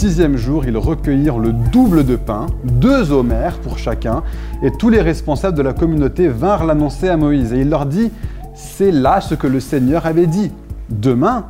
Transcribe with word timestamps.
sixième 0.00 0.38
jour, 0.38 0.64
ils 0.64 0.78
recueillirent 0.78 1.38
le 1.38 1.52
double 1.52 2.06
de 2.06 2.16
pain, 2.16 2.46
deux 2.64 3.12
homères 3.12 3.58
pour 3.58 3.76
chacun, 3.76 4.22
et 4.62 4.70
tous 4.70 4.88
les 4.88 5.02
responsables 5.02 5.54
de 5.54 5.62
la 5.62 5.74
communauté 5.74 6.26
vinrent 6.28 6.64
l'annoncer 6.64 7.10
à 7.10 7.18
Moïse. 7.18 7.52
Et 7.52 7.60
il 7.60 7.68
leur 7.68 7.84
dit, 7.84 8.10
c'est 8.54 8.92
là 8.92 9.20
ce 9.20 9.34
que 9.34 9.46
le 9.46 9.60
Seigneur 9.60 10.06
avait 10.06 10.26
dit. 10.26 10.52
Demain, 10.88 11.48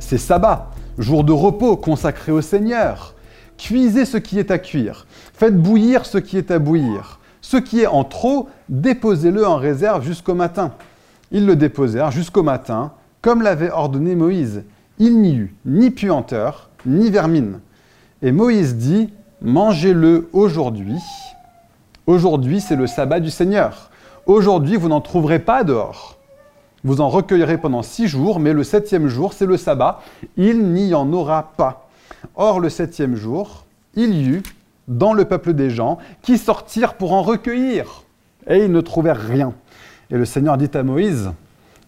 c'est 0.00 0.18
sabbat, 0.18 0.72
jour 0.98 1.22
de 1.22 1.30
repos 1.30 1.76
consacré 1.76 2.32
au 2.32 2.40
Seigneur. 2.40 3.14
Cuisez 3.56 4.04
ce 4.04 4.16
qui 4.16 4.40
est 4.40 4.50
à 4.50 4.58
cuire, 4.58 5.06
faites 5.32 5.56
bouillir 5.56 6.04
ce 6.04 6.18
qui 6.18 6.38
est 6.38 6.50
à 6.50 6.58
bouillir. 6.58 7.20
Ce 7.40 7.56
qui 7.56 7.82
est 7.82 7.86
en 7.86 8.02
trop, 8.02 8.48
déposez-le 8.68 9.46
en 9.46 9.58
réserve 9.58 10.04
jusqu'au 10.04 10.34
matin. 10.34 10.72
Ils 11.30 11.46
le 11.46 11.54
déposèrent 11.54 12.10
jusqu'au 12.10 12.42
matin, 12.42 12.94
comme 13.20 13.42
l'avait 13.42 13.70
ordonné 13.70 14.16
Moïse. 14.16 14.64
Il 14.98 15.20
n'y 15.20 15.36
eut 15.36 15.54
ni 15.64 15.90
puanteur, 15.90 16.68
ni 16.84 17.08
vermine. 17.08 17.60
Et 18.24 18.30
Moïse 18.30 18.76
dit, 18.76 19.08
mangez-le 19.40 20.28
aujourd'hui. 20.32 21.00
Aujourd'hui, 22.06 22.60
c'est 22.60 22.76
le 22.76 22.86
sabbat 22.86 23.18
du 23.18 23.30
Seigneur. 23.30 23.90
Aujourd'hui, 24.26 24.76
vous 24.76 24.88
n'en 24.88 25.00
trouverez 25.00 25.40
pas 25.40 25.64
dehors. 25.64 26.16
Vous 26.84 27.00
en 27.00 27.08
recueillerez 27.08 27.58
pendant 27.58 27.82
six 27.82 28.06
jours, 28.06 28.38
mais 28.38 28.52
le 28.52 28.62
septième 28.62 29.08
jour, 29.08 29.32
c'est 29.32 29.46
le 29.46 29.56
sabbat. 29.56 30.02
Il 30.36 30.68
n'y 30.68 30.94
en 30.94 31.12
aura 31.12 31.52
pas. 31.56 31.88
Or, 32.36 32.60
le 32.60 32.68
septième 32.68 33.16
jour, 33.16 33.64
il 33.96 34.14
y 34.14 34.28
eut 34.28 34.42
dans 34.86 35.14
le 35.14 35.24
peuple 35.24 35.52
des 35.52 35.70
gens 35.70 35.98
qui 36.22 36.38
sortirent 36.38 36.94
pour 36.94 37.14
en 37.14 37.22
recueillir. 37.22 38.04
Et 38.48 38.64
ils 38.64 38.70
ne 38.70 38.80
trouvèrent 38.80 39.20
rien. 39.20 39.52
Et 40.12 40.16
le 40.16 40.24
Seigneur 40.24 40.58
dit 40.58 40.70
à 40.74 40.84
Moïse, 40.84 41.32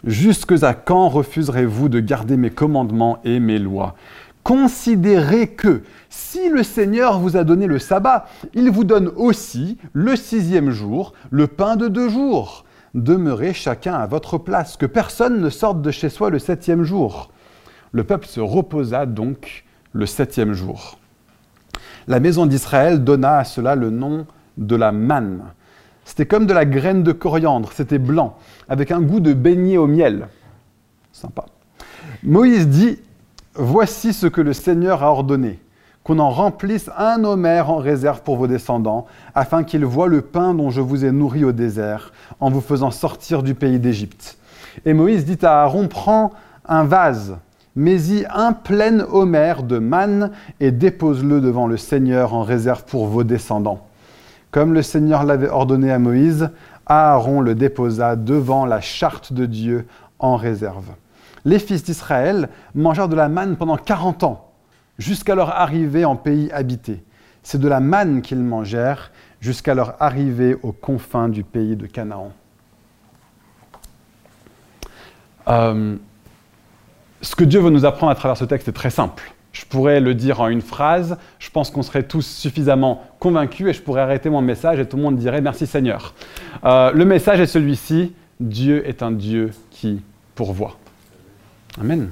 Jusque 0.03 0.63
à 0.63 0.75
quand 0.75 1.09
refuserez-vous 1.09 1.89
de 1.89 2.01
garder 2.01 2.37
mes 2.37 2.51
commandements 2.51 3.19
et 3.25 3.39
mes 3.41 3.59
lois? 3.59 3.95
Considérez 4.43 5.49
que 5.49 5.83
si 6.15 6.49
le 6.49 6.63
Seigneur 6.63 7.19
vous 7.19 7.37
a 7.37 7.43
donné 7.43 7.67
le 7.67 7.81
sabbat, 7.81 8.27
il 8.55 8.71
vous 8.71 8.85
donne 8.85 9.09
aussi 9.17 9.79
le 9.93 10.15
sixième 10.15 10.71
jour, 10.71 11.13
le 11.31 11.49
pain 11.49 11.75
de 11.75 11.89
deux 11.89 12.09
jours. 12.09 12.65
Demeurez 12.95 13.53
chacun 13.53 13.95
à 13.95 14.07
votre 14.07 14.39
place, 14.39 14.77
que 14.77 14.87
personne 14.87 15.41
ne 15.41 15.51
sorte 15.51 15.83
de 15.83 15.91
chez 15.91 16.09
soi 16.09 16.31
le 16.31 16.39
septième 16.39 16.85
jour. 16.85 17.33
Le 17.91 18.05
peuple 18.05 18.27
se 18.27 18.39
reposa 18.39 19.07
donc 19.07 19.65
le 19.93 20.07
septième 20.07 20.53
jour. 20.53 20.99
La 22.07 22.21
maison 22.21 22.47
d'Israël 22.47 23.03
donna 23.03 23.39
à 23.39 23.45
cela 23.45 23.75
le 23.75 23.91
nom 23.91 24.27
de 24.57 24.77
la 24.77 24.93
manne. 24.93 25.43
C'était 26.05 26.27
comme 26.27 26.47
de 26.47 26.55
la 26.55 26.65
graine 26.65 27.03
de 27.03 27.13
coriandre, 27.13 27.73
c'était 27.73 27.99
blanc, 27.99 28.37
avec 28.69 28.93
un 28.93 29.01
goût 29.01 29.21
de 29.21 29.33
beignet 29.33 29.79
au 29.79 29.89
miel. 29.89 30.29
Sympa. 31.13 31.47
Moïse 32.23 32.69
dit 32.69 33.01
Voici 33.57 34.13
ce 34.13 34.29
que 34.29 34.41
le 34.41 34.53
Seigneur 34.53 35.03
a 35.03 35.11
ordonné 35.11 35.61
qu'on 36.05 36.19
en 36.19 36.31
remplisse 36.31 36.91
un 36.97 37.25
homère 37.25 37.71
en 37.71 37.79
réserve 37.79 38.23
pour 38.23 38.37
vos 38.37 38.47
descendants, 38.47 39.07
afin 39.35 39.65
qu'ils 39.65 39.85
voient 39.85 40.07
le 40.07 40.21
pain 40.21 40.55
dont 40.55 40.71
je 40.71 40.81
vous 40.81 41.05
ai 41.05 41.11
nourri 41.11 41.45
au 41.45 41.53
désert, 41.53 42.13
en 42.41 42.51
vous 42.51 42.61
faisant 42.61 42.91
sortir 42.91 43.43
du 43.43 43.55
pays 43.55 43.81
d'Égypte. 43.81 44.39
Et 44.85 44.93
Moïse 44.93 45.25
dit 45.25 45.45
à 45.45 45.63
Aaron 45.63 45.89
Prends 45.89 46.33
un 46.67 46.85
vase 46.85 47.37
mets-y 47.77 48.25
un 48.33 48.53
plein 48.53 49.01
homère 49.01 49.63
de 49.63 49.79
manne 49.79 50.31
et 50.61 50.71
dépose-le 50.71 51.41
devant 51.41 51.67
le 51.67 51.77
Seigneur 51.77 52.35
en 52.35 52.43
réserve 52.43 52.85
pour 52.85 53.07
vos 53.07 53.25
descendants. 53.25 53.87
Comme 54.51 54.75
le 54.75 54.83
Seigneur 54.83 55.25
l'avait 55.25 55.49
ordonné 55.49 55.91
à 55.91 55.99
Moïse, 55.99 56.51
Aaron 56.87 57.41
le 57.41 57.55
déposa 57.55 58.15
devant 58.15 58.67
la 58.67 58.81
charte 58.81 59.33
de 59.33 59.47
Dieu 59.47 59.87
en 60.19 60.37
réserve. 60.37 60.91
Les 61.45 61.59
fils 61.59 61.83
d'Israël 61.83 62.49
mangèrent 62.75 63.09
de 63.09 63.17
la 63.17 63.29
manne 63.29 63.57
pendant 63.57 63.77
40 63.77 64.23
ans, 64.23 64.53
jusqu'à 64.99 65.35
leur 65.35 65.51
arrivée 65.51 66.05
en 66.05 66.17
pays 66.17 66.51
habité. 66.53 67.03
C'est 67.43 67.61
de 67.61 67.69
la 67.69 67.81
manne 67.81 68.23
qu'ils 68.23 68.43
mangèrent 68.43 69.11
jusqu'à 69.41 69.75
leur 69.75 70.01
arrivée 70.03 70.57
aux 70.63 70.73
confins 70.73 71.29
du 71.29 71.45
pays 71.45 71.77
de 71.77 71.87
Canaan. 71.87 72.33
Euh, 75.49 75.97
ce 77.21 77.37
que 77.37 77.45
Dieu 77.45 77.61
veut 77.61 77.71
nous 77.71 77.85
apprendre 77.85 78.13
à 78.13 78.15
travers 78.15 78.37
ce 78.37 78.45
texte 78.45 78.69
est 78.69 78.73
très 78.73 78.91
simple. 78.91 79.35
Je 79.53 79.65
pourrais 79.67 80.01
le 80.01 80.15
dire 80.15 80.41
en 80.41 80.49
une 80.49 80.63
phrase, 80.63 81.17
je 81.39 81.49
pense 81.51 81.71
qu'on 81.71 81.83
serait 81.83 82.03
tous 82.03 82.27
suffisamment 82.27 83.05
convaincus 83.21 83.69
et 83.69 83.73
je 83.73 83.83
pourrais 83.83 84.01
arrêter 84.01 84.29
mon 84.29 84.43
message 84.43 84.81
et 84.81 84.87
tout 84.87 84.97
le 84.97 85.03
monde 85.03 85.17
dirait 85.17 85.41
merci 85.41 85.67
Seigneur. 85.67 86.15
Euh, 86.65 86.91
le 86.93 87.05
message 87.05 87.41
est 87.41 87.47
celui-ci, 87.47 88.15
Dieu 88.41 88.87
est 88.89 89.03
un 89.03 89.13
Dieu 89.13 89.53
qui 89.71 90.03
pourvoit. 90.35 90.77
Amen. 91.81 92.11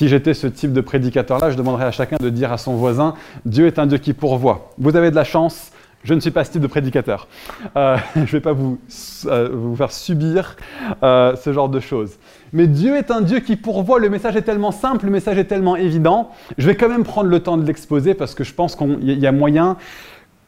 Si 0.00 0.08
j'étais 0.08 0.32
ce 0.32 0.46
type 0.46 0.72
de 0.72 0.80
prédicateur-là, 0.80 1.50
je 1.50 1.58
demanderais 1.58 1.84
à 1.84 1.90
chacun 1.90 2.16
de 2.18 2.30
dire 2.30 2.50
à 2.50 2.56
son 2.56 2.72
voisin, 2.72 3.12
Dieu 3.44 3.66
est 3.66 3.78
un 3.78 3.84
Dieu 3.84 3.98
qui 3.98 4.14
pourvoit. 4.14 4.70
Vous 4.78 4.96
avez 4.96 5.10
de 5.10 5.14
la 5.14 5.24
chance, 5.24 5.72
je 6.04 6.14
ne 6.14 6.20
suis 6.20 6.30
pas 6.30 6.42
ce 6.42 6.52
type 6.52 6.62
de 6.62 6.66
prédicateur. 6.68 7.28
Euh, 7.76 7.98
je 8.14 8.20
ne 8.20 8.24
vais 8.24 8.40
pas 8.40 8.54
vous, 8.54 8.78
euh, 9.26 9.50
vous 9.52 9.76
faire 9.76 9.92
subir 9.92 10.56
ce 11.02 11.52
genre 11.52 11.68
de 11.68 11.80
choses. 11.80 12.12
Mais 12.54 12.66
Dieu 12.66 12.96
est 12.96 13.10
un 13.10 13.20
Dieu 13.20 13.40
qui 13.40 13.56
pourvoit. 13.56 13.98
Le 13.98 14.08
message 14.08 14.36
est 14.36 14.40
tellement 14.40 14.72
simple, 14.72 15.04
le 15.04 15.10
message 15.10 15.36
est 15.36 15.44
tellement 15.44 15.76
évident. 15.76 16.30
Je 16.56 16.66
vais 16.66 16.76
quand 16.76 16.88
même 16.88 17.04
prendre 17.04 17.28
le 17.28 17.40
temps 17.40 17.58
de 17.58 17.66
l'exposer 17.66 18.14
parce 18.14 18.34
que 18.34 18.42
je 18.42 18.54
pense 18.54 18.76
qu'il 18.76 19.18
y 19.18 19.26
a 19.26 19.32
moyen 19.32 19.76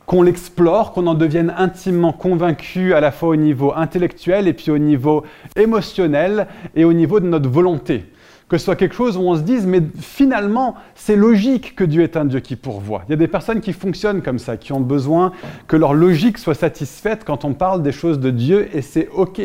qu'on 0.06 0.22
l'explore, 0.22 0.92
qu'on 0.92 1.06
en 1.06 1.14
devienne 1.14 1.52
intimement 1.58 2.14
convaincu 2.14 2.94
à 2.94 3.02
la 3.02 3.12
fois 3.12 3.28
au 3.28 3.36
niveau 3.36 3.74
intellectuel 3.76 4.48
et 4.48 4.54
puis 4.54 4.70
au 4.70 4.78
niveau 4.78 5.24
émotionnel 5.56 6.46
et 6.74 6.84
au 6.84 6.94
niveau 6.94 7.20
de 7.20 7.26
notre 7.26 7.50
volonté. 7.50 8.06
Que 8.52 8.58
ce 8.58 8.66
soit 8.66 8.76
quelque 8.76 8.94
chose 8.94 9.16
où 9.16 9.22
on 9.22 9.34
se 9.34 9.40
dise, 9.40 9.64
mais 9.64 9.80
finalement, 9.98 10.74
c'est 10.94 11.16
logique 11.16 11.74
que 11.74 11.84
Dieu 11.84 12.02
est 12.02 12.18
un 12.18 12.26
Dieu 12.26 12.40
qui 12.40 12.54
pourvoit. 12.54 13.02
Il 13.08 13.12
y 13.12 13.14
a 13.14 13.16
des 13.16 13.26
personnes 13.26 13.62
qui 13.62 13.72
fonctionnent 13.72 14.20
comme 14.20 14.38
ça, 14.38 14.58
qui 14.58 14.74
ont 14.74 14.80
besoin 14.80 15.32
que 15.66 15.74
leur 15.74 15.94
logique 15.94 16.36
soit 16.36 16.52
satisfaite 16.52 17.24
quand 17.24 17.46
on 17.46 17.54
parle 17.54 17.82
des 17.82 17.92
choses 17.92 18.20
de 18.20 18.28
Dieu, 18.28 18.68
et 18.76 18.82
c'est 18.82 19.08
OK, 19.08 19.40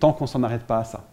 tant 0.00 0.12
qu'on 0.12 0.26
s'en 0.26 0.42
arrête 0.42 0.64
pas 0.64 0.80
à 0.80 0.84
ça. 0.84 1.04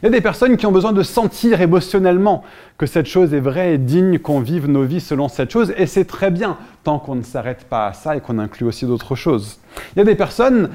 Il 0.00 0.06
y 0.06 0.08
a 0.08 0.10
des 0.10 0.22
personnes 0.22 0.56
qui 0.56 0.64
ont 0.64 0.72
besoin 0.72 0.94
de 0.94 1.02
sentir 1.02 1.60
émotionnellement 1.60 2.42
que 2.78 2.86
cette 2.86 3.04
chose 3.04 3.34
est 3.34 3.40
vraie 3.40 3.74
et 3.74 3.78
digne 3.78 4.18
qu'on 4.18 4.40
vive 4.40 4.66
nos 4.66 4.84
vies 4.84 5.02
selon 5.02 5.28
cette 5.28 5.50
chose, 5.50 5.74
et 5.76 5.84
c'est 5.84 6.06
très 6.06 6.30
bien, 6.30 6.56
tant 6.84 6.98
qu'on 6.98 7.16
ne 7.16 7.22
s'arrête 7.22 7.64
pas 7.64 7.88
à 7.88 7.92
ça 7.92 8.16
et 8.16 8.22
qu'on 8.22 8.38
inclut 8.38 8.66
aussi 8.66 8.86
d'autres 8.86 9.14
choses. 9.14 9.58
Il 9.94 9.98
y 9.98 10.00
a 10.00 10.04
des 10.06 10.14
personnes 10.14 10.70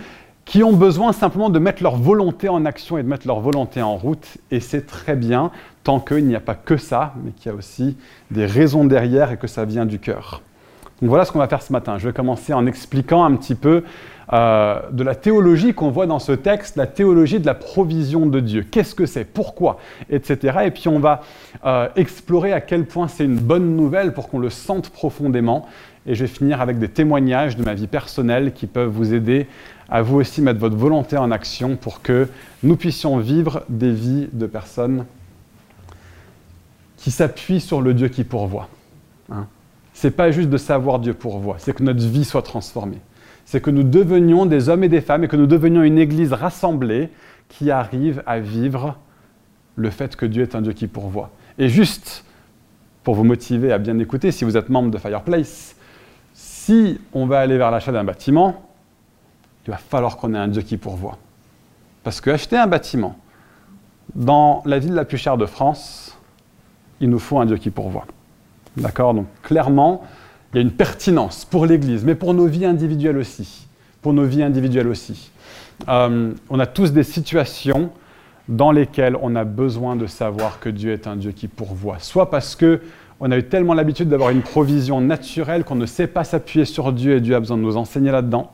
qui 0.46 0.64
ont 0.64 0.74
besoin 0.74 1.14
simplement 1.14 1.50
de 1.50 1.60
mettre 1.60 1.84
leur 1.84 1.96
volonté 1.96 2.50
en 2.50 2.66
action 2.66 2.98
et 2.98 3.04
de 3.04 3.08
mettre 3.08 3.28
leur 3.28 3.40
volonté 3.40 3.82
en 3.82 3.96
route, 3.96 4.38
et 4.52 4.60
c'est 4.60 4.86
très 4.86 5.16
bien, 5.16 5.52
tant 5.84 6.00
qu'il 6.00 6.26
n'y 6.26 6.36
a 6.36 6.42
pas 6.42 6.56
que 6.56 6.78
ça, 6.78 7.14
mais 7.24 7.32
qu'il 7.32 7.52
y 7.52 7.56
a 7.56 7.58
aussi 7.58 7.98
des 8.32 8.46
raisons 8.46 8.86
derrière 8.86 9.32
et 9.32 9.38
que 9.38 9.48
ça 9.48 9.66
vient 9.66 9.86
du 9.86 10.00
cœur. 10.00 10.42
Donc 11.02 11.10
voilà 11.10 11.26
ce 11.26 11.32
qu'on 11.32 11.40
va 11.40 11.48
faire 11.48 11.62
ce 11.62 11.74
matin. 11.74 11.98
Je 11.98 12.08
vais 12.08 12.14
commencer 12.14 12.54
en 12.54 12.66
expliquant 12.66 13.26
un 13.26 13.36
petit 13.36 13.56
peu 13.56 13.84
euh, 14.32 14.80
de 14.92 15.04
la 15.04 15.16
théologie 15.16 15.74
qu'on 15.74 15.90
voit 15.90 16.06
dans 16.06 16.20
ce 16.20 16.32
texte, 16.32 16.78
la 16.78 16.88
théologie 16.88 17.42
de 17.42 17.46
la 17.46 17.56
provision 17.56 18.26
de 18.26 18.40
Dieu. 18.40 18.64
Qu'est-ce 18.64 18.96
que 18.96 19.06
c'est? 19.06 19.26
Pourquoi? 19.26 19.80
Etc. 20.10 20.60
Et 20.64 20.72
puis 20.72 20.88
on 20.88 21.00
va 21.00 21.22
euh, 21.66 21.90
explorer 21.98 22.54
à 22.54 22.62
quel 22.62 22.86
point 22.86 23.10
c'est 23.10 23.26
une 23.26 23.36
bonne 23.36 23.76
nouvelle 23.76 24.14
pour 24.14 24.30
qu'on 24.30 24.40
le 24.40 24.50
sente 24.50 24.90
profondément. 24.92 25.68
Et 26.06 26.16
je 26.16 26.24
vais 26.24 26.30
finir 26.30 26.62
avec 26.62 26.80
des 26.80 26.88
témoignages 26.90 27.58
de 27.58 27.64
ma 27.64 27.74
vie 27.74 27.88
personnelle 27.88 28.54
qui 28.54 28.68
peuvent 28.68 28.90
vous 28.90 29.14
aider 29.14 29.48
à 29.94 30.02
vous 30.02 30.18
aussi 30.18 30.42
mettre 30.42 30.60
votre 30.60 30.76
volonté 30.76 31.16
en 31.16 31.32
action 31.32 31.78
pour 31.78 32.02
que 32.02 32.28
nous 32.64 32.76
puissions 32.76 33.18
vivre 33.20 33.64
des 33.70 33.94
vies 33.94 34.28
de 34.34 34.46
personnes 34.46 35.06
qui 36.98 37.12
s'appuient 37.12 37.62
sur 37.62 37.82
le 37.82 37.94
Dieu 37.94 38.10
qui 38.10 38.26
pourvoit. 38.26 38.68
Hein. 39.32 39.48
Ce 39.94 40.08
n'est 40.08 40.12
pas 40.12 40.32
juste 40.32 40.50
de 40.50 40.58
savoir 40.58 41.00
Dieu 41.00 41.14
pourvoit, 41.14 41.56
c'est 41.60 41.74
que 41.74 41.84
notre 41.84 42.06
vie 42.06 42.26
soit 42.26 42.42
transformée 42.42 43.00
c'est 43.46 43.62
que 43.62 43.70
nous 43.70 43.84
devenions 43.84 44.46
des 44.46 44.70
hommes 44.70 44.84
et 44.84 44.90
des 44.90 45.02
femmes 45.02 45.24
et 45.24 45.28
que 45.28 45.36
nous 45.36 45.48
devenions 45.48 45.84
une 45.84 45.98
Église 45.98 46.34
rassemblée 46.34 47.10
qui 47.50 47.72
arrive 47.72 48.24
à 48.26 48.40
vivre 48.40 48.98
le 49.76 49.90
fait 49.90 50.16
que 50.16 50.26
Dieu 50.26 50.44
est 50.44 50.56
un 50.56 50.62
Dieu 50.62 50.74
qui 50.74 50.88
pourvoit. 50.88 51.32
Et 51.58 51.70
juste 51.70 52.26
pour 53.04 53.16
vous 53.16 53.24
motiver 53.24 53.72
à 53.72 53.78
bien 53.78 54.00
écouter, 54.00 54.32
si 54.32 54.46
vous 54.46 54.56
êtes 54.56 54.70
membre 54.70 54.92
de 54.92 54.98
Fireplace, 54.98 55.76
si 56.34 57.00
on 57.12 57.26
va 57.26 57.40
aller 57.40 57.58
vers 57.58 57.70
l'achat 57.70 57.92
d'un 57.92 58.04
bâtiment, 58.04 58.70
il 59.66 59.72
va 59.72 59.78
falloir 59.78 60.18
qu'on 60.18 60.34
ait 60.34 60.38
un 60.38 60.48
Dieu 60.48 60.62
qui 60.62 60.78
pourvoit. 60.78 61.18
Parce 62.04 62.20
que 62.22 62.30
acheter 62.30 62.58
un 62.58 62.68
bâtiment 62.68 63.18
dans 64.16 64.62
la 64.66 64.80
ville 64.80 64.94
la 64.94 65.06
plus 65.06 65.18
chère 65.18 65.38
de 65.38 65.46
France, 65.46 66.18
il 67.00 67.10
nous 67.10 67.20
faut 67.20 67.40
un 67.40 67.46
Dieu 67.46 67.58
qui 67.58 67.70
pourvoit. 67.70 68.06
D'accord? 68.78 69.14
Donc 69.14 69.28
clairement, 69.42 70.04
il 70.54 70.58
y 70.58 70.60
a 70.60 70.62
une 70.62 70.72
pertinence 70.72 71.46
pour 71.46 71.66
l'Église, 71.66 72.04
mais 72.04 72.16
pour 72.16 72.34
nos 72.34 72.46
vies 72.46 72.66
individuelles 72.66 73.18
aussi. 73.18 73.68
Pour 74.02 74.14
nos 74.14 74.26
vies 74.26 74.44
individuelles 74.44 74.88
aussi. 74.88 75.32
Euh, 75.88 76.34
on 76.50 76.60
a 76.60 76.66
tous 76.66 76.92
des 76.92 77.04
situations 77.04 77.92
dans 78.48 78.72
lesquelles 78.72 79.18
on 79.22 79.36
a 79.36 79.46
besoin 79.46 79.96
de 79.96 80.06
savoir 80.06 80.60
que 80.60 80.70
Dieu 80.70 80.92
est 80.92 81.08
un 81.08 81.16
Dieu 81.16 81.32
qui 81.32 81.48
pourvoit. 81.48 82.00
Soit 82.00 82.30
parce 82.30 82.56
que 82.56 82.82
on 83.20 83.32
a 83.32 83.38
eu 83.38 83.44
tellement 83.44 83.74
l'habitude 83.74 84.10
d'avoir 84.10 84.32
une 84.32 84.42
provision 84.42 85.00
naturelle 85.00 85.64
qu'on 85.64 85.76
ne 85.76 85.86
sait 85.86 86.08
pas 86.08 86.26
s'appuyer 86.26 86.66
sur 86.66 86.92
Dieu 86.92 87.16
et 87.16 87.22
Dieu 87.22 87.36
a 87.36 87.40
besoin 87.40 87.58
de 87.58 87.62
nous 87.62 87.78
enseigner 87.78 88.12
là-dedans. 88.12 88.52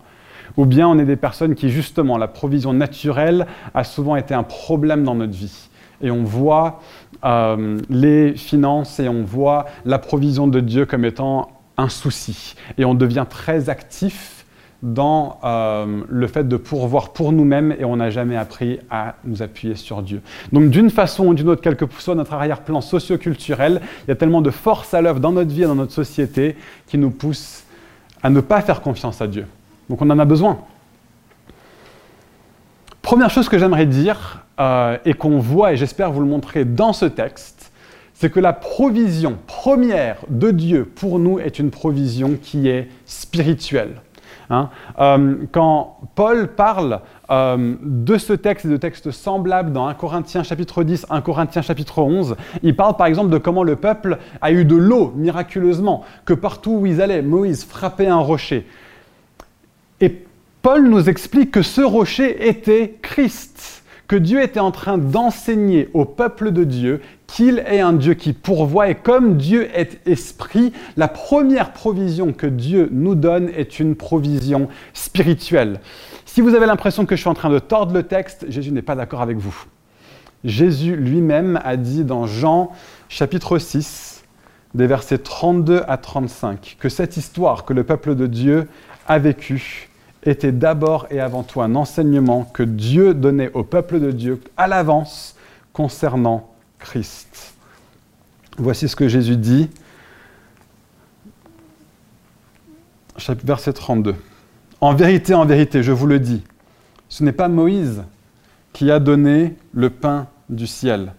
Ou 0.58 0.66
bien 0.66 0.88
on 0.88 1.00
est 1.00 1.06
des 1.06 1.16
personnes 1.16 1.56
qui, 1.56 1.70
justement, 1.70 2.18
la 2.18 2.28
provision 2.28 2.74
naturelle 2.74 3.48
a 3.74 3.84
souvent 3.84 4.16
été 4.16 4.34
un 4.34 4.44
problème 4.44 5.04
dans 5.04 5.16
notre 5.16 5.34
vie. 5.34 5.70
Et 6.02 6.12
on 6.12 6.24
voit 6.24 6.80
euh, 7.26 7.78
les 7.90 8.34
finances 8.36 9.00
et 9.00 9.10
on 9.10 9.24
voit 9.24 9.66
la 9.86 10.00
provision 10.00 10.48
de 10.48 10.60
Dieu 10.60 10.86
comme 10.86 11.06
étant 11.06 11.50
un 11.78 11.90
souci. 11.90 12.56
Et 12.78 12.86
on 12.86 12.94
devient 12.94 13.26
très 13.30 13.70
actif 13.70 14.46
dans 14.82 15.40
euh, 15.44 16.04
le 16.08 16.28
fait 16.28 16.48
de 16.48 16.56
pourvoir 16.56 17.12
pour 17.12 17.34
nous-mêmes 17.34 17.76
et 17.78 17.84
on 17.84 17.98
n'a 17.98 18.10
jamais 18.10 18.38
appris 18.38 18.80
à 18.90 19.16
nous 19.26 19.42
appuyer 19.42 19.76
sur 19.76 20.02
Dieu. 20.02 20.22
Donc 20.54 20.70
d'une 20.70 20.90
façon 20.90 21.28
ou 21.28 21.34
d'une 21.34 21.50
autre, 21.50 21.62
quel 21.62 21.76
que 21.76 21.86
soit 21.98 22.16
notre 22.16 22.34
arrière-plan 22.34 22.80
socioculturel, 22.80 23.82
il 24.06 24.10
y 24.10 24.12
a 24.12 24.16
tellement 24.16 24.42
de 24.42 24.52
force 24.52 24.94
à 24.94 25.02
l'œuvre 25.02 25.20
dans 25.20 25.34
notre 25.34 25.52
vie 25.52 25.64
et 25.64 25.68
dans 25.68 25.76
notre 25.76 25.92
société 25.92 26.56
qui 26.88 26.98
nous 26.98 27.12
pousse 27.12 27.64
à 28.24 28.30
ne 28.30 28.40
pas 28.40 28.62
faire 28.62 28.82
confiance 28.82 29.22
à 29.22 29.28
Dieu. 29.28 29.46
Donc 29.90 30.02
on 30.02 30.10
en 30.10 30.20
a 30.20 30.26
besoin. 30.26 30.60
Première 33.02 33.30
chose 33.30 33.50
que 33.50 33.58
j'aimerais 33.58 33.88
dire, 33.88 34.46
euh, 34.60 34.98
et 35.06 35.14
qu'on 35.14 35.40
voit, 35.40 35.74
et 35.74 35.78
j'espère 35.78 36.12
vous 36.12 36.20
le 36.20 36.28
montrer 36.28 36.66
dans 36.66 36.94
ce 36.94 37.06
texte, 37.06 37.72
c'est 38.14 38.30
que 38.30 38.42
la 38.42 38.52
provision 38.52 39.38
première 39.48 40.18
de 40.28 40.52
Dieu 40.52 40.84
pour 40.84 41.18
nous 41.18 41.40
est 41.40 41.60
une 41.60 41.72
provision 41.72 42.38
qui 42.42 42.68
est 42.68 42.90
spirituelle. 43.06 44.02
Hein. 44.50 44.70
Euh, 45.00 45.38
quand 45.52 45.98
Paul 46.16 46.50
parle 46.50 47.00
euh, 47.30 47.76
de 47.82 48.18
ce 48.18 48.34
texte 48.34 48.66
et 48.66 48.70
de 48.70 48.78
textes 48.78 49.12
semblables 49.12 49.72
dans 49.72 49.88
1 49.88 49.94
Corinthiens 49.94 50.44
chapitre 50.44 50.84
10, 50.84 51.06
1 51.10 51.22
Corinthiens 51.22 51.62
chapitre 51.62 52.00
11, 52.00 52.36
il 52.62 52.76
parle 52.76 52.98
par 52.98 53.08
exemple 53.08 53.30
de 53.30 53.38
comment 53.38 53.64
le 53.64 53.78
peuple 53.78 54.18
a 54.42 54.52
eu 54.52 54.66
de 54.66 54.76
l'eau 54.76 55.14
miraculeusement, 55.16 56.04
que 56.26 56.34
partout 56.34 56.80
où 56.82 56.86
ils 56.86 57.02
allaient, 57.02 57.22
Moïse 57.22 57.64
frappait 57.64 58.08
un 58.08 58.20
rocher. 58.20 58.68
Paul 60.62 60.90
nous 60.90 61.08
explique 61.08 61.52
que 61.52 61.62
ce 61.62 61.80
rocher 61.80 62.50
était 62.50 62.96
Christ, 63.02 63.84
que 64.10 64.18
Dieu 64.18 64.42
était 64.42 64.60
en 64.60 64.72
train 64.72 64.98
d'enseigner 64.98 65.88
au 65.94 66.04
peuple 66.04 66.52
de 66.52 66.66
Dieu 66.66 67.02
qu'il 67.28 67.60
est 67.60 67.80
un 67.80 67.94
Dieu 67.94 68.14
qui 68.14 68.34
pourvoit 68.34 68.90
et 68.90 68.96
comme 68.96 69.38
Dieu 69.38 69.70
est 69.74 70.06
esprit, 70.06 70.74
la 70.98 71.08
première 71.08 71.72
provision 71.72 72.34
que 72.34 72.48
Dieu 72.48 72.90
nous 72.92 73.16
donne 73.16 73.50
est 73.56 73.80
une 73.80 73.96
provision 73.96 74.68
spirituelle. 74.94 75.80
Si 76.26 76.42
vous 76.42 76.56
avez 76.56 76.66
l'impression 76.66 77.06
que 77.06 77.16
je 77.16 77.22
suis 77.22 77.30
en 77.30 77.36
train 77.36 77.50
de 77.50 77.60
tordre 77.60 77.94
le 77.94 78.04
texte, 78.04 78.46
Jésus 78.50 78.72
n'est 78.72 78.82
pas 78.82 78.96
d'accord 78.96 79.22
avec 79.22 79.38
vous. 79.38 79.64
Jésus 80.44 80.98
lui-même 80.98 81.58
a 81.64 81.78
dit 81.78 82.04
dans 82.04 82.28
Jean 82.28 82.72
chapitre 83.08 83.60
6, 83.60 84.26
des 84.74 84.88
versets 84.88 85.20
32 85.20 85.84
à 85.88 85.96
35, 85.96 86.76
que 86.80 86.90
cette 86.90 87.16
histoire 87.16 87.64
que 87.64 87.74
le 87.74 87.86
peuple 87.86 88.16
de 88.16 88.28
Dieu 88.28 88.68
a 89.08 89.20
vécue 89.20 89.89
était 90.24 90.52
d'abord 90.52 91.08
et 91.10 91.20
avant 91.20 91.44
tout 91.44 91.62
un 91.62 91.76
enseignement 91.76 92.44
que 92.44 92.64
Dieu 92.64 93.14
donnait 93.14 93.52
au 93.54 93.64
peuple 93.64 94.00
de 94.00 94.12
Dieu 94.12 94.42
à 94.58 94.68
l'avance 94.68 95.36
concernant 95.74 96.50
Christ. 96.78 97.54
Voici 98.58 98.90
ce 98.90 98.96
que 98.96 99.08
Jésus 99.08 99.38
dit, 99.38 99.70
verset 103.44 103.74
32. 103.74 104.16
En 104.82 104.94
vérité, 104.94 105.34
en 105.34 105.46
vérité, 105.46 105.84
je 105.84 105.92
vous 105.92 106.08
le 106.08 106.20
dis, 106.20 106.44
ce 107.10 107.24
n'est 107.24 107.32
pas 107.32 107.48
Moïse 107.48 108.04
qui 108.74 108.92
a 108.92 109.00
donné 109.00 109.56
le 109.74 109.90
pain 109.90 110.28
du 110.50 110.68
ciel, 110.68 111.14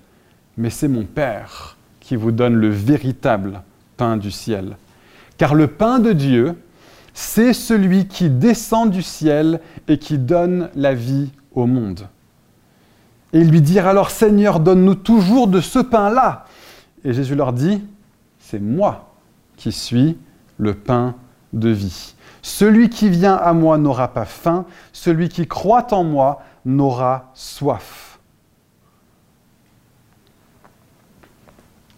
mais 0.57 0.71
c'est 0.71 0.89
mon 0.89 1.05
Père 1.05 1.77
qui 2.01 2.17
vous 2.17 2.33
donne 2.33 2.55
le 2.55 2.69
véritable 2.69 3.63
pain 3.97 4.17
du 4.17 4.31
ciel. 4.31 4.77
Car 5.37 5.55
le 5.55 5.67
pain 5.67 5.99
de 5.99 6.13
Dieu, 6.13 6.57
c'est 7.15 7.53
celui 7.53 8.07
qui 8.07 8.31
descend 8.31 8.91
du 8.91 9.03
ciel 9.03 9.61
et 9.89 9.99
qui 9.99 10.19
donne 10.19 10.71
la 10.75 10.95
vie 10.95 11.31
au 11.53 11.67
monde. 11.67 12.09
Et 13.33 13.41
ils 13.41 13.51
lui 13.51 13.61
dirent 13.61 13.87
alors, 13.87 14.11
Seigneur, 14.11 14.61
donne-nous 14.61 14.97
toujours 14.97 15.49
de 15.49 15.61
ce 15.61 15.79
pain-là. 15.79 16.47
Et 17.05 17.13
Jésus 17.13 17.35
leur 17.35 17.53
dit, 17.53 17.83
c'est 18.39 18.61
moi 18.61 19.15
qui 19.57 19.73
suis 19.73 20.19
le 20.59 20.75
pain 20.75 21.15
de 21.53 21.69
vie. 21.69 22.15
Celui 22.43 22.89
qui 22.89 23.09
vient 23.09 23.37
à 23.37 23.53
moi 23.53 23.79
n'aura 23.79 24.09
pas 24.09 24.25
faim, 24.25 24.65
celui 24.93 25.29
qui 25.29 25.47
croit 25.47 25.93
en 25.93 26.05
moi 26.05 26.43
n'aura 26.65 27.31
soif. 27.35 28.19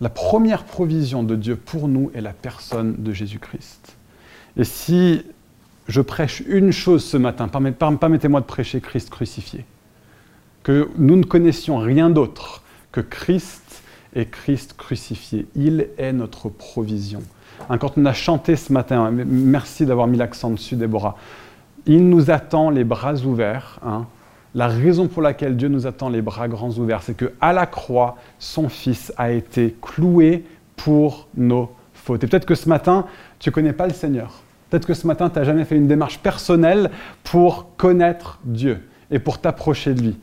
La 0.00 0.08
première 0.08 0.65
provision 0.65 1.23
de 1.23 1.37
Dieu 1.37 1.55
pour 1.55 1.87
nous 1.87 2.11
est 2.12 2.20
la 2.20 2.32
personne 2.32 2.97
de 3.03 3.12
Jésus-Christ. 3.12 3.97
Et 4.57 4.65
si 4.65 5.23
je 5.89 6.01
prêche 6.01 6.43
une 6.47 6.73
chose 6.73 7.05
ce 7.05 7.17
matin, 7.17 7.49
permettez-moi 7.49 8.41
de 8.41 8.47
prêcher 8.47 8.81
Christ 8.81 9.11
crucifié 9.11 9.65
que 10.63 10.89
nous 10.97 11.17
ne 11.17 11.25
connaissions 11.25 11.79
rien 11.79 12.11
d'autre 12.11 12.63
que 12.93 13.01
Christ 13.01 13.83
et 14.15 14.27
Christ 14.27 14.75
crucifié. 14.77 15.47
Il 15.57 15.89
est 15.99 16.13
notre 16.13 16.49
provision. 16.49 17.23
Hein, 17.69 17.79
quand 17.79 17.97
on 17.97 18.05
a 18.05 18.13
chanté 18.13 18.57
ce 18.57 18.73
matin, 18.73 19.07
hein, 19.07 19.25
merci 19.27 19.87
d'avoir 19.87 20.07
mis 20.07 20.19
l'accent 20.19 20.51
dessus, 20.51 20.77
Déborah, 20.77 21.17
il 21.87 22.09
nous 22.09 22.31
attend 22.31 22.71
les 22.71 22.85
bras 22.85 23.15
ouverts. 23.15 23.81
Hein. 23.85 24.07
La 24.55 24.69
raison 24.69 25.09
pour 25.09 25.23
laquelle 25.23 25.57
Dieu 25.57 25.69
nous 25.69 25.87
attend 25.87 26.11
les 26.11 26.23
bras 26.23 26.47
grands 26.47 26.71
ouverts, 26.73 27.03
c'est 27.03 27.17
que 27.17 27.33
à 27.41 27.53
la 27.53 27.67
croix, 27.67 28.17
son 28.39 28.69
Fils 28.69 29.13
a 29.17 29.33
été 29.33 29.75
cloué 29.81 30.45
pour 30.77 31.29
nos 31.37 31.71
Et 32.09 32.19
peut-être 32.19 32.47
que 32.47 32.55
ce 32.55 32.69
matin, 32.69 33.07
tu 33.39 33.51
ne 33.51 33.55
connais 33.55 33.73
pas 33.73 33.87
le 33.87 33.93
Seigneur. 33.93 34.43
Peut-être 34.71 34.87
que 34.87 34.95
ce 34.95 35.07
matin, 35.07 35.29
tu 35.31 35.39
n'as 35.39 35.45
jamais 35.45 35.65
fait 35.65 35.77
une 35.77 35.89
démarche 35.89 36.19
personnelle 36.19 36.91
pour 37.25 37.77
connaître 37.77 38.41
Dieu 38.45 38.89
et 39.11 39.19
pour 39.19 39.41
t'approcher 39.41 39.95
de 39.95 40.03
lui 40.03 40.17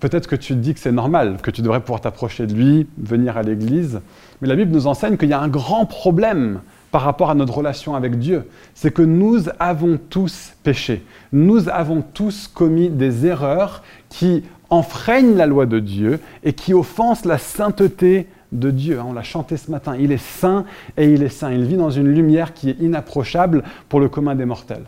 peut-être 0.00 0.26
que 0.26 0.36
tu 0.36 0.54
te 0.54 0.58
dis 0.58 0.74
que 0.74 0.80
c'est 0.80 0.92
normal, 0.92 1.38
que 1.42 1.50
tu 1.50 1.62
devrais 1.62 1.80
pouvoir 1.80 2.00
t'approcher 2.00 2.46
de 2.46 2.54
lui, 2.54 2.86
venir 2.98 3.36
à 3.36 3.42
l'église, 3.42 4.00
mais 4.40 4.48
la 4.48 4.56
Bible 4.56 4.72
nous 4.72 4.86
enseigne 4.86 5.16
qu'il 5.16 5.28
y 5.28 5.32
a 5.32 5.40
un 5.40 5.48
grand 5.48 5.86
problème 5.86 6.60
par 6.90 7.02
rapport 7.02 7.30
à 7.30 7.34
notre 7.34 7.54
relation 7.54 7.94
avec 7.94 8.18
Dieu. 8.18 8.48
C'est 8.74 8.92
que 8.92 9.02
nous 9.02 9.44
avons 9.58 9.98
tous 10.08 10.54
péché. 10.62 11.04
Nous 11.32 11.68
avons 11.68 12.02
tous 12.02 12.48
commis 12.48 12.88
des 12.88 13.26
erreurs 13.26 13.82
qui 14.08 14.44
enfreignent 14.70 15.36
la 15.36 15.46
loi 15.46 15.66
de 15.66 15.80
Dieu 15.80 16.20
et 16.44 16.52
qui 16.52 16.72
offensent 16.72 17.26
la 17.26 17.38
sainteté 17.38 18.26
de 18.52 18.70
Dieu. 18.70 19.00
On 19.00 19.12
l'a 19.12 19.22
chanté 19.22 19.56
ce 19.56 19.70
matin. 19.70 19.96
Il 19.98 20.12
est 20.12 20.22
saint 20.22 20.64
et 20.96 21.12
il 21.12 21.22
est 21.22 21.28
saint. 21.28 21.52
Il 21.52 21.64
vit 21.64 21.76
dans 21.76 21.90
une 21.90 22.08
lumière 22.08 22.54
qui 22.54 22.70
est 22.70 22.80
inapprochable 22.80 23.62
pour 23.88 24.00
le 24.00 24.08
commun 24.08 24.34
des 24.34 24.44
mortels. 24.44 24.84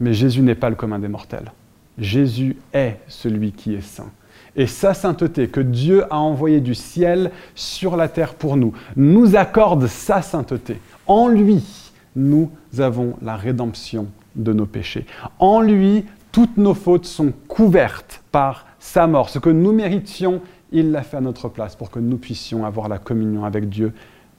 Mais 0.00 0.12
Jésus 0.12 0.42
n'est 0.42 0.54
pas 0.54 0.70
le 0.70 0.76
commun 0.76 0.98
des 0.98 1.08
mortels. 1.08 1.52
Jésus 1.98 2.56
est 2.72 2.98
celui 3.08 3.52
qui 3.52 3.74
est 3.74 3.80
saint. 3.80 4.10
Et 4.54 4.66
sa 4.66 4.94
sainteté 4.94 5.48
que 5.48 5.60
Dieu 5.60 6.04
a 6.10 6.18
envoyée 6.18 6.60
du 6.60 6.74
ciel 6.74 7.30
sur 7.54 7.96
la 7.96 8.08
terre 8.08 8.34
pour 8.34 8.56
nous 8.56 8.72
nous 8.96 9.36
accorde 9.36 9.86
sa 9.86 10.22
sainteté. 10.22 10.80
En 11.06 11.28
lui, 11.28 11.92
nous 12.14 12.50
avons 12.78 13.16
la 13.22 13.36
rédemption 13.36 14.06
de 14.34 14.52
nos 14.52 14.66
péchés. 14.66 15.06
En 15.38 15.60
lui, 15.60 16.04
toutes 16.32 16.56
nos 16.56 16.74
fautes 16.74 17.06
sont 17.06 17.32
couvertes 17.48 18.22
par 18.32 18.66
sa 18.78 19.06
mort. 19.06 19.28
Ce 19.28 19.38
que 19.38 19.50
nous 19.50 19.72
méritions, 19.72 20.40
il 20.72 20.90
l'a 20.90 21.02
fait 21.02 21.16
à 21.16 21.20
notre 21.20 21.48
place 21.48 21.76
pour 21.76 21.90
que 21.90 21.98
nous 21.98 22.16
puissions 22.16 22.64
avoir 22.64 22.88
la 22.88 22.98
communion 22.98 23.44
avec 23.44 23.68
Dieu 23.68 23.92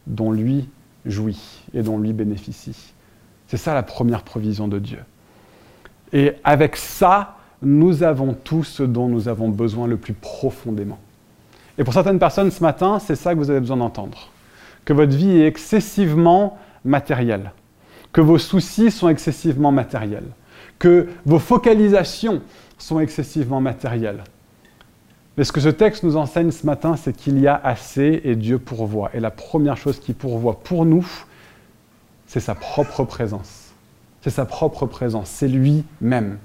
dont 0.06 0.32
lui 0.32 0.70
jouit 1.06 1.64
et 1.74 1.82
dont 1.82 1.98
lui 1.98 2.14
bénéficie. 2.14 2.94
C'est 3.48 3.58
ça 3.58 3.74
la 3.74 3.84
première 3.84 4.24
provision 4.24 4.68
de 4.68 4.80
Dieu. 4.80 5.00
Et 6.14 6.34
avec 6.44 6.76
ça, 6.76 7.38
nous 7.62 8.04
avons 8.04 8.34
tout 8.34 8.64
ce 8.64 8.84
dont 8.84 9.08
nous 9.08 9.28
avons 9.28 9.50
besoin 9.50 9.88
le 9.88 9.98
plus 9.98 10.14
profondément. 10.14 11.00
Et 11.78 11.84
pour 11.84 11.94
certaines 11.94 12.20
personnes 12.20 12.52
ce 12.52 12.62
matin, 12.62 13.00
c'est 13.00 13.16
ça 13.16 13.34
que 13.34 13.40
vous 13.40 13.50
avez 13.50 13.60
besoin 13.60 13.78
d'entendre. 13.78 14.30
Que 14.86 14.94
votre 14.94 15.16
vie 15.16 15.32
est 15.32 15.48
excessivement 15.48 16.58
matérielle, 16.86 17.52
que 18.14 18.22
vos 18.22 18.38
soucis 18.38 18.92
sont 18.92 19.10
excessivement 19.10 19.72
matériels, 19.72 20.28
que 20.80 21.08
vos 21.26 21.40
focalisations 21.40 22.42
sont 22.78 23.00
excessivement 23.00 23.62
matérielles. 23.62 24.24
Mais 25.38 25.44
ce 25.44 25.52
que 25.52 25.62
ce 25.62 25.70
texte 25.70 26.04
nous 26.04 26.18
enseigne 26.18 26.50
ce 26.50 26.66
matin, 26.66 26.96
c'est 26.96 27.16
qu'il 27.16 27.40
y 27.40 27.48
a 27.48 27.56
assez 27.64 28.22
et 28.24 28.36
Dieu 28.36 28.58
pourvoit. 28.58 29.12
Et 29.14 29.20
la 29.20 29.30
première 29.30 29.78
chose 29.78 30.00
qui 30.00 30.14
pourvoit 30.14 30.60
pour 30.60 30.84
nous, 30.84 31.08
c'est 32.26 32.40
sa 32.40 32.56
propre 32.56 33.04
présence. 33.04 33.72
C'est 34.22 34.32
sa 34.32 34.46
propre 34.46 34.88
présence, 34.88 35.30
c'est 35.30 35.48
lui-même. 35.48 36.40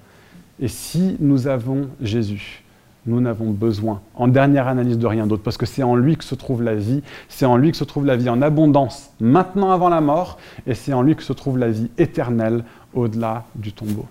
Et 0.60 0.68
si 0.68 1.16
nous 1.20 1.46
avons 1.46 1.88
Jésus, 2.02 2.62
nous 3.06 3.20
n'avons 3.20 3.50
besoin, 3.50 4.00
en 4.14 4.28
dernière 4.28 4.68
analyse, 4.68 4.98
de 4.98 5.06
rien 5.06 5.26
d'autre, 5.26 5.42
parce 5.42 5.56
que 5.56 5.66
c'est 5.66 5.82
en 5.82 5.96
lui 5.96 6.16
que 6.16 6.22
se 6.22 6.36
trouve 6.36 6.62
la 6.62 6.74
vie, 6.74 7.02
c'est 7.28 7.46
en 7.46 7.56
lui 7.56 7.72
que 7.72 7.76
se 7.76 7.84
trouve 7.84 8.06
la 8.06 8.16
vie 8.16 8.28
en 8.28 8.42
abondance, 8.42 9.10
maintenant 9.18 9.72
avant 9.72 9.88
la 9.88 10.00
mort, 10.00 10.38
et 10.66 10.74
c'est 10.74 10.92
en 10.92 11.02
lui 11.02 11.16
que 11.16 11.22
se 11.22 11.32
trouve 11.32 11.58
la 11.58 11.68
vie 11.68 11.90
éternelle 11.98 12.62
au-delà 12.94 13.44
du 13.56 13.72
tombeau. 13.72 14.06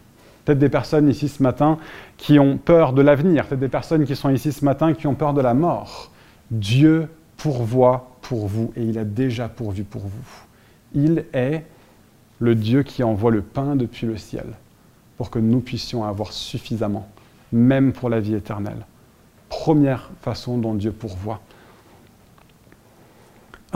Peut-être 0.51 0.59
des 0.59 0.67
personnes 0.67 1.07
ici 1.07 1.29
ce 1.29 1.41
matin 1.41 1.77
qui 2.17 2.37
ont 2.37 2.57
peur 2.57 2.91
de 2.91 3.01
l'avenir, 3.01 3.47
peut-être 3.47 3.61
des 3.61 3.69
personnes 3.69 4.03
qui 4.03 4.17
sont 4.17 4.29
ici 4.29 4.51
ce 4.51 4.65
matin 4.65 4.93
qui 4.93 5.07
ont 5.07 5.15
peur 5.15 5.33
de 5.33 5.39
la 5.39 5.53
mort. 5.53 6.11
Dieu 6.49 7.07
pourvoit 7.37 8.17
pour 8.21 8.47
vous, 8.47 8.73
et 8.75 8.83
il 8.83 8.99
a 8.99 9.05
déjà 9.05 9.47
pourvu 9.47 9.85
pour 9.85 10.01
vous. 10.01 10.43
Il 10.93 11.23
est 11.31 11.63
le 12.39 12.55
Dieu 12.55 12.83
qui 12.83 13.01
envoie 13.01 13.31
le 13.31 13.41
pain 13.41 13.77
depuis 13.77 14.05
le 14.05 14.17
ciel 14.17 14.43
pour 15.15 15.29
que 15.29 15.39
nous 15.39 15.61
puissions 15.61 16.03
avoir 16.03 16.33
suffisamment, 16.33 17.07
même 17.53 17.93
pour 17.93 18.09
la 18.09 18.19
vie 18.19 18.35
éternelle. 18.35 18.85
Première 19.47 20.11
façon 20.19 20.57
dont 20.57 20.73
Dieu 20.73 20.91
pourvoit. 20.91 21.39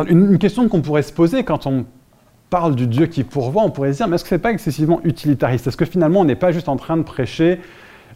une, 0.10 0.38
question 0.40 0.68
qu'on 0.68 0.82
pourrait 0.82 1.04
se 1.04 1.14
poser 1.14 1.46
quand 1.46 1.68
on 1.68 1.86
parle 2.50 2.76
du 2.76 2.88
Dieu 2.88 3.08
qui 3.08 3.24
pourvoit, 3.24 3.64
on 3.64 3.72
pourrait 3.72 3.94
se 3.94 3.98
dire, 3.98 4.08
mais 4.08 4.16
est-ce 4.16 4.24
que 4.24 4.30
ce 4.30 4.36
n'est 4.36 4.42
pas 4.42 4.52
excessivement 4.52 5.02
utilitariste? 5.04 5.68
Est-ce 5.68 5.78
que 5.78 5.86
finalement 5.86 6.22
on 6.22 6.26
n'est 6.26 6.36
pas 6.36 6.52
juste 6.52 6.70
en 6.70 6.78
train 6.78 6.98
de 6.98 7.04
prêcher 7.04 7.60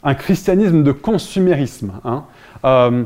un 0.03 0.13
christianisme 0.15 0.83
de 0.83 0.91
consumérisme 0.91 1.93
hein? 2.05 2.25
Euh, 2.65 3.03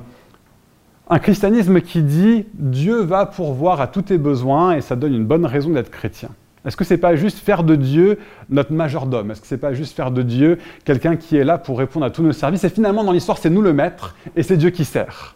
Un 1.09 1.19
christianisme 1.19 1.81
qui 1.81 2.01
dit 2.01 2.45
Dieu 2.53 3.01
va 3.01 3.25
pourvoir 3.25 3.81
à 3.81 3.87
tous 3.87 4.03
tes 4.03 4.17
besoins 4.17 4.73
et 4.73 4.81
ça 4.81 4.95
donne 4.95 5.13
une 5.13 5.25
bonne 5.25 5.45
raison 5.45 5.69
d'être 5.69 5.91
chrétien. 5.91 6.29
Est-ce 6.65 6.77
que 6.77 6.85
ce 6.85 6.93
n'est 6.93 6.99
pas 6.99 7.15
juste 7.15 7.39
faire 7.39 7.63
de 7.63 7.75
Dieu 7.75 8.19
notre 8.49 8.71
majordome? 8.71 9.31
Est-ce 9.31 9.41
que 9.41 9.47
ce 9.47 9.55
n'est 9.55 9.59
pas 9.59 9.73
juste 9.73 9.95
faire 9.95 10.11
de 10.11 10.21
Dieu 10.21 10.59
quelqu'un 10.85 11.17
qui 11.17 11.35
est 11.35 11.43
là 11.43 11.57
pour 11.57 11.77
répondre 11.77 12.05
à 12.05 12.09
tous 12.09 12.23
nos 12.23 12.31
services? 12.31 12.63
Et 12.63 12.69
finalement, 12.69 13.03
dans 13.03 13.11
l'histoire, 13.11 13.37
c'est 13.37 13.49
nous 13.49 13.61
le 13.61 13.73
maître 13.73 14.15
et 14.35 14.43
c'est 14.43 14.55
Dieu 14.55 14.69
qui 14.69 14.85
sert. 14.85 15.35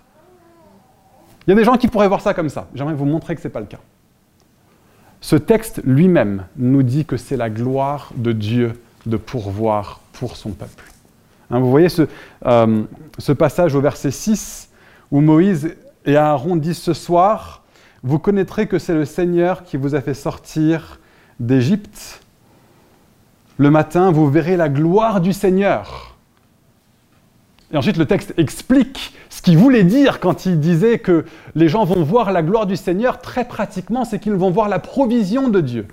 Il 1.46 1.52
y 1.52 1.54
a 1.54 1.56
des 1.56 1.66
gens 1.66 1.76
qui 1.76 1.90
pourraient 1.90 2.08
voir 2.08 2.22
ça 2.22 2.34
comme 2.34 2.50
ça. 2.50 2.68
J'aimerais 2.74 2.94
vous 2.94 3.06
montrer 3.06 3.36
que 3.36 3.42
ce 3.42 3.48
n'est 3.48 3.52
pas 3.52 3.60
le 3.60 3.66
cas. 3.66 3.80
Ce 5.28 5.36
texte 5.36 5.82
lui-même 5.84 6.46
nous 6.56 6.84
dit 6.84 7.04
que 7.04 7.18
c'est 7.18 7.36
la 7.36 7.50
gloire 7.50 8.14
de 8.16 8.32
Dieu 8.32 8.80
de 9.06 9.18
pourvoir 9.18 10.00
pour 10.14 10.38
son 10.38 10.52
peuple. 10.52 10.86
Hein, 11.52 11.60
vous 11.60 11.70
voyez 11.70 11.90
euh, 12.46 12.84
ce, 13.18 13.32
passage 13.34 13.76
au 13.76 13.82
verset 13.82 14.12
6 14.12 14.70
où 15.12 15.20
Moïse 15.20 15.76
et 16.06 16.16
Aaron 16.16 16.56
disent 16.56 16.78
ce 16.78 16.94
soir, 16.94 17.64
vous 18.04 18.20
connaîtrez 18.20 18.68
que 18.68 18.80
c'est 18.80 18.94
le 18.94 19.04
Seigneur 19.04 19.66
qui 19.66 19.76
vous 19.76 19.96
a 19.96 20.00
fait 20.00 20.14
sortir 20.14 21.02
d'Égypte. 21.42 22.22
Le 23.58 23.70
matin, 23.70 24.12
vous 24.12 24.30
verrez 24.30 24.56
la 24.56 24.70
gloire 24.70 25.20
du 25.20 25.34
Seigneur. 25.34 26.07
Et 27.74 27.78
ensuite, 27.78 27.98
le 27.98 28.06
texte 28.06 28.34
explique 28.38 29.14
ce 29.30 29.42
qu'il 29.42 29.58
voulait 29.58 29.84
dire 29.84 30.20
quand 30.20 30.46
il 30.46 30.60
disait 30.60 31.00
que 31.00 31.26
les 31.56 31.68
gens 31.68 31.84
vont 31.84 32.02
voir 32.02 32.32
la 32.32 32.42
gloire 32.42 32.66
du 32.66 32.78
Seigneur. 32.78 33.20
Très 33.20 33.46
pratiquement, 33.46 34.06
c'est 34.06 34.20
qu'ils 34.20 34.34
vont 34.34 34.52
voir 34.52 34.70
la 34.70 34.80
provision 34.80 35.50
de 35.50 35.60
Dieu. 35.60 35.88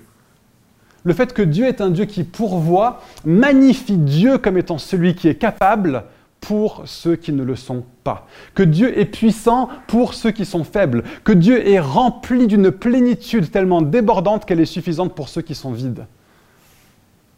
Le 1.03 1.13
fait 1.13 1.33
que 1.33 1.41
Dieu 1.41 1.67
est 1.67 1.81
un 1.81 1.89
Dieu 1.89 2.05
qui 2.05 2.23
pourvoit 2.23 3.01
magnifie 3.25 3.97
Dieu 3.97 4.37
comme 4.37 4.57
étant 4.57 4.77
celui 4.77 5.15
qui 5.15 5.27
est 5.27 5.35
capable 5.35 6.03
pour 6.39 6.83
ceux 6.85 7.15
qui 7.15 7.31
ne 7.31 7.43
le 7.43 7.55
sont 7.55 7.83
pas. 8.03 8.27
Que 8.53 8.63
Dieu 8.63 8.97
est 8.97 9.05
puissant 9.05 9.69
pour 9.87 10.13
ceux 10.13 10.31
qui 10.31 10.45
sont 10.45 10.63
faibles. 10.63 11.03
Que 11.23 11.31
Dieu 11.31 11.67
est 11.67 11.79
rempli 11.79 12.47
d'une 12.47 12.71
plénitude 12.71 13.51
tellement 13.51 13.81
débordante 13.81 14.45
qu'elle 14.45 14.59
est 14.59 14.65
suffisante 14.65 15.13
pour 15.13 15.27
ceux 15.27 15.41
qui 15.41 15.55
sont 15.55 15.71
vides. 15.71 16.05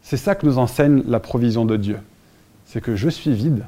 C'est 0.02 0.16
ça 0.16 0.34
que 0.34 0.46
nous 0.46 0.58
enseigne 0.58 1.02
la 1.06 1.20
provision 1.20 1.64
de 1.64 1.76
Dieu. 1.76 1.98
C'est 2.64 2.80
que 2.80 2.96
je 2.96 3.08
suis 3.08 3.32
vide 3.32 3.64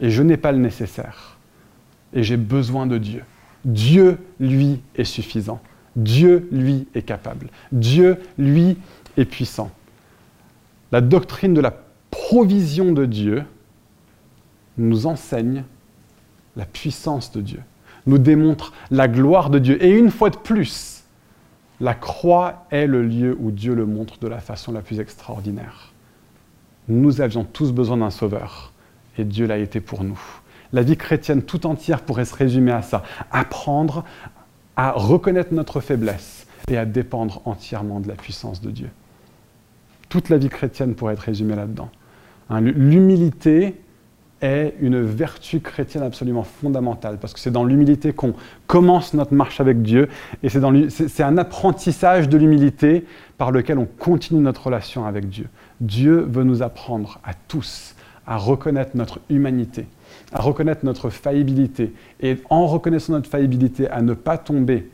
et 0.00 0.10
je 0.10 0.22
n'ai 0.22 0.36
pas 0.36 0.52
le 0.52 0.58
nécessaire. 0.58 1.36
Et 2.12 2.22
j'ai 2.22 2.36
besoin 2.36 2.86
de 2.86 2.98
Dieu. 2.98 3.22
Dieu, 3.64 4.18
lui, 4.38 4.80
est 4.94 5.04
suffisant. 5.04 5.60
Dieu, 5.96 6.48
lui, 6.52 6.86
est 6.94 7.02
capable. 7.02 7.48
Dieu, 7.72 8.18
lui, 8.38 8.76
et 9.16 9.24
puissant. 9.24 9.70
La 10.92 11.00
doctrine 11.00 11.54
de 11.54 11.60
la 11.60 11.74
provision 12.10 12.92
de 12.92 13.06
Dieu 13.06 13.44
nous 14.78 15.06
enseigne 15.06 15.64
la 16.54 16.64
puissance 16.64 17.32
de 17.32 17.40
Dieu, 17.40 17.60
nous 18.06 18.18
démontre 18.18 18.72
la 18.90 19.08
gloire 19.08 19.50
de 19.50 19.58
Dieu. 19.58 19.82
Et 19.82 19.90
une 19.90 20.10
fois 20.10 20.30
de 20.30 20.36
plus, 20.36 21.04
la 21.80 21.94
croix 21.94 22.66
est 22.70 22.86
le 22.86 23.02
lieu 23.02 23.36
où 23.38 23.50
Dieu 23.50 23.74
le 23.74 23.86
montre 23.86 24.18
de 24.18 24.28
la 24.28 24.38
façon 24.38 24.72
la 24.72 24.80
plus 24.80 25.00
extraordinaire. 25.00 25.92
Nous 26.88 27.20
avions 27.20 27.44
tous 27.44 27.72
besoin 27.72 27.96
d'un 27.98 28.10
sauveur, 28.10 28.72
et 29.18 29.24
Dieu 29.24 29.46
l'a 29.46 29.58
été 29.58 29.80
pour 29.80 30.04
nous. 30.04 30.20
La 30.72 30.82
vie 30.82 30.96
chrétienne 30.96 31.42
tout 31.42 31.66
entière 31.66 32.02
pourrait 32.02 32.24
se 32.24 32.34
résumer 32.34 32.72
à 32.72 32.82
ça, 32.82 33.02
apprendre 33.30 34.04
à 34.76 34.92
reconnaître 34.92 35.54
notre 35.54 35.80
faiblesse 35.80 36.46
et 36.68 36.76
à 36.76 36.84
dépendre 36.84 37.40
entièrement 37.44 38.00
de 38.00 38.08
la 38.08 38.14
puissance 38.14 38.60
de 38.60 38.70
Dieu. 38.70 38.90
Toute 40.08 40.28
la 40.28 40.38
vie 40.38 40.48
chrétienne 40.48 40.94
pourrait 40.94 41.14
être 41.14 41.20
résumée 41.20 41.56
là-dedans. 41.56 41.88
Hein, 42.50 42.60
l'humilité 42.60 43.76
est 44.42 44.74
une 44.80 45.00
vertu 45.02 45.60
chrétienne 45.60 46.02
absolument 46.02 46.42
fondamentale, 46.42 47.18
parce 47.18 47.32
que 47.32 47.40
c'est 47.40 47.50
dans 47.50 47.64
l'humilité 47.64 48.12
qu'on 48.12 48.34
commence 48.66 49.14
notre 49.14 49.32
marche 49.32 49.60
avec 49.60 49.82
Dieu, 49.82 50.08
et 50.42 50.50
c'est 50.50 51.22
un 51.22 51.38
apprentissage 51.38 52.28
de 52.28 52.36
l'humilité 52.36 53.06
par 53.38 53.50
lequel 53.50 53.78
on 53.78 53.86
continue 53.86 54.40
notre 54.40 54.66
relation 54.66 55.06
avec 55.06 55.28
Dieu. 55.28 55.48
Dieu 55.80 56.20
veut 56.20 56.44
nous 56.44 56.62
apprendre 56.62 57.18
à 57.24 57.32
tous 57.32 57.95
à 58.26 58.36
reconnaître 58.36 58.92
notre 58.94 59.20
humanité, 59.30 59.86
à 60.32 60.40
reconnaître 60.40 60.84
notre 60.84 61.10
faillibilité, 61.10 61.92
et 62.20 62.38
en 62.50 62.66
reconnaissant 62.66 63.12
notre 63.12 63.30
faillibilité, 63.30 63.88
à 63.88 64.02
ne 64.02 64.14
pas 64.14 64.38
tomber 64.38 64.90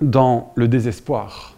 dans 0.00 0.52
le 0.56 0.68
désespoir, 0.68 1.56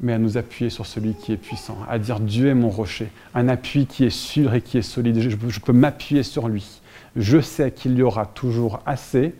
mais 0.00 0.12
à 0.12 0.18
nous 0.18 0.36
appuyer 0.36 0.70
sur 0.70 0.86
celui 0.86 1.14
qui 1.14 1.32
est 1.32 1.36
puissant, 1.36 1.78
à 1.88 1.98
dire 1.98 2.20
Dieu 2.20 2.48
est 2.48 2.54
mon 2.54 2.70
rocher, 2.70 3.10
un 3.34 3.48
appui 3.48 3.86
qui 3.86 4.04
est 4.04 4.10
sûr 4.10 4.54
et 4.54 4.60
qui 4.60 4.78
est 4.78 4.82
solide. 4.82 5.20
Je, 5.20 5.60
peux 5.60 5.72
m'appuyer 5.72 6.22
sur 6.22 6.48
lui. 6.48 6.80
Je 7.16 7.40
sais 7.40 7.70
qu'il 7.70 7.96
y 7.96 8.02
aura 8.02 8.26
toujours 8.26 8.80
assez 8.86 9.34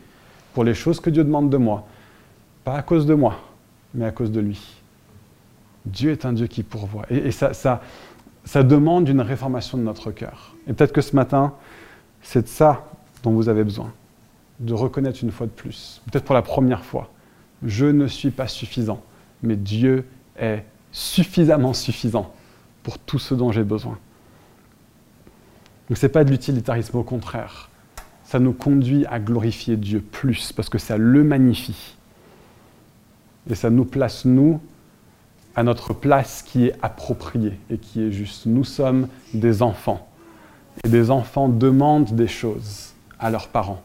pour 0.52 0.62
les 0.62 0.75
choses 0.75 1.00
que 1.00 1.11
Dieu 1.11 1.25
demande 1.25 1.50
de 1.50 1.56
moi. 1.56 1.87
Pas 2.62 2.76
à 2.76 2.82
cause 2.82 3.04
de 3.04 3.14
moi, 3.14 3.40
mais 3.94 4.04
à 4.04 4.12
cause 4.12 4.30
de 4.30 4.40
lui. 4.40 4.61
Dieu 5.84 6.12
est 6.12 6.25
un 6.25 6.32
Dieu 6.32 6.46
qui 6.46 6.62
pourvoit. 6.62 7.04
Et, 7.11 7.30
ça, 7.30 7.82
ça 8.45 8.63
demande 8.63 9.09
une 9.09 9.21
réformation 9.21 9.79
de 9.79 9.83
notre 9.83 10.11
cœur. 10.11 10.55
Et 10.67 10.73
peut-être 10.73 10.93
que 10.93 11.01
ce 11.01 11.17
matin, 11.17 11.55
c'est 12.23 12.43
de 12.43 12.49
ça 12.49 12.87
dont 13.23 13.33
vous 13.33 13.49
avez 13.49 13.65
besoin. 13.65 13.93
De 14.61 14.75
reconnaître 14.75 15.23
une 15.23 15.33
fois 15.33 15.47
de 15.47 15.53
plus, 15.53 16.01
peut-être 16.11 16.25
pour 16.25 16.35
la 16.35 16.43
première 16.43 16.85
fois, 16.85 17.11
je 17.63 17.87
ne 17.87 18.07
suis 18.07 18.31
pas 18.31 18.47
suffisant, 18.47 19.03
mais 19.43 19.57
Dieu 19.57 20.07
est 20.39 20.65
suffisamment 20.93 21.73
suffisant 21.73 22.33
pour 22.83 22.99
tout 22.99 23.19
ce 23.19 23.35
dont 23.35 23.51
j'ai 23.51 23.65
besoin. 23.65 23.99
Donc 25.89 25.99
ce 25.99 26.07
n'est 26.07 26.13
pas 26.13 26.25
de 26.25 26.31
l'utilitarisme, 26.31 26.97
au 26.97 27.03
contraire. 27.03 27.69
Ça 28.25 28.39
nous 28.39 28.53
conduit 28.53 29.05
à 29.07 29.19
glorifier 29.19 29.77
Dieu 29.77 30.01
plus, 30.01 30.53
parce 30.53 30.69
que 30.69 30.79
ça 30.79 30.97
le 30.97 31.25
magnifie. 31.25 31.97
Et 33.51 33.55
ça 33.55 33.71
nous 33.71 33.85
place, 33.85 34.25
nous, 34.25 34.61
à 35.56 35.62
notre 35.62 35.92
place 35.92 36.42
qui 36.42 36.66
est 36.66 36.75
appropriée 36.82 37.58
et 37.70 37.78
qui 37.78 38.02
est 38.02 38.11
juste. 38.11 38.46
Nous 38.46 38.64
sommes 38.64 39.08
des 39.32 39.62
enfants. 39.62 40.08
Et 40.84 40.88
des 40.88 41.11
enfants 41.11 41.49
demandent 41.49 42.14
des 42.14 42.26
choses 42.26 42.92
à 43.20 43.30
leurs 43.30 43.49
parents. 43.49 43.82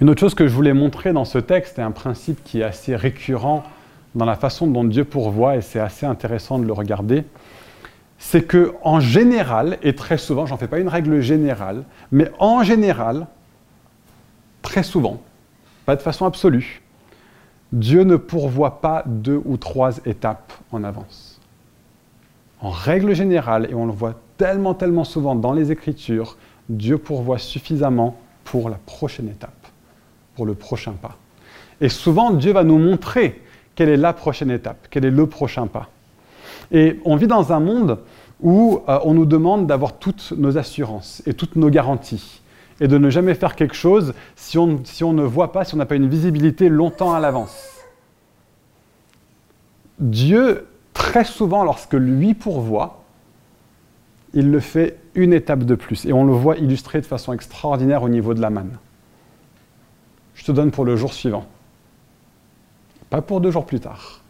Une 0.00 0.08
autre 0.08 0.20
chose 0.20 0.34
que 0.34 0.46
je 0.46 0.54
voulais 0.54 0.72
montrer 0.72 1.12
dans 1.12 1.26
ce 1.26 1.38
texte 1.38 1.78
est 1.78 1.82
un 1.82 1.90
principe 1.90 2.42
qui 2.44 2.60
est 2.60 2.64
assez 2.64 2.96
récurrent 2.96 3.64
dans 4.14 4.24
la 4.24 4.34
façon 4.34 4.66
dont 4.66 4.84
Dieu 4.84 5.04
pourvoit, 5.04 5.56
et 5.56 5.60
c'est 5.60 5.78
assez 5.78 6.06
intéressant 6.06 6.58
de 6.58 6.64
le 6.64 6.72
regarder, 6.72 7.24
c'est 8.18 8.42
que 8.42 8.74
en 8.82 9.00
général, 9.00 9.78
et 9.82 9.94
très 9.94 10.18
souvent, 10.18 10.46
j'en 10.46 10.56
fais 10.56 10.68
pas 10.68 10.78
une 10.78 10.88
règle 10.88 11.20
générale, 11.20 11.84
mais 12.12 12.30
en 12.38 12.62
général, 12.62 13.26
très 14.62 14.82
souvent, 14.82 15.20
pas 15.86 15.96
de 15.96 16.02
façon 16.02 16.26
absolue, 16.26 16.82
Dieu 17.72 18.02
ne 18.02 18.16
pourvoit 18.16 18.80
pas 18.80 19.04
deux 19.06 19.40
ou 19.44 19.56
trois 19.56 19.98
étapes 20.06 20.52
en 20.72 20.84
avance. 20.84 21.40
En 22.60 22.70
règle 22.70 23.14
générale, 23.14 23.68
et 23.70 23.74
on 23.74 23.86
le 23.86 23.92
voit 23.92 24.14
tellement, 24.36 24.74
tellement 24.74 25.04
souvent 25.04 25.34
dans 25.34 25.52
les 25.52 25.72
Écritures, 25.72 26.36
Dieu 26.68 26.98
pourvoit 26.98 27.38
suffisamment 27.38 28.16
pour 28.44 28.68
la 28.68 28.76
prochaine 28.86 29.28
étape 29.28 29.60
pour 30.40 30.46
le 30.46 30.54
prochain 30.54 30.92
pas. 30.92 31.16
Et 31.82 31.90
souvent, 31.90 32.30
Dieu 32.30 32.52
va 32.52 32.64
nous 32.64 32.78
montrer 32.78 33.42
quelle 33.74 33.90
est 33.90 33.98
la 33.98 34.14
prochaine 34.14 34.50
étape, 34.50 34.86
quel 34.90 35.04
est 35.04 35.10
le 35.10 35.26
prochain 35.26 35.66
pas. 35.66 35.90
Et 36.72 36.98
on 37.04 37.16
vit 37.16 37.26
dans 37.26 37.52
un 37.52 37.60
monde 37.60 37.98
où 38.40 38.80
euh, 38.88 38.98
on 39.04 39.12
nous 39.12 39.26
demande 39.26 39.66
d'avoir 39.66 39.98
toutes 39.98 40.32
nos 40.36 40.56
assurances 40.56 41.22
et 41.26 41.34
toutes 41.34 41.56
nos 41.56 41.68
garanties, 41.68 42.39
et 42.80 42.88
de 42.88 42.98
ne 42.98 43.10
jamais 43.10 43.34
faire 43.34 43.56
quelque 43.56 43.74
chose 43.74 44.14
si 44.36 44.58
on, 44.58 44.66
ne 45.12 45.22
voit 45.22 45.52
pas, 45.52 45.64
si 45.64 45.74
on 45.74 45.78
n'a 45.78 45.86
pas 45.86 45.96
une 45.96 46.08
visibilité 46.08 46.68
longtemps 46.68 47.12
à 47.12 47.20
l'avance. 47.20 47.68
Dieu, 49.98 50.66
très 50.94 51.24
souvent, 51.24 51.62
lorsque 51.62 51.94
lui 51.94 52.34
pourvoit, 52.34 53.04
il 54.32 54.50
le 54.50 54.60
fait 54.60 54.98
une 55.14 55.32
étape 55.32 55.64
de 55.64 55.74
plus, 55.74 56.06
et 56.06 56.12
on 56.12 56.24
le 56.24 56.32
voit 56.32 56.56
illustré 56.56 57.00
de 57.00 57.06
façon 57.06 57.32
extraordinaire 57.32 58.02
au 58.02 58.08
niveau 58.08 58.32
de 58.32 58.40
la 58.40 58.50
manne 58.50 58.78
je 60.40 60.44
te 60.46 60.52
donne 60.52 60.70
pour 60.70 60.86
le 60.86 60.96
jour 60.96 61.12
suivant. 61.12 61.44
Pas 63.10 63.20
pour 63.20 63.42
deux 63.42 63.50
jours 63.50 63.66
plus 63.66 63.78
tard. 63.78 64.22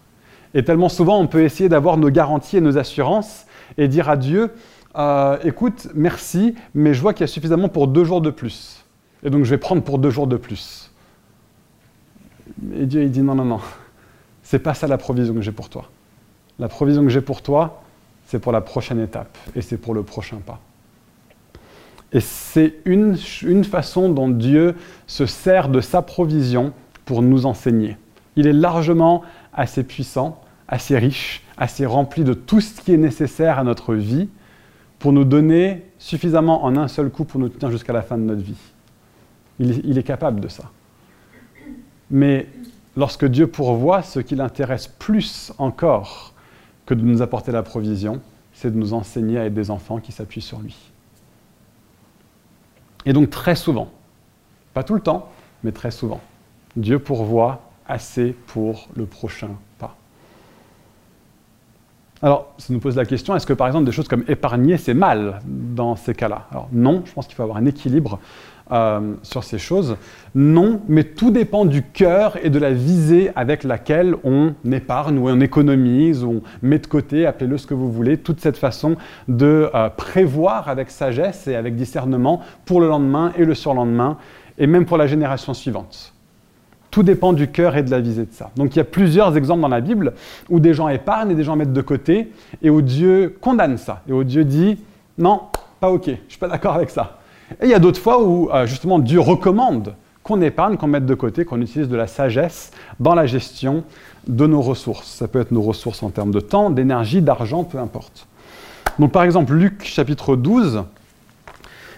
Et 0.55 0.65
tellement 0.65 0.89
souvent, 0.89 1.21
on 1.21 1.29
peut 1.29 1.45
essayer 1.45 1.69
d'avoir 1.69 1.97
nos 1.99 2.11
garanties 2.11 2.57
et 2.57 2.61
nos 2.61 2.79
assurances 2.79 3.47
et 3.79 3.87
dire 3.87 4.11
à 4.11 4.17
Dieu, 4.17 4.53
euh, 4.97 5.39
écoute, 5.45 5.89
merci, 5.95 6.55
mais 6.75 6.95
je 6.95 7.01
vois 7.01 7.15
qu'il 7.15 7.23
y 7.23 7.25
a 7.25 7.33
suffisamment 7.33 7.69
pour 7.69 7.87
deux 7.87 8.05
jours 8.05 8.21
de 8.21 8.31
plus. 8.31 8.85
Et 9.23 9.31
donc 9.31 9.45
je 9.45 9.51
vais 9.51 9.59
prendre 9.59 9.83
pour 9.83 9.99
deux 9.99 10.11
jours 10.11 10.27
de 10.27 10.37
plus. 10.37 10.91
Et 12.75 12.87
Dieu, 12.87 13.03
il 13.03 13.11
dit, 13.11 13.23
non, 13.23 13.35
non, 13.35 13.45
non, 13.45 13.61
c'est 14.43 14.59
pas 14.59 14.75
ça 14.75 14.87
la 14.87 14.99
provision 14.99 15.35
que 15.35 15.43
j'ai 15.43 15.53
pour 15.53 15.69
toi. 15.69 15.91
La 16.59 16.69
provision 16.69 17.03
que 17.03 17.09
j'ai 17.09 17.21
pour 17.21 17.43
toi, 17.43 17.83
c'est 18.27 18.39
pour 18.39 18.53
la 18.53 18.61
prochaine 18.61 19.01
étape 19.01 19.37
et 19.55 19.63
c'est 19.63 19.77
pour 19.77 19.95
le 19.95 20.03
prochain 20.03 20.39
pas. 20.45 20.61
Et 22.13 22.21
c'est 22.21 22.75
une, 22.85 23.17
façon 23.65 24.09
dont 24.09 24.29
Dieu 24.29 24.75
se 25.07 25.27
sert 25.27 25.69
de 25.69 25.81
sa 25.81 26.03
provision 26.03 26.73
pour 27.05 27.23
nous 27.23 27.47
enseigner. 27.47 27.97
Il 28.37 28.47
est 28.47 28.53
largement 28.53 29.23
assez 29.53 29.85
puissant, 29.85 30.41
assez 30.67 30.99
riche, 30.99 31.45
assez 31.57 31.87
rempli 31.87 32.25
de 32.25 32.35
tout 32.35 32.61
ce 32.61 32.81
qui 32.81 32.93
est 32.93 32.97
nécessaire 32.97 33.59
à 33.59 33.65
notre 33.65 33.95
vie 33.95 34.29
pour 35.01 35.13
nous 35.15 35.25
donner 35.25 35.83
suffisamment 35.99 36.63
en 36.63 36.77
un 36.77 36.87
seul 36.87 37.11
coup 37.11 37.25
pour 37.25 37.41
nous 37.41 37.49
tenir 37.49 37.73
jusqu'à 37.73 37.95
la 37.95 38.03
fin 38.03 38.19
de 38.19 38.23
notre 38.23 38.43
vie. 38.43 38.61
Il, 39.59 39.99
est 39.99 40.03
capable 40.03 40.41
de 40.41 40.49
ça. 40.49 40.71
Mais 42.11 42.47
lorsque 42.97 43.25
Dieu 43.27 43.47
pourvoit, 43.47 44.03
ce 44.03 44.21
qui 44.21 44.37
l'intéresse 44.37 44.87
plus 44.87 45.53
encore 45.59 46.35
que 46.87 46.95
de 46.95 47.03
nous 47.03 47.21
apporter 47.21 47.51
la 47.51 47.63
provision, 47.63 48.21
c'est 48.53 48.71
de 48.71 48.79
nous 48.79 48.95
enseigner 48.95 49.39
à 49.39 49.47
être 49.47 49.55
des 49.55 49.71
enfants 49.71 50.01
qui 50.01 50.13
s'appuient 50.13 50.41
sur 50.41 50.61
lui. 50.61 50.77
Et 53.07 53.13
donc 53.13 53.31
très 53.31 53.55
souvent, 53.55 53.91
pas 54.75 54.85
tout 54.85 54.95
le 54.95 55.01
temps, 55.01 55.31
mais 55.63 55.73
très 55.73 55.91
souvent, 55.91 56.21
Dieu 56.77 56.99
pourvoit 56.99 57.63
assez 57.87 58.35
pour 58.47 58.89
le 58.97 59.07
prochain. 59.07 59.51
Alors, 62.23 62.53
ça 62.59 62.73
nous 62.75 62.81
pose 62.81 62.97
la 62.97 63.07
question, 63.07 63.35
est-ce 63.35 63.47
que 63.47 63.55
par 63.55 63.67
exemple 63.67 63.87
des 63.87 63.93
choses 63.93 64.09
comme 64.09 64.25
épargner, 64.29 64.77
c'est 64.77 64.93
mal 64.93 65.41
dans 65.47 65.97
ces 65.97 66.15
cas-là? 66.15 66.47
Alors 66.51 66.69
non, 66.71 67.03
je 67.07 67.13
pense 67.15 67.27
qu'il 67.27 67.35
faut 67.35 67.43
avoir 67.43 67.57
un 67.57 67.65
équilibre 67.65 68.19
euh, 68.73 69.15
sur 69.23 69.43
ces 69.43 69.59
choses. 69.59 69.97
Non, 70.35 70.83
mais 70.87 71.05
tout 71.05 71.31
dépend 71.31 71.65
du 71.65 71.83
cœur 71.83 72.37
et 72.43 72.51
de 72.51 72.59
la 72.59 72.73
visée 72.73 73.31
avec 73.37 73.65
laquelle 73.65 74.17
on 74.23 74.53
épargne 74.71 75.17
ou 75.19 75.31
on 75.31 75.41
économise 75.41 76.23
ou 76.23 76.31
on 76.31 76.43
met 76.61 76.79
de 76.79 76.87
côté, 76.87 77.25
appelez-le 77.25 77.57
ce 77.57 77.67
que 77.67 77.75
vous 77.75 77.91
voulez, 77.91 78.19
toute 78.19 78.41
cette 78.41 78.59
façon 78.59 78.97
de 79.27 79.71
euh, 79.75 79.89
prévoir 79.89 80.69
avec 80.69 80.91
sagesse 80.91 81.49
et 81.49 81.57
avec 81.57 81.75
discernement 81.75 82.43
pour 82.67 82.83
le 82.83 82.89
lendemain 82.89 83.33
et 83.39 83.47
le 83.47 83.55
surlendemain 83.55 84.19
et 84.59 84.67
même 84.67 84.85
pour 84.85 84.99
la 84.99 85.07
génération 85.07 85.55
suivante. 85.55 86.13
Tout 86.91 87.03
dépend 87.03 87.33
du 87.33 87.49
cœur 87.49 87.77
et 87.77 87.83
de 87.83 87.91
la 87.91 88.01
visée 88.01 88.25
de 88.25 88.33
ça. 88.33 88.51
Donc 88.57 88.75
il 88.75 88.79
y 88.79 88.83
a 88.83 88.85
plusieurs 88.85 89.37
exemples 89.37 89.63
dans 89.63 89.69
la 89.69 89.81
Bible 89.81 90.15
où 90.49 90.59
des 90.59 90.75
gens 90.75 90.89
épargnent 90.89 91.31
et 91.31 91.35
des 91.35 91.45
gens 91.45 91.57
mettent 91.57 91.73
de 91.73 91.83
côté 91.83 92.33
et 92.63 92.71
où 92.71 92.83
Dieu 92.83 93.37
condamne 93.41 93.79
ça 93.79 94.03
et 94.09 94.13
où 94.13 94.25
Dieu 94.25 94.45
dit 94.45 94.79
non, 95.19 95.43
pas 95.81 95.91
ok, 95.91 96.07
je 96.07 96.13
suis 96.29 96.39
pas 96.39 96.49
d'accord 96.49 96.75
avec 96.75 96.91
ça. 96.91 97.19
Et 97.61 97.67
il 97.67 97.71
y 97.71 97.75
a 97.75 97.79
d'autres 97.79 98.01
fois 98.01 98.23
où 98.23 98.51
euh, 98.51 98.67
justement 98.67 98.99
Dieu 98.99 99.21
recommande 99.21 99.95
qu'on 100.23 100.41
épargne, 100.43 100.77
qu'on 100.77 100.87
mette 100.87 101.07
de 101.07 101.15
côté, 101.15 101.45
qu'on 101.45 101.61
utilise 101.61 101.89
de 101.89 101.97
la 101.97 102.07
sagesse 102.07 102.73
dans 102.99 103.15
la 103.15 103.27
gestion 103.27 103.85
de 104.27 104.47
nos 104.47 104.61
ressources. 104.61 105.09
Ça 105.09 105.29
peut 105.29 105.41
être 105.41 105.51
nos 105.51 105.63
ressources 105.63 106.03
en 106.03 106.11
termes 106.11 106.31
de 106.31 106.41
temps, 106.41 106.71
d'énergie, 106.71 107.23
d'argent, 107.23 107.65
peu 107.65 107.79
importe. 107.79 108.27
Donc 108.99 109.13
par 109.13 109.23
exemple, 109.23 109.55
Luc 109.55 109.85
chapitre 109.85 110.37
12, 110.37 110.85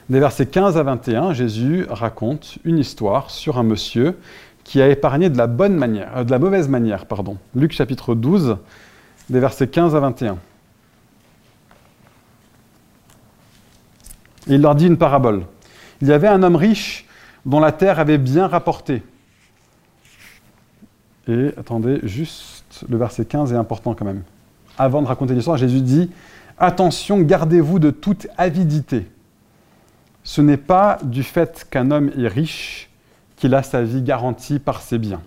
des 0.08 0.20
versets 0.20 0.46
15 0.46 0.76
à 0.76 0.82
21, 0.82 1.32
Jésus 1.32 1.86
raconte 1.90 2.58
une 2.64 2.78
histoire 2.78 3.30
sur 3.30 3.58
un 3.58 3.62
monsieur 3.62 4.16
qui 4.64 4.80
a 4.80 4.88
épargné 4.88 5.28
de 5.28 5.36
la 5.36 5.46
bonne 5.46 5.76
manière, 5.76 6.16
euh, 6.16 6.24
de 6.24 6.30
la 6.30 6.38
mauvaise 6.38 6.68
manière, 6.68 7.06
pardon. 7.06 7.38
Luc 7.54 7.72
chapitre 7.72 8.14
12, 8.14 8.56
des 9.30 9.40
versets 9.40 9.68
15 9.68 9.94
à 9.94 10.00
21. 10.00 10.38
il 14.46 14.60
leur 14.60 14.74
dit 14.74 14.86
une 14.86 14.96
parabole. 14.96 15.44
Il 16.00 16.08
y 16.08 16.12
avait 16.12 16.28
un 16.28 16.42
homme 16.42 16.56
riche 16.56 17.06
dont 17.46 17.60
la 17.60 17.72
terre 17.72 17.98
avait 17.98 18.18
bien 18.18 18.46
rapporté. 18.46 19.02
Et 21.28 21.50
attendez, 21.56 22.00
juste 22.02 22.84
le 22.88 22.96
verset 22.96 23.24
15 23.24 23.52
est 23.52 23.56
important 23.56 23.94
quand 23.94 24.04
même. 24.04 24.22
Avant 24.78 25.02
de 25.02 25.06
raconter 25.06 25.34
l'histoire, 25.34 25.56
Jésus 25.56 25.80
dit 25.80 26.10
Attention, 26.58 27.20
gardez-vous 27.20 27.78
de 27.78 27.90
toute 27.90 28.26
avidité. 28.36 29.06
Ce 30.24 30.40
n'est 30.40 30.56
pas 30.56 30.98
du 31.02 31.22
fait 31.22 31.66
qu'un 31.70 31.90
homme 31.90 32.10
est 32.16 32.28
riche 32.28 32.90
qu'il 33.42 33.56
a 33.56 33.64
sa 33.64 33.82
vie 33.82 34.02
garantie 34.02 34.60
par 34.60 34.82
ses 34.82 34.98
biens. 34.98 35.20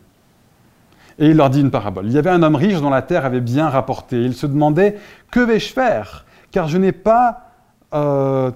Et 1.19 1.31
il 1.31 1.35
leur 1.35 1.49
dit 1.49 1.59
une 1.59 1.69
parabole. 1.69 2.05
Il 2.05 2.13
y 2.13 2.17
avait 2.17 2.29
un 2.29 2.43
homme 2.43 2.55
riche 2.55 2.79
dont 2.79 2.89
la 2.89 3.01
terre 3.01 3.25
avait 3.25 3.41
bien 3.41 3.67
rapporté. 3.67 4.23
Il 4.23 4.33
se 4.33 4.47
demandait 4.47 4.95
Que 5.31 5.41
vais-je 5.41 5.73
faire? 5.73 6.23
Car 6.49 6.69
je 6.69 6.77
n'ai 6.77 6.93
pas 6.93 7.41
euh, 7.93 8.51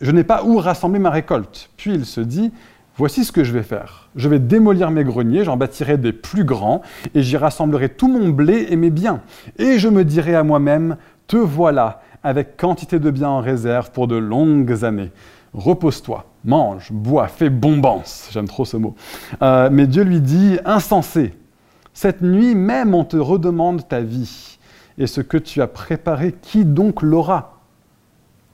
je 0.00 0.10
n'ai 0.10 0.24
pas 0.24 0.42
où 0.42 0.58
rassembler 0.58 0.98
ma 0.98 1.10
récolte. 1.10 1.70
Puis 1.76 1.94
il 1.94 2.04
se 2.04 2.20
dit, 2.20 2.50
voici 2.96 3.24
ce 3.24 3.30
que 3.30 3.44
je 3.44 3.52
vais 3.52 3.62
faire. 3.62 4.08
Je 4.16 4.28
vais 4.28 4.40
démolir 4.40 4.90
mes 4.90 5.04
greniers, 5.04 5.44
j'en 5.44 5.56
bâtirai 5.56 5.96
des 5.96 6.12
plus 6.12 6.42
grands, 6.42 6.82
et 7.14 7.22
j'y 7.22 7.36
rassemblerai 7.36 7.90
tout 7.90 8.08
mon 8.08 8.30
blé 8.30 8.66
et 8.70 8.76
mes 8.76 8.90
biens. 8.90 9.20
Et 9.56 9.78
je 9.78 9.88
me 9.88 10.04
dirai 10.04 10.34
à 10.34 10.42
moi-même, 10.42 10.96
te 11.28 11.36
voilà, 11.36 12.02
avec 12.24 12.56
quantité 12.56 12.98
de 12.98 13.10
biens 13.10 13.28
en 13.28 13.40
réserve 13.40 13.92
pour 13.92 14.08
de 14.08 14.16
longues 14.16 14.84
années. 14.84 15.12
Repose-toi, 15.52 16.24
mange, 16.44 16.92
bois, 16.92 17.28
fais 17.28 17.50
bombance. 17.50 18.28
J'aime 18.32 18.48
trop 18.48 18.64
ce 18.64 18.76
mot. 18.76 18.94
Euh, 19.42 19.68
mais 19.72 19.86
Dieu 19.86 20.04
lui 20.04 20.20
dit, 20.20 20.58
insensé, 20.64 21.34
cette 21.92 22.22
nuit 22.22 22.54
même 22.54 22.94
on 22.94 23.04
te 23.04 23.16
redemande 23.16 23.86
ta 23.88 24.00
vie. 24.00 24.58
Et 24.98 25.06
ce 25.06 25.20
que 25.20 25.36
tu 25.36 25.60
as 25.62 25.66
préparé, 25.66 26.34
qui 26.40 26.64
donc 26.64 27.02
l'aura? 27.02 27.60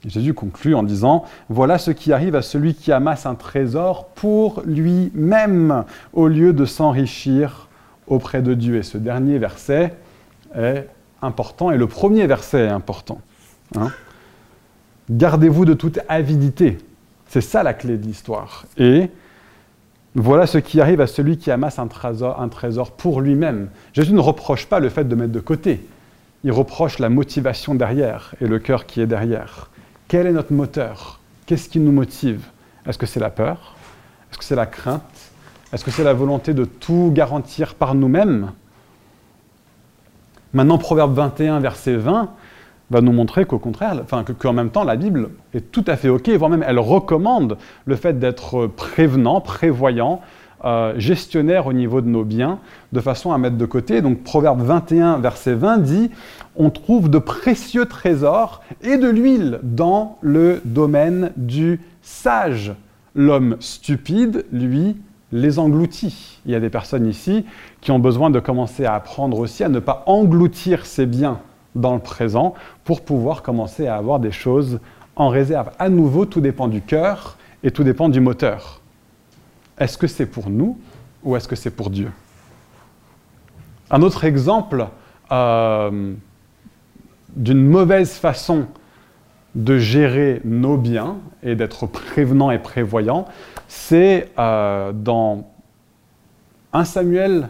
Jésus 0.05 0.35
conclut 0.35 0.75
en 0.75 0.83
disant, 0.83 1.25
voilà 1.49 1.79
ce 1.79 1.91
qui 1.91 2.13
arrive 2.13 2.37
à 2.37 2.43
celui 2.43 2.75
qui 2.75 2.93
amasse 2.93 3.27
un 3.27 3.35
trésor 3.35 4.07
pour 4.15 4.63
lui-même, 4.65 5.85
au 6.13 6.29
lieu 6.29 6.53
de 6.53 6.65
s'enrichir 6.65 7.69
auprès 8.07 8.43
de 8.43 8.55
Dieu. 8.55 8.77
Et 8.77 8.83
ce 8.83 8.99
dernier 8.99 9.39
verset 9.39 9.95
est 10.55 10.89
important, 11.23 11.71
et 11.71 11.77
le 11.77 11.89
premier 11.89 12.27
verset 12.27 12.67
est 12.67 12.71
important. 12.71 13.21
Hein. 13.77 13.91
Gardez-vous 15.11 15.65
de 15.65 15.75
toute 15.75 16.01
avidité. 16.09 16.79
C'est 17.29 17.41
ça 17.41 17.63
la 17.63 17.75
clé 17.75 17.97
de 17.97 18.05
l'histoire. 18.05 18.65
Et 18.77 19.11
voilà 20.15 20.47
ce 20.47 20.59
qui 20.59 20.81
arrive 20.81 21.01
à 21.01 21.07
celui 21.07 21.37
qui 21.37 21.51
amasse 21.51 21.79
un 21.79 21.89
trésor, 21.89 22.93
pour 22.93 23.21
lui-même. 23.21 23.69
Jésus 23.93 24.15
ne 24.15 24.21
reproche 24.21 24.67
pas 24.67 24.81
le 24.81 24.89
fait 24.89 25.05
de 25.05 25.15
mettre 25.15 25.33
de 25.33 25.41
côté. 25.41 25.87
Il 26.45 26.53
reproche 26.53 26.99
la 26.99 27.09
motivation 27.09 27.75
derrière 27.75 28.35
et 28.41 28.47
le 28.47 28.59
cœur 28.59 28.87
qui 28.87 29.01
est 29.01 29.07
derrière. 29.07 29.71
Quel 30.09 30.27
est 30.27 30.33
notre 30.33 30.53
moteur? 30.53 31.21
Qu'est-ce 31.47 31.69
qui 31.69 31.81
nous 31.81 31.93
motive? 31.93 32.47
Est-ce 32.87 32.99
que 32.99 33.07
c'est 33.07 33.21
la 33.21 33.31
peur? 33.31 33.75
Est-ce 34.31 34.39
que 34.39 34.45
c'est 34.45 34.57
la 34.57 34.67
crainte? 34.67 35.03
Est-ce 35.73 35.85
que 35.85 35.91
c'est 35.91 36.05
la 36.05 36.15
volonté 36.15 36.55
de 36.55 36.65
tout 36.65 37.11
garantir 37.13 37.75
par 37.75 37.95
nous-mêmes? 37.95 38.53
Maintenant, 40.53 40.79
Proverbe 40.79 41.13
21, 41.15 41.61
verset 41.61 41.97
20, 41.97 42.31
va 42.91 43.01
nous 43.01 43.13
montrer 43.13 43.45
qu'au 43.45 43.59
contraire, 43.59 43.99
enfin, 44.03 44.25
qu'en 44.39 44.53
même 44.53 44.71
temps, 44.71 44.85
la 44.85 44.97
Bible 44.97 45.31
est 45.55 45.73
tout 45.73 45.85
à 45.87 45.97
fait 45.97 46.09
OK, 46.09 46.29
voire 46.31 46.51
même 46.51 46.65
elle 46.67 46.79
recommande 46.79 47.59
le 47.85 47.97
fait 47.97 48.19
d'être 48.19 48.67
prévenant, 48.67 49.41
prévoyant, 49.41 50.21
euh, 50.65 50.95
gestionnaire 50.97 51.67
au 51.67 51.73
niveau 51.73 52.01
de 52.01 52.09
nos 52.09 52.25
biens, 52.25 52.59
de 52.93 53.01
façon 53.01 53.33
à 53.33 53.39
mettre 53.39 53.57
de 53.57 53.67
côté. 53.67 54.01
Donc 54.01 54.23
Proverbe 54.23 54.63
21, 54.63 55.19
verset 55.19 55.55
20 55.55 55.79
dit, 55.79 56.11
on 56.57 56.71
trouve 56.71 57.11
de 57.11 57.19
précieux 57.19 57.87
trésors 57.87 58.63
et 58.83 58.97
de 58.97 59.09
l'huile 59.09 59.61
dans 59.63 60.19
le 60.23 60.63
domaine 60.65 61.33
du 61.37 61.81
sage. 62.03 62.73
L'homme 63.15 63.57
stupide, 63.61 64.47
lui, 64.51 64.97
les 65.33 65.59
engloutit. 65.59 66.41
Il 66.47 66.53
y 66.53 66.55
a 66.55 66.61
des 66.61 66.71
personnes 66.71 67.07
ici 67.07 67.45
qui 67.81 67.91
ont 67.91 67.99
besoin 67.99 68.31
de 68.31 68.41
commencer 68.41 68.85
à 68.85 68.95
apprendre 68.95 69.39
aussi 69.39 69.63
à 69.65 69.69
ne 69.69 69.79
pas 69.79 70.05
engloutir 70.07 70.87
ses 70.87 71.07
biens 71.07 71.41
dans 71.77 71.95
le 71.95 72.01
présent 72.01 72.55
pour 72.85 73.03
pouvoir 73.03 73.43
commencer 73.43 73.87
à 73.87 73.97
avoir 73.97 74.19
des 74.19 74.33
choses 74.33 74.81
en 75.15 75.29
réserve. 75.29 75.71
À 75.79 75.89
nouveau, 75.89 76.27
tout 76.27 76.41
dépend 76.41 76.69
du 76.69 76.83
cœur 76.83 77.37
et 77.63 77.71
tout 77.71 77.85
dépend 77.85 78.09
du 78.09 78.21
moteur. 78.21 78.81
Est-ce 79.79 79.99
que 79.99 80.07
c'est 80.07 80.27
pour 80.27 80.51
nous 80.51 80.79
ou 81.23 81.37
est-ce 81.37 81.49
que 81.49 81.57
c'est 81.57 81.71
pour 81.71 81.91
Dieu? 81.91 82.11
Un 83.91 84.03
autre 84.03 84.25
exemple 84.25 84.87
euh, 85.31 86.15
d'une 87.37 87.65
mauvaise 87.65 88.15
façon 88.15 88.67
de 89.55 89.79
gérer 89.79 90.41
nos 90.45 90.77
biens 90.77 91.17
et 91.43 91.55
d'être 91.55 91.87
prévenant 91.87 92.51
et 92.51 92.59
prévoyant, 92.59 93.27
c'est 93.69 94.31
euh, 94.39 94.93
dans 94.93 95.51
1 96.73 96.85
Samuel, 96.85 97.49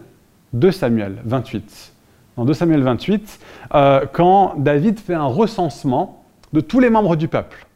2 0.53 0.71
Samuel 0.71 1.17
28. 1.25 1.93
Dans 2.37 2.44
2 2.44 2.53
Samuel 2.53 2.83
28, 2.83 3.38
euh, 3.75 4.07
quand 4.12 4.55
David 4.59 4.99
fait 4.99 5.14
un 5.14 5.25
recensement 5.25 6.22
de 6.53 6.61
tous 6.61 6.81
les 6.81 6.90
membres 6.90 7.16
du 7.16 7.29
peuple. 7.29 7.66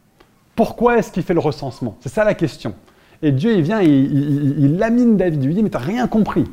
Pourquoi 0.55 0.97
est-ce 0.97 1.11
qu'il 1.11 1.23
fait 1.23 1.33
le 1.33 1.39
recensement? 1.39 1.97
C'est 1.99 2.09
ça 2.09 2.23
la 2.23 2.35
question. 2.35 2.75
Et 3.23 3.31
Dieu, 3.31 3.53
il 3.55 3.61
vient, 3.61 3.81
il, 3.81 4.59
il, 4.59 4.77
lamine 4.77 5.17
David, 5.17 5.43
il 5.43 5.47
lui 5.47 5.55
dit, 5.55 5.63
mais 5.63 5.69
tu 5.69 5.77
n'as 5.77 5.83
rien 5.83 6.07
compris. 6.07 6.45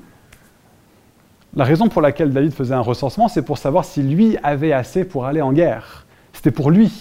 La 1.55 1.64
raison 1.64 1.88
pour 1.88 2.03
laquelle 2.03 2.33
David 2.33 2.53
faisait 2.53 2.75
un 2.75 2.81
recensement, 2.81 3.29
c'est 3.29 3.42
pour 3.42 3.59
savoir 3.59 3.85
si 3.85 4.03
lui 4.03 4.37
avait 4.42 4.73
assez 4.73 5.05
pour 5.05 5.27
aller 5.27 5.42
en 5.42 5.53
guerre. 5.53 6.07
C'était 6.33 6.51
pour 6.51 6.71
lui, 6.71 6.92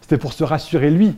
c'était 0.00 0.18
pour 0.18 0.32
se 0.32 0.44
rassurer 0.44 0.90
lui. 0.90 1.16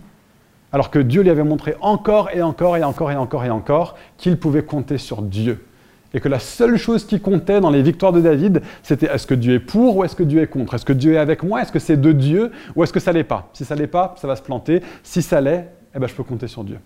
Alors 0.73 0.91
que 0.91 0.99
Dieu 0.99 1.23
lui 1.23 1.31
avait 1.31 1.45
montré 1.45 1.77
encore 1.81 2.31
et 2.33 2.43
encore 2.43 2.77
et 2.77 2.85
encore 2.85 3.13
et 3.13 3.17
encore 3.17 3.45
et 3.45 3.51
encore 3.51 3.97
qu'il 4.17 4.37
pouvait 4.39 4.65
compter 4.65 4.99
sur 4.99 5.23
Dieu. 5.23 5.65
Et 6.15 6.21
que 6.21 6.29
la 6.29 6.39
seule 6.39 6.77
chose 6.77 7.05
qui 7.05 7.21
comptait 7.21 7.61
dans 7.61 7.71
les 7.71 7.83
victoires 7.83 8.13
de 8.13 8.21
David, 8.21 8.63
c'était 8.83 9.07
est-ce 9.07 9.27
que 9.27 9.35
Dieu 9.35 9.55
est 9.55 9.61
pour 9.61 9.97
ou 9.97 10.05
est-ce 10.05 10.17
que 10.17 10.23
Dieu 10.23 10.41
est 10.41 10.47
contre? 10.47 10.75
Est-ce 10.75 10.85
que 10.85 10.93
Dieu 10.93 11.15
est 11.15 11.19
avec 11.19 11.43
moi? 11.43 11.63
Est-ce 11.63 11.73
que 11.73 11.79
c'est 11.79 12.01
de 12.01 12.13
Dieu 12.13 12.53
ou 12.75 12.85
est-ce 12.85 12.93
que 12.93 13.01
ça 13.01 13.13
l'est 13.13 13.25
pas? 13.25 13.51
Si 13.53 13.65
ça 13.65 13.75
l'est 13.75 13.87
pas, 13.87 14.15
ça 14.19 14.27
va 14.27 14.37
se 14.37 14.43
planter. 14.43 14.83
Si 15.03 15.21
ça 15.21 15.41
l'est, 15.41 15.69
eh 15.95 15.99
ben, 15.99 16.07
je 16.07 16.15
peux 16.15 16.23
compter 16.23 16.49
sur 16.49 16.65
Dieu. 16.65 16.79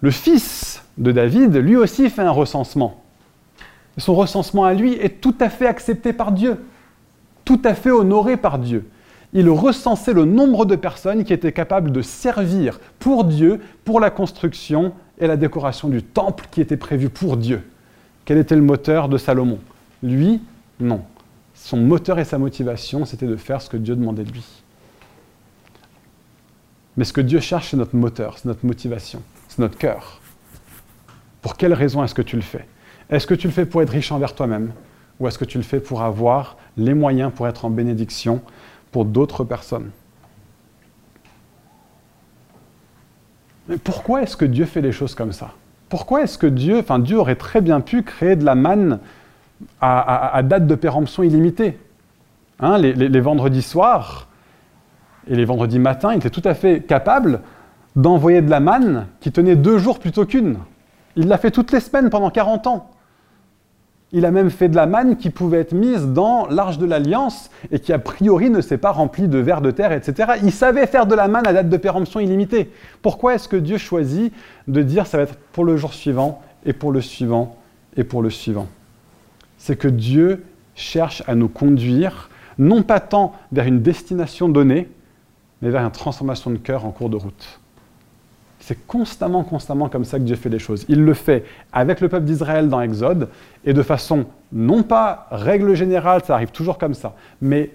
Le 0.00 0.10
fils 0.10 0.84
de 0.98 1.12
David, 1.12 1.56
lui 1.56 1.76
aussi, 1.76 2.10
fait 2.10 2.22
un 2.22 2.30
recensement. 2.30 3.02
son 3.98 4.14
recensement 4.14 4.64
à 4.64 4.74
lui 4.74 4.94
est 4.94 5.20
tout 5.20 5.34
à 5.40 5.48
fait 5.48 5.66
accepté 5.66 6.12
par 6.12 6.32
Dieu, 6.32 6.58
tout 7.44 7.60
à 7.64 7.74
fait 7.74 7.90
honoré 7.90 8.36
par 8.36 8.58
Dieu. 8.58 8.88
Il 9.32 9.48
recensait 9.50 10.12
le 10.12 10.24
nombre 10.24 10.64
de 10.64 10.76
personnes 10.76 11.24
qui 11.24 11.32
étaient 11.32 11.52
capables 11.52 11.92
de 11.92 12.02
servir 12.02 12.80
pour 12.98 13.24
Dieu, 13.24 13.60
pour 13.84 14.00
la 14.00 14.10
construction 14.10 14.92
et 15.18 15.26
la 15.26 15.36
décoration 15.36 15.88
du 15.88 16.02
temple 16.02 16.46
qui 16.50 16.60
était 16.60 16.76
prévu 16.76 17.08
pour 17.08 17.36
Dieu. 17.36 17.62
Quel 18.24 18.38
était 18.38 18.56
le 18.56 18.62
moteur 18.62 19.08
de 19.08 19.18
Salomon? 19.18 19.58
Lui, 20.02 20.40
non. 20.80 21.02
Son 21.54 21.76
moteur 21.78 22.18
et 22.18 22.24
sa 22.24 22.38
motivation, 22.38 23.04
c'était 23.04 23.26
de 23.26 23.36
faire 23.36 23.62
ce 23.62 23.70
que 23.70 23.76
Dieu 23.76 23.96
demandait 23.96 24.24
de 24.24 24.32
lui. 24.32 24.44
Mais 26.96 27.04
ce 27.04 27.12
que 27.12 27.20
Dieu 27.20 27.40
cherche, 27.40 27.70
c'est 27.70 27.76
notre 27.76 27.96
moteur, 27.96 28.38
c'est 28.38 28.46
notre 28.46 28.64
motivation, 28.64 29.22
c'est 29.48 29.58
notre 29.58 29.76
cœur. 29.76 30.20
Pour 31.42 31.56
quelle 31.56 31.74
raison 31.74 32.02
est-ce 32.02 32.14
que 32.14 32.22
tu 32.22 32.36
le 32.36 32.42
fais? 32.42 32.66
Est-ce 33.10 33.26
que 33.26 33.34
tu 33.34 33.46
le 33.46 33.52
fais 33.52 33.66
pour 33.66 33.82
être 33.82 33.90
riche 33.90 34.12
envers 34.12 34.34
toi-même? 34.34 34.72
Ou 35.20 35.28
est-ce 35.28 35.38
que 35.38 35.44
tu 35.44 35.58
le 35.58 35.64
fais 35.64 35.80
pour 35.80 36.02
avoir 36.02 36.56
les 36.76 36.94
moyens 36.94 37.32
pour 37.34 37.46
être 37.48 37.64
en 37.64 37.70
bénédiction? 37.70 38.42
Pour 38.92 39.04
d'autres 39.04 39.44
personnes 39.44 39.90
Mais 43.68 43.78
pourquoi 43.78 44.22
est-ce 44.22 44.36
que 44.36 44.44
Dieu 44.44 44.64
fait 44.64 44.80
les 44.80 44.92
choses 44.92 45.14
comme 45.14 45.32
ça? 45.32 45.50
Pourquoi 45.88 46.22
est-ce 46.22 46.38
que 46.38 46.46
Dieu, 46.46 46.78
enfin 46.78 46.98
Dieu 46.98 47.18
aurait 47.18 47.36
très 47.36 47.60
bien 47.60 47.80
pu 47.80 48.02
créer 48.02 48.36
de 48.36 48.44
la 48.44 48.54
manne 48.54 49.00
à, 49.80 50.40
date 50.44 50.66
de 50.66 50.74
péremption 50.74 51.22
illimitée? 51.22 51.78
Hein, 52.60 52.78
les 52.78 53.20
vendredis 53.20 53.62
soirs, 53.62 54.28
et 55.28 55.34
les 55.34 55.44
vendredis 55.44 55.78
matins, 55.78 56.12
il 56.12 56.18
était 56.18 56.30
tout 56.30 56.42
à 56.44 56.54
fait 56.54 56.80
capable 56.80 57.40
d'envoyer 57.96 58.42
de 58.42 58.50
la 58.50 58.60
manne 58.60 59.06
qui 59.20 59.32
tenait 59.32 59.56
deux 59.56 59.78
jours 59.78 59.98
plutôt 59.98 60.24
qu'une. 60.24 60.58
Il 61.16 61.28
l'a 61.28 61.38
fait 61.38 61.50
toutes 61.50 61.72
les 61.72 61.80
semaines 61.80 62.10
pendant 62.10 62.30
40 62.30 62.66
ans. 62.66 62.90
Il 64.16 64.24
a 64.24 64.30
même 64.30 64.48
fait 64.48 64.70
de 64.70 64.76
la 64.76 64.86
manne 64.86 65.18
qui 65.18 65.28
pouvait 65.28 65.58
être 65.58 65.74
mise 65.74 66.06
dans 66.06 66.46
l'arche 66.46 66.78
de 66.78 66.86
l'Alliance 66.86 67.50
et 67.70 67.80
qui 67.80 67.92
a 67.92 67.98
priori 67.98 68.48
ne 68.48 68.62
s'est 68.62 68.78
pas 68.78 68.90
remplie 68.90 69.28
de 69.28 69.36
vers 69.36 69.60
de 69.60 69.70
terre, 69.70 69.92
etc. 69.92 70.38
Il 70.42 70.52
savait 70.52 70.86
faire 70.86 71.04
de 71.04 71.14
la 71.14 71.28
manne 71.28 71.46
à 71.46 71.52
date 71.52 71.68
de 71.68 71.76
péremption 71.76 72.18
illimitée. 72.18 72.72
Pourquoi 73.02 73.34
est-ce 73.34 73.46
que 73.46 73.56
Dieu 73.56 73.76
choisit 73.76 74.32
de 74.68 74.80
dire 74.80 75.06
ça 75.06 75.18
va 75.18 75.24
être 75.24 75.36
pour 75.52 75.66
le 75.66 75.76
jour 75.76 75.92
suivant 75.92 76.40
et 76.64 76.72
pour 76.72 76.92
le 76.92 77.02
suivant 77.02 77.58
et 77.98 78.04
pour 78.04 78.22
le 78.22 78.30
suivant? 78.30 78.68
C'est 79.58 79.76
que 79.76 79.86
Dieu 79.86 80.46
cherche 80.74 81.22
à 81.26 81.34
nous 81.34 81.48
conduire 81.48 82.30
non 82.56 82.82
pas 82.82 83.00
tant 83.00 83.34
vers 83.52 83.66
une 83.66 83.82
destination 83.82 84.48
donnée, 84.48 84.88
mais 85.60 85.68
vers 85.68 85.82
une 85.82 85.90
transformation 85.90 86.50
de 86.50 86.56
cœur 86.56 86.86
en 86.86 86.90
cours 86.90 87.10
de 87.10 87.16
route. 87.16 87.60
C'est 88.66 88.84
constamment, 88.88 89.44
constamment 89.44 89.88
comme 89.88 90.04
ça 90.04 90.18
que 90.18 90.24
Dieu 90.24 90.34
fait 90.34 90.48
les 90.48 90.58
choses. 90.58 90.84
Il 90.88 91.04
le 91.04 91.14
fait 91.14 91.44
avec 91.72 92.00
le 92.00 92.08
peuple 92.08 92.24
d'Israël 92.24 92.68
dans 92.68 92.80
Exode, 92.80 93.28
et 93.64 93.72
de 93.72 93.80
façon, 93.80 94.26
non 94.52 94.82
pas 94.82 95.28
règle 95.30 95.76
générale, 95.76 96.22
ça 96.24 96.34
arrive 96.34 96.50
toujours 96.50 96.76
comme 96.76 96.94
ça, 96.94 97.14
mais 97.40 97.70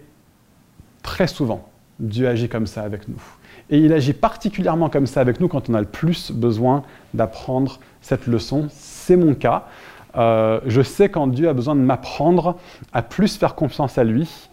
très 1.01 1.27
souvent, 1.27 1.65
Dieu 1.97 2.27
agit 2.27 2.49
comme 2.49 2.67
ça 2.67 2.81
avec 2.81 3.07
nous. 3.07 3.21
Et 3.69 3.77
il 3.77 3.93
agit 3.93 4.11
particulièrement 4.11 4.89
comme 4.89 5.07
ça 5.07 5.21
avec 5.21 5.39
nous 5.39 5.47
quand 5.47 5.69
on 5.69 5.75
a 5.75 5.79
le 5.79 5.87
plus 5.87 6.29
besoin 6.29 6.83
d'apprendre 7.13 7.79
cette 8.01 8.27
leçon. 8.27 8.67
C'est 8.69 9.15
mon 9.15 9.33
cas. 9.33 9.67
Euh, 10.17 10.59
je 10.65 10.81
sais 10.81 11.07
quand 11.07 11.27
Dieu 11.27 11.47
a 11.47 11.53
besoin 11.53 11.77
de 11.77 11.79
m'apprendre 11.79 12.57
à 12.91 13.01
plus 13.01 13.37
faire 13.37 13.55
confiance 13.55 13.97
à 13.97 14.03
lui, 14.03 14.49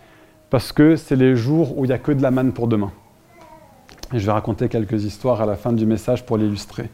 parce 0.51 0.70
que 0.70 0.94
c'est 0.94 1.16
les 1.16 1.35
jours 1.35 1.77
où 1.77 1.85
il 1.85 1.88
n'y 1.88 1.94
a 1.94 1.98
que 1.98 2.12
de 2.12 2.22
la 2.22 2.31
manne 2.31 2.53
pour 2.53 2.68
demain. 2.68 2.92
Et 4.12 4.18
je 4.18 4.27
vais 4.27 4.33
raconter 4.33 4.68
quelques 4.68 5.05
histoires 5.05 5.40
à 5.40 5.47
la 5.47 5.57
fin 5.57 5.73
du 5.73 5.85
message 5.85 6.25
pour 6.25 6.38
l'illustrer. 6.38 6.88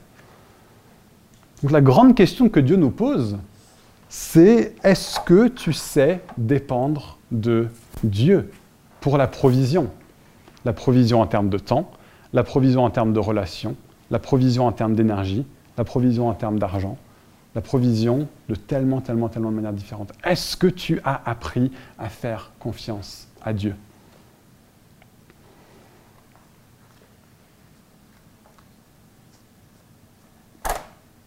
Donc 1.62 1.70
la 1.70 1.80
grande 1.80 2.14
question 2.14 2.48
que 2.48 2.60
Dieu 2.60 2.76
nous 2.76 2.90
pose, 2.90 3.38
c'est 4.08 4.74
est-ce 4.82 5.20
que 5.20 5.48
tu 5.48 5.72
sais 5.72 6.20
dépendre 6.36 7.18
de 7.30 7.68
Dieu 8.02 8.50
pour 9.00 9.16
la 9.16 9.26
provision? 9.26 9.90
La 10.64 10.72
provision 10.72 11.20
en 11.20 11.26
termes 11.26 11.50
de 11.50 11.58
temps, 11.58 11.90
la 12.32 12.42
provision 12.42 12.84
en 12.84 12.90
termes 12.90 13.12
de 13.12 13.20
relations, 13.20 13.76
la 14.10 14.18
provision 14.18 14.66
en 14.66 14.72
termes 14.72 14.94
d'énergie, 14.94 15.46
la 15.78 15.84
provision 15.84 16.28
en 16.28 16.34
termes 16.34 16.58
d'argent, 16.58 16.96
la 17.54 17.60
provision 17.60 18.28
de 18.48 18.54
tellement, 18.54 19.00
tellement, 19.00 19.28
tellement 19.28 19.50
de 19.50 19.56
manières 19.56 19.72
différentes. 19.72 20.12
Est-ce 20.24 20.56
que 20.56 20.66
tu 20.66 21.00
as 21.04 21.22
appris 21.28 21.70
à 21.98 22.08
faire 22.08 22.52
confiance 22.58 23.28
à 23.42 23.52
Dieu? 23.52 23.74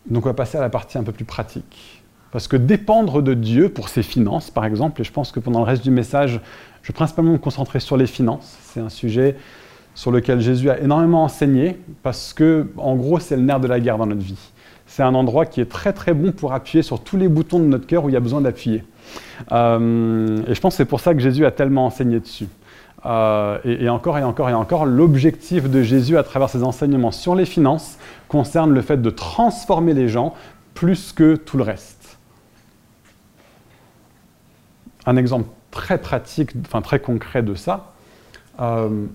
Donc 0.09 0.25
on 0.25 0.29
va 0.29 0.33
passer 0.33 0.57
à 0.57 0.61
la 0.61 0.69
partie 0.69 0.97
un 0.97 1.03
peu 1.03 1.11
plus 1.11 1.25
pratique. 1.25 2.03
Parce 2.31 2.47
que 2.47 2.57
dépendre 2.57 3.21
de 3.21 3.33
Dieu 3.33 3.69
pour 3.69 3.89
ses 3.89 4.03
finances, 4.03 4.51
par 4.51 4.65
exemple, 4.65 5.01
et 5.01 5.03
je 5.03 5.11
pense 5.11 5.31
que 5.31 5.39
pendant 5.39 5.59
le 5.59 5.65
reste 5.65 5.83
du 5.83 5.91
message, 5.91 6.41
je 6.81 6.87
vais 6.89 6.93
principalement 6.93 7.31
me 7.31 7.37
concentrer 7.37 7.79
sur 7.79 7.97
les 7.97 8.07
finances. 8.07 8.57
C'est 8.63 8.79
un 8.79 8.89
sujet 8.89 9.37
sur 9.95 10.11
lequel 10.11 10.39
Jésus 10.41 10.69
a 10.69 10.79
énormément 10.79 11.23
enseigné, 11.23 11.77
parce 12.03 12.33
que, 12.33 12.67
en 12.77 12.95
gros, 12.95 13.19
c'est 13.19 13.35
le 13.35 13.41
nerf 13.41 13.59
de 13.59 13.67
la 13.67 13.79
guerre 13.79 13.97
dans 13.97 14.05
notre 14.05 14.21
vie. 14.21 14.37
C'est 14.85 15.03
un 15.03 15.15
endroit 15.15 15.45
qui 15.45 15.59
est 15.59 15.65
très 15.65 15.91
très 15.91 16.13
bon 16.13 16.31
pour 16.31 16.53
appuyer 16.53 16.83
sur 16.83 17.01
tous 17.01 17.17
les 17.17 17.27
boutons 17.27 17.59
de 17.59 17.65
notre 17.65 17.87
cœur 17.87 18.05
où 18.05 18.09
il 18.09 18.13
y 18.13 18.15
a 18.15 18.21
besoin 18.21 18.41
d'appuyer. 18.41 18.83
Euh, 19.51 20.41
et 20.47 20.53
je 20.53 20.61
pense 20.61 20.73
que 20.73 20.77
c'est 20.77 20.85
pour 20.85 20.99
ça 20.99 21.13
que 21.13 21.19
Jésus 21.19 21.45
a 21.45 21.51
tellement 21.51 21.85
enseigné 21.85 22.19
dessus. 22.19 22.47
Euh, 23.05 23.60
et, 23.63 23.89
encore 23.89 24.17
et 24.17 24.23
encore 24.23 24.49
et 24.49 24.53
encore, 24.53 24.86
l'objectif 24.86 25.69
de 25.69 25.83
Jésus 25.83 26.17
à 26.17 26.23
travers 26.23 26.49
ses 26.49 26.63
enseignements 26.63 27.12
sur 27.12 27.36
les 27.36 27.45
finances 27.45 27.97
concerne 28.27 28.73
le 28.73 28.81
fait 28.81 29.01
de 29.01 29.10
transformer 29.10 29.93
les 29.93 30.10
gens 30.10 30.33
plus 30.73 31.13
que 31.13 31.36
tout 31.36 31.57
le 31.57 31.63
reste. 31.63 32.17
Un 35.05 35.15
exemple 35.15 35.47
très 35.71 35.99
pratique, 35.99 36.51
très 36.83 36.99
concret 36.99 37.43
de 37.43 37.55
ça, 37.55 37.93
euh, 38.60 39.05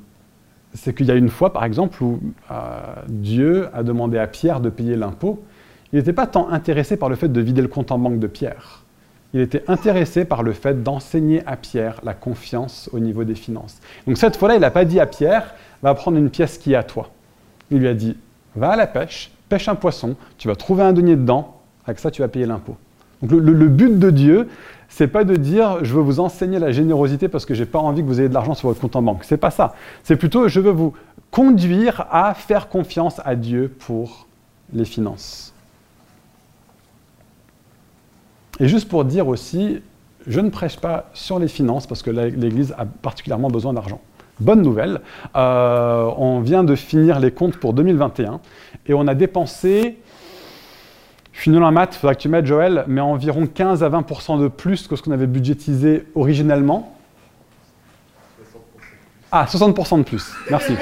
c'est 0.75 0.95
qu'il 0.95 1.07
y 1.07 1.11
a 1.11 1.15
une 1.15 1.29
fois, 1.29 1.53
par 1.53 1.65
exemple, 1.65 2.03
où 2.03 2.21
euh, 2.51 2.95
Dieu 3.09 3.69
a 3.75 3.83
demandé 3.83 4.17
à 4.17 4.27
Pierre 4.27 4.61
de 4.61 4.71
payer 4.71 4.97
l'impôt. 4.97 5.45
Il 5.93 5.99
n'était 5.99 6.15
pas 6.15 6.27
tant 6.27 6.49
intéressé 6.49 6.97
par 6.97 7.09
le 7.09 7.17
fait 7.17 7.29
de 7.29 7.41
vider 7.41 7.61
le 7.61 7.69
compte 7.69 7.91
en 7.91 7.99
banque 7.99 8.21
de 8.21 8.27
Pierre 8.27 8.83
il 9.35 9.41
était 9.41 9.65
intéressé 9.69 10.25
par 10.25 10.43
le 10.43 10.53
fait 10.53 10.83
d'enseigner 10.83 11.43
à 11.47 11.57
Pierre 11.57 12.01
la 12.03 12.15
confiance 12.15 12.91
au 12.93 12.99
niveau 12.99 13.25
des 13.25 13.35
finances. 13.35 13.79
Donc 14.07 14.19
cette 14.19 14.37
fois-là, 14.37 14.57
il 14.57 14.61
n'a 14.61 14.71
pas 14.71 14.85
dit 14.85 15.01
à 15.01 15.07
Pierre, 15.07 15.55
va 15.83 15.95
prendre 15.95 16.19
une 16.19 16.31
pièce 16.31 16.59
qui 16.59 16.73
est 16.73 16.77
à 16.77 16.83
toi. 16.83 17.11
Il 17.71 17.79
lui 17.79 17.89
a 17.89 17.95
dit, 17.95 18.17
va 18.55 18.73
à 18.73 18.77
la 18.77 18.87
pêche, 18.87 19.31
pêche 19.49 19.69
un 19.69 19.75
poisson, 19.75 20.17
tu 20.37 20.49
vas 20.49 20.57
trouver 20.57 20.83
un 20.83 20.93
denier 20.93 21.17
dedans, 21.17 21.57
avec 21.87 21.99
ça 21.99 22.11
tu 22.11 22.23
vas 22.23 22.29
payer 22.29 22.47
l'impôt. 22.47 22.77
Donc 23.23 23.31
le, 23.31 23.69
but 23.69 23.99
de 23.99 24.11
Dieu, 24.11 24.49
c'est 24.89 25.07
pas 25.07 25.25
de 25.25 25.37
dire 25.37 25.85
je 25.85 25.95
veux 25.95 26.03
vous 26.03 26.21
enseigner 26.21 26.59
la 26.59 26.73
générosité 26.73 27.29
parce 27.29 27.47
que 27.47 27.55
j'ai 27.55 27.67
pas 27.67 27.79
envie 27.79 28.03
que 28.03 28.07
vous 28.07 28.21
ayez 28.21 28.29
de 28.29 28.35
l'argent 28.35 28.55
sur 28.55 28.69
votre 28.69 28.81
compte 28.81 28.97
en 28.97 29.03
banque. 29.03 29.23
C'est 29.23 29.37
pas 29.37 29.51
ça. 29.51 29.75
C'est 30.03 30.17
plutôt 30.17 30.49
je 30.49 30.61
veux 30.61 30.73
vous 30.73 30.93
conduire 31.31 32.07
à 32.11 32.35
faire 32.35 32.69
confiance 32.69 33.21
à 33.25 33.37
Dieu 33.37 33.73
pour 33.87 34.27
les 34.73 34.85
finances. 34.85 35.52
Et 38.63 38.69
juste 38.69 38.89
pour 38.89 39.05
dire 39.05 39.27
aussi, 39.27 39.83
je 40.25 40.39
ne 40.39 40.49
prêche 40.49 40.79
pas 40.79 41.11
sur 41.15 41.41
les 41.41 41.49
finances 41.49 41.89
parce 41.89 42.01
que 42.01 42.11
l'Église 42.11 42.73
a 42.79 42.85
particulièrement 42.85 43.49
besoin 43.49 43.73
d'argent. 43.73 44.01
Bonne 44.39 44.63
nouvelle, 44.63 45.01
euh, 45.35 46.09
on 46.17 46.39
vient 46.39 46.63
de 46.63 46.77
finir 46.77 47.19
les 47.19 47.33
comptes 47.33 47.57
pour 47.57 47.75
2021 47.75 48.41
et 48.87 48.95
on 48.95 49.09
a 49.09 49.17
dépensé, 49.17 49.99
je 51.33 51.41
suis 51.41 51.51
nul 51.51 51.63
en 51.65 51.73
maths, 51.73 51.97
il 51.97 51.99
faudra 51.99 52.15
que 52.15 52.21
tu 52.21 52.29
m'aides 52.29 52.47
Joël, 52.47 52.85
mais 52.87 53.01
environ 53.01 53.49
15 53.49 53.83
à 53.83 53.91
20% 53.91 54.41
de 54.41 54.47
plus 54.47 54.87
que 54.87 54.95
ce 54.95 55.03
qu'on 55.03 55.11
avait 55.11 55.27
budgétisé 55.27 56.07
originellement. 56.15 56.97
Ah, 59.33 59.47
60% 59.49 59.99
de 59.99 60.03
plus, 60.05 60.33
merci. 60.49 60.75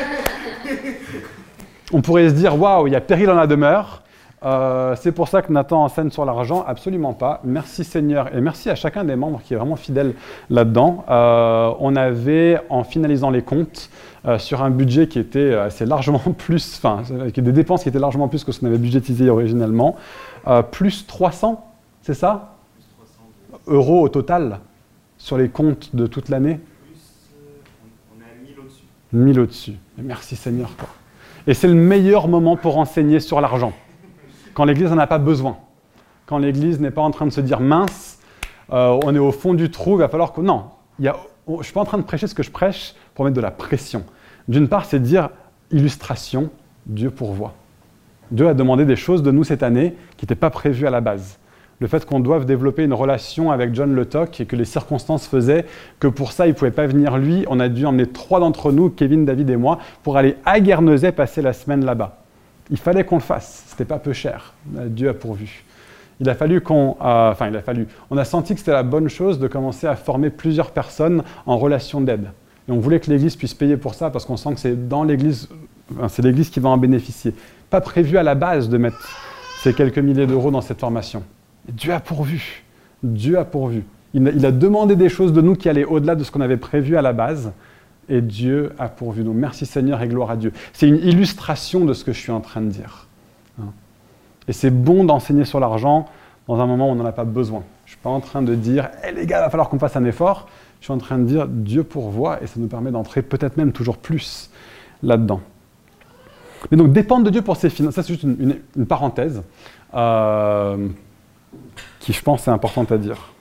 On 1.94 2.02
pourrait 2.02 2.28
se 2.28 2.34
dire, 2.34 2.60
waouh, 2.60 2.88
il 2.88 2.92
y 2.92 2.96
a 2.96 3.00
péril 3.00 3.30
en 3.30 3.36
la 3.36 3.46
demeure. 3.46 4.02
Euh, 4.42 4.96
c'est 4.96 5.12
pour 5.12 5.28
ça 5.28 5.42
que 5.42 5.52
Nathan 5.52 5.84
enseigne 5.84 6.10
sur 6.10 6.24
l'argent, 6.24 6.64
absolument 6.66 7.12
pas. 7.12 7.40
Merci 7.44 7.84
Seigneur 7.84 8.34
et 8.34 8.40
merci 8.40 8.70
à 8.70 8.74
chacun 8.74 9.04
des 9.04 9.16
membres 9.16 9.42
qui 9.44 9.52
est 9.52 9.56
vraiment 9.56 9.76
fidèle 9.76 10.14
là-dedans. 10.48 11.04
Euh, 11.10 11.72
on 11.78 11.94
avait, 11.94 12.58
en 12.70 12.82
finalisant 12.82 13.30
les 13.30 13.42
comptes, 13.42 13.90
euh, 14.26 14.38
sur 14.38 14.62
un 14.62 14.70
budget 14.70 15.08
qui 15.08 15.18
était 15.18 15.54
assez 15.54 15.84
largement 15.84 16.18
plus, 16.38 16.78
enfin, 16.78 17.02
des 17.34 17.52
dépenses 17.52 17.82
qui 17.82 17.90
étaient 17.90 17.98
largement 17.98 18.28
plus 18.28 18.44
que 18.44 18.52
ce 18.52 18.60
qu'on 18.60 18.66
avait 18.66 18.78
budgétisé 18.78 19.28
originellement, 19.28 19.96
plus 20.70 21.06
300, 21.06 21.66
c'est 22.02 22.14
ça? 22.14 22.56
Euros 23.66 24.00
au 24.00 24.08
total 24.08 24.60
sur 25.18 25.36
les 25.36 25.50
comptes 25.50 25.94
de 25.94 26.06
toute 26.06 26.30
l'année? 26.30 26.60
On 28.16 28.22
a 28.22 28.48
1000 28.48 28.58
au-dessus. 28.58 28.84
1000 29.12 29.40
au-dessus. 29.40 29.74
Merci 29.98 30.34
Seigneur. 30.34 30.70
Et 31.46 31.52
c'est 31.52 31.68
le 31.68 31.74
meilleur 31.74 32.26
moment 32.26 32.56
pour 32.56 32.78
enseigner 32.78 33.20
sur 33.20 33.42
l'argent 33.42 33.74
quand 34.60 34.66
l'Église 34.66 34.90
n'en 34.90 34.98
a 34.98 35.06
pas 35.06 35.16
besoin. 35.16 35.56
Quand 36.26 36.36
l'Église 36.36 36.80
n'est 36.80 36.90
pas 36.90 37.00
en 37.00 37.10
train 37.10 37.24
de 37.24 37.30
se 37.30 37.40
dire 37.40 37.60
mince, 37.60 38.18
euh, 38.74 39.00
on 39.06 39.14
est 39.14 39.18
au 39.18 39.32
fond 39.32 39.54
du 39.54 39.70
trou, 39.70 39.94
il 39.94 40.00
va 40.00 40.08
falloir 40.10 40.34
que... 40.34 40.42
Non, 40.42 40.64
je 40.98 41.08
ne 41.48 41.62
suis 41.62 41.72
pas 41.72 41.80
en 41.80 41.86
train 41.86 41.96
de 41.96 42.02
prêcher 42.02 42.26
ce 42.26 42.34
que 42.34 42.42
je 42.42 42.50
prêche 42.50 42.94
pour 43.14 43.24
mettre 43.24 43.36
de 43.36 43.40
la 43.40 43.50
pression. 43.50 44.04
D'une 44.48 44.68
part, 44.68 44.84
c'est 44.84 45.00
dire 45.00 45.30
illustration, 45.70 46.50
Dieu 46.84 47.08
pourvoit. 47.08 47.54
Dieu 48.32 48.48
a 48.48 48.52
demandé 48.52 48.84
des 48.84 48.96
choses 48.96 49.22
de 49.22 49.30
nous 49.30 49.44
cette 49.44 49.62
année 49.62 49.94
qui 50.18 50.26
n'étaient 50.26 50.34
pas 50.34 50.50
prévues 50.50 50.86
à 50.86 50.90
la 50.90 51.00
base. 51.00 51.38
Le 51.78 51.86
fait 51.86 52.04
qu'on 52.04 52.20
doive 52.20 52.44
développer 52.44 52.84
une 52.84 52.92
relation 52.92 53.50
avec 53.50 53.74
John 53.74 53.94
Le 53.94 54.04
Toc 54.04 54.42
et 54.42 54.44
que 54.44 54.56
les 54.56 54.66
circonstances 54.66 55.26
faisaient 55.26 55.64
que 56.00 56.06
pour 56.06 56.32
ça, 56.32 56.46
il 56.46 56.50
ne 56.50 56.54
pouvait 56.54 56.70
pas 56.70 56.86
venir 56.86 57.16
lui. 57.16 57.46
On 57.48 57.60
a 57.60 57.70
dû 57.70 57.86
emmener 57.86 58.08
trois 58.08 58.40
d'entre 58.40 58.72
nous, 58.72 58.90
Kevin, 58.90 59.24
David 59.24 59.48
et 59.48 59.56
moi, 59.56 59.78
pour 60.02 60.18
aller 60.18 60.36
à 60.44 60.60
Guernesey 60.60 61.12
passer 61.12 61.40
la 61.40 61.54
semaine 61.54 61.82
là-bas. 61.82 62.19
Il 62.70 62.78
fallait 62.78 63.04
qu'on 63.04 63.16
le 63.16 63.22
fasse. 63.22 63.64
C'était 63.68 63.84
pas 63.84 63.98
peu 63.98 64.12
cher. 64.12 64.54
Dieu 64.64 65.08
a 65.08 65.14
pourvu. 65.14 65.64
Il 66.20 66.28
a 66.28 66.34
fallu 66.34 66.60
qu'on, 66.60 66.96
euh, 67.02 67.32
il 67.48 67.56
a 67.56 67.62
fallu. 67.62 67.88
On 68.10 68.18
a 68.18 68.24
senti 68.24 68.52
que 68.54 68.60
c'était 68.60 68.72
la 68.72 68.82
bonne 68.82 69.08
chose 69.08 69.38
de 69.38 69.48
commencer 69.48 69.86
à 69.86 69.96
former 69.96 70.30
plusieurs 70.30 70.70
personnes 70.70 71.22
en 71.46 71.56
relation 71.56 72.00
d'aide. 72.00 72.30
Et 72.68 72.72
on 72.72 72.78
voulait 72.78 73.00
que 73.00 73.10
l'Église 73.10 73.36
puisse 73.36 73.54
payer 73.54 73.76
pour 73.76 73.94
ça 73.94 74.10
parce 74.10 74.26
qu'on 74.26 74.36
sent 74.36 74.54
que 74.54 74.60
c'est 74.60 74.88
dans 74.88 75.02
l'Église, 75.02 75.48
c'est 76.08 76.22
l'Église 76.22 76.50
qui 76.50 76.60
va 76.60 76.68
en 76.68 76.76
bénéficier. 76.76 77.34
Pas 77.70 77.80
prévu 77.80 78.18
à 78.18 78.22
la 78.22 78.34
base 78.34 78.68
de 78.68 78.76
mettre 78.76 78.98
ces 79.62 79.72
quelques 79.72 79.98
milliers 79.98 80.26
d'euros 80.26 80.50
dans 80.50 80.60
cette 80.60 80.80
formation. 80.80 81.22
Dieu 81.68 81.92
a 81.92 82.00
pourvu. 82.00 82.64
Dieu 83.02 83.38
a 83.38 83.44
pourvu. 83.44 83.84
Il 84.12 84.44
a, 84.44 84.50
demandé 84.50 84.96
des 84.96 85.08
choses 85.08 85.32
de 85.32 85.40
nous 85.40 85.54
qui 85.54 85.68
allaient 85.68 85.84
au-delà 85.84 86.16
de 86.16 86.24
ce 86.24 86.32
qu'on 86.32 86.40
avait 86.40 86.56
prévu 86.56 86.96
à 86.96 87.02
la 87.02 87.12
base. 87.12 87.52
Et 88.10 88.20
Dieu 88.20 88.72
a 88.78 88.88
pourvu 88.88 89.24
nous. 89.24 89.32
Merci 89.32 89.64
Seigneur 89.64 90.02
et 90.02 90.08
gloire 90.08 90.32
à 90.32 90.36
Dieu. 90.36 90.52
C'est 90.72 90.88
une 90.88 90.96
illustration 90.96 91.84
de 91.84 91.94
ce 91.94 92.04
que 92.04 92.12
je 92.12 92.18
suis 92.18 92.32
en 92.32 92.40
train 92.40 92.60
de 92.60 92.68
dire. 92.68 93.06
Hein. 93.60 93.68
Et 94.48 94.52
c'est 94.52 94.70
bon 94.70 95.04
d'enseigner 95.04 95.44
sur 95.44 95.60
l'argent 95.60 96.06
dans 96.48 96.60
un 96.60 96.66
moment 96.66 96.88
où 96.88 96.92
on 96.92 96.96
n'en 96.96 97.04
a 97.04 97.12
pas 97.12 97.24
besoin. 97.24 97.62
Je 97.86 97.92
ne 97.92 97.96
suis 97.96 98.02
pas 98.02 98.10
en 98.10 98.20
train 98.20 98.42
de 98.42 98.54
dire, 98.56 98.90
hé 99.04 99.12
les 99.12 99.26
gars, 99.26 99.38
il 99.38 99.42
va 99.42 99.50
falloir 99.50 99.68
qu'on 99.68 99.78
fasse 99.78 99.96
un 99.96 100.04
effort. 100.04 100.48
Je 100.80 100.86
suis 100.86 100.92
en 100.92 100.98
train 100.98 101.18
de 101.18 101.24
dire, 101.24 101.46
Dieu 101.46 101.84
pourvoit 101.84 102.42
et 102.42 102.48
ça 102.48 102.58
nous 102.58 102.66
permet 102.66 102.90
d'entrer 102.90 103.22
peut-être 103.22 103.56
même 103.56 103.70
toujours 103.70 103.96
plus 103.96 104.50
là-dedans. 105.04 105.40
Mais 106.70 106.76
donc 106.76 106.92
dépendre 106.92 107.24
de 107.24 107.30
Dieu 107.30 107.42
pour 107.42 107.56
ses 107.56 107.70
finances, 107.70 107.94
ça 107.94 108.02
c'est 108.02 108.14
juste 108.14 108.24
une, 108.24 108.86
parenthèse. 108.86 109.42
Euh, 109.94 110.88
qui, 112.00 112.12
je 112.12 112.22
pense, 112.22 112.46
est 112.48 112.50
importante 112.50 112.92
à 112.92 112.98
dire. 112.98 113.32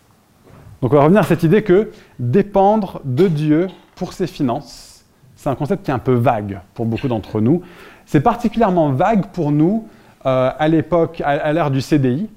Donc 0.81 0.93
on 0.93 0.95
va 0.95 1.03
revenir 1.03 1.21
à 1.21 1.25
cette 1.25 1.43
idée 1.43 1.63
que 1.63 1.91
dépendre 2.19 3.01
de 3.03 3.27
Dieu 3.27 3.67
pour 3.99 4.13
ses 4.13 4.27
finances, 4.27 5.03
c'est 5.35 5.49
un 5.49 5.55
concept 5.55 5.83
qui 5.83 5.91
est 5.91 5.93
un 5.93 5.99
peu 5.99 6.13
vague 6.13 6.61
pour 6.73 6.85
beaucoup 6.85 7.09
d'entre 7.09 7.41
nous. 7.41 7.61
C'est 8.05 8.21
particulièrement 8.21 8.93
vague 8.93 9.25
pour 9.27 9.51
nous 9.51 9.89
euh, 10.25 10.51
à 10.57 10.67
l'époque, 10.69 11.21
à, 11.23 11.51
l'ère 11.51 11.69
du 11.69 11.81
CDI, 11.81 12.29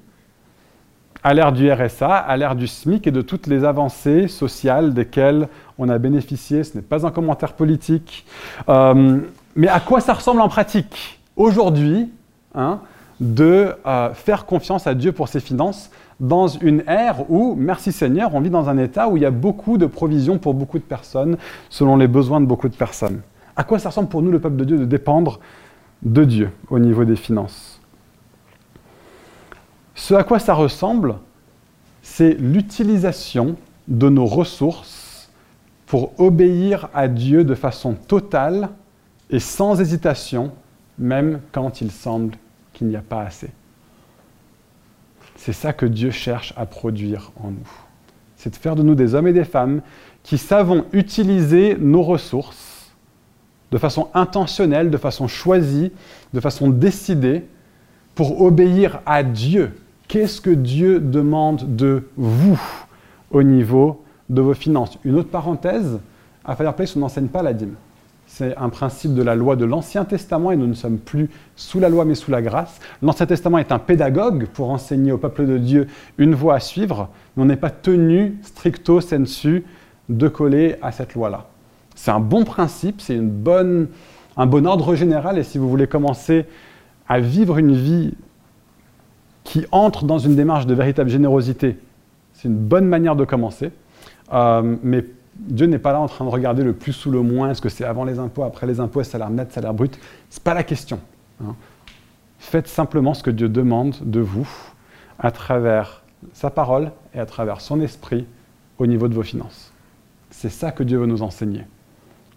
à 1.23 1.33
l'ère 1.33 1.53
du 1.53 1.71
RSA, 1.71 2.15
à 2.17 2.35
l'ère 2.35 2.55
du 2.55 2.67
SMIC 2.67 3.07
et 3.07 3.11
de 3.11 3.21
toutes 3.21 3.47
les 3.47 3.63
avancées 3.63 4.27
sociales 4.27 4.93
desquelles 4.93 5.47
on 5.77 5.87
a 5.87 5.97
bénéficié. 5.99 6.65
Ce 6.65 6.75
n'est 6.75 6.83
pas 6.83 7.05
un 7.05 7.11
commentaire 7.11 7.53
politique. 7.53 8.25
Euh, 8.67 9.19
mais 9.55 9.69
à 9.69 9.79
quoi 9.79 10.01
ça 10.01 10.13
ressemble 10.13 10.41
en 10.41 10.49
pratique 10.49 11.21
Aujourd'hui, 11.37 12.11
hein, 12.55 12.81
de 13.21 13.73
euh, 13.87 14.13
faire 14.13 14.45
confiance 14.45 14.85
à 14.85 14.95
Dieu 14.95 15.13
pour 15.13 15.29
ses 15.29 15.39
finances? 15.39 15.89
Dans 16.19 16.47
une 16.47 16.83
ère 16.87 17.29
où, 17.29 17.55
merci 17.55 17.91
Seigneur, 17.91 18.33
on 18.35 18.39
vit 18.39 18.49
dans 18.49 18.69
un 18.69 18.77
état 18.77 19.07
où 19.09 19.17
il 19.17 19.23
y 19.23 19.25
a 19.25 19.31
beaucoup 19.31 19.77
de 19.77 19.85
provisions 19.85 20.37
pour 20.37 20.53
beaucoup 20.53 20.77
de 20.77 20.83
personnes, 20.83 21.37
selon 21.69 21.97
les 21.97 22.07
besoins 22.07 22.41
de 22.41 22.45
beaucoup 22.45 22.69
de 22.69 22.75
personnes. 22.75 23.21
À 23.55 23.63
quoi 23.63 23.79
ça 23.79 23.89
ressemble 23.89 24.09
pour 24.09 24.21
nous, 24.21 24.31
le 24.31 24.39
peuple 24.39 24.55
de 24.57 24.65
Dieu, 24.65 24.77
de 24.77 24.85
dépendre 24.85 25.39
de 26.01 26.23
Dieu 26.23 26.51
au 26.69 26.79
niveau 26.79 27.05
des 27.05 27.15
finances? 27.15 27.79
Ce 29.95 30.13
à 30.13 30.23
quoi 30.23 30.39
ça 30.39 30.53
ressemble, 30.53 31.15
c'est 32.01 32.33
l'utilisation 32.33 33.55
de 33.87 34.09
nos 34.09 34.25
ressources 34.25 35.29
pour 35.85 36.19
obéir 36.19 36.89
à 36.93 37.07
Dieu 37.07 37.43
de 37.43 37.53
façon 37.53 37.93
totale 37.93 38.69
et 39.29 39.39
sans 39.39 39.79
hésitation, 39.79 40.51
même 40.97 41.39
quand 41.51 41.81
il 41.81 41.91
semble 41.91 42.35
qu'il 42.73 42.87
n'y 42.87 42.95
a 42.95 43.01
pas 43.01 43.21
assez. 43.21 43.51
C'est 45.45 45.51
ça 45.51 45.73
que 45.73 45.85
Dieu 45.85 46.09
cherche 46.09 46.53
à 46.55 46.65
produire 46.65 47.33
en 47.43 47.49
nous. 47.51 47.69
C'est 48.37 48.51
de 48.51 48.55
faire 48.55 48.77
de 48.77 48.81
nous 48.81 48.95
des 48.95 49.13
hommes 49.13 49.27
et 49.27 49.33
des 49.33 49.43
femmes 49.43 49.81
qui 50.23 50.37
savons 50.37 50.85
utiliser 50.93 51.75
nos 51.77 52.01
ressources 52.01 52.93
de 53.69 53.77
façon 53.77 54.07
intentionnelle, 54.13 54.89
de 54.89 54.95
façon 54.95 55.27
choisie, 55.27 55.91
de 56.33 56.39
façon 56.39 56.69
décidée, 56.69 57.43
pour 58.15 58.41
obéir 58.41 59.01
à 59.05 59.21
Dieu. 59.21 59.73
Qu'est-ce 60.07 60.39
que 60.39 60.49
Dieu 60.49 61.01
demande 61.01 61.75
de 61.75 62.07
vous 62.15 62.61
au 63.29 63.43
niveau 63.43 64.01
de 64.29 64.39
vos 64.39 64.53
finances? 64.53 64.97
Une 65.03 65.15
autre 65.15 65.29
parenthèse, 65.29 65.99
à 66.45 66.55
Fireplace, 66.55 66.95
on 66.95 67.01
n'enseigne 67.01 67.27
pas 67.27 67.43
la 67.43 67.51
dîme. 67.51 67.75
C'est 68.25 68.55
un 68.57 68.69
principe 68.69 69.13
de 69.13 69.21
la 69.21 69.35
loi 69.35 69.55
de 69.55 69.65
l'Ancien 69.65 70.05
Testament 70.05 70.51
et 70.51 70.55
nous 70.55 70.67
ne 70.67 70.73
sommes 70.73 70.97
plus 70.97 71.29
sous 71.55 71.79
la 71.79 71.89
loi 71.89 72.03
mais 72.05 72.15
sous 72.15 72.31
la 72.31 72.41
grâce. 72.41 72.79
L'Ancien 73.01 73.25
Testament 73.25 73.59
est 73.59 73.71
un 73.71 73.79
pédagogue 73.79 74.47
pour 74.47 74.71
enseigner 74.71 75.11
au 75.11 75.17
peuple 75.17 75.45
de 75.45 75.57
Dieu 75.57 75.87
une 76.17 76.33
voie 76.33 76.55
à 76.55 76.59
suivre, 76.59 77.09
mais 77.35 77.43
on 77.43 77.45
n'est 77.45 77.55
pas 77.55 77.69
tenu 77.69 78.37
stricto 78.41 79.01
sensu 79.01 79.65
de 80.09 80.27
coller 80.27 80.77
à 80.81 80.91
cette 80.91 81.13
loi-là. 81.13 81.45
C'est 81.95 82.11
un 82.11 82.19
bon 82.19 82.43
principe, 82.43 83.01
c'est 83.01 83.17
un 83.17 84.45
bon 84.45 84.67
ordre 84.67 84.95
général 84.95 85.37
et 85.37 85.43
si 85.43 85.57
vous 85.57 85.69
voulez 85.69 85.87
commencer 85.87 86.45
à 87.07 87.19
vivre 87.19 87.57
une 87.57 87.75
vie 87.75 88.13
qui 89.43 89.65
entre 89.71 90.05
dans 90.05 90.17
une 90.17 90.35
démarche 90.35 90.65
de 90.65 90.73
véritable 90.73 91.09
générosité, 91.09 91.77
c'est 92.33 92.47
une 92.47 92.57
bonne 92.57 92.85
manière 92.85 93.15
de 93.15 93.25
commencer. 93.25 93.71
Euh, 94.33 94.75
mais 94.81 95.05
Dieu 95.35 95.65
n'est 95.65 95.79
pas 95.79 95.91
là 95.91 95.99
en 95.99 96.07
train 96.07 96.25
de 96.25 96.29
regarder 96.29 96.63
le 96.63 96.73
plus 96.73 97.05
ou 97.05 97.11
le 97.11 97.21
moins, 97.21 97.51
est-ce 97.51 97.61
que 97.61 97.69
c'est 97.69 97.83
avant 97.83 98.03
les 98.03 98.19
impôts, 98.19 98.43
après 98.43 98.67
les 98.67 98.79
impôts, 98.79 99.03
salaire 99.03 99.29
net, 99.29 99.51
salaire 99.51 99.73
brut? 99.73 99.97
Ce 100.29 100.39
n'est 100.39 100.43
pas 100.43 100.53
la 100.53 100.63
question. 100.63 100.99
Hein. 101.43 101.55
Faites 102.39 102.67
simplement 102.67 103.13
ce 103.13 103.23
que 103.23 103.31
Dieu 103.31 103.49
demande 103.49 103.95
de 104.01 104.19
vous 104.19 104.47
à 105.17 105.31
travers 105.31 106.03
sa 106.33 106.49
parole 106.49 106.91
et 107.13 107.19
à 107.19 107.25
travers 107.25 107.61
son 107.61 107.81
esprit 107.81 108.27
au 108.77 108.85
niveau 108.85 109.07
de 109.07 109.13
vos 109.13 109.23
finances. 109.23 109.71
C'est 110.29 110.49
ça 110.49 110.71
que 110.71 110.83
Dieu 110.83 110.97
veut 110.97 111.05
nous 111.05 111.23
enseigner. 111.23 111.65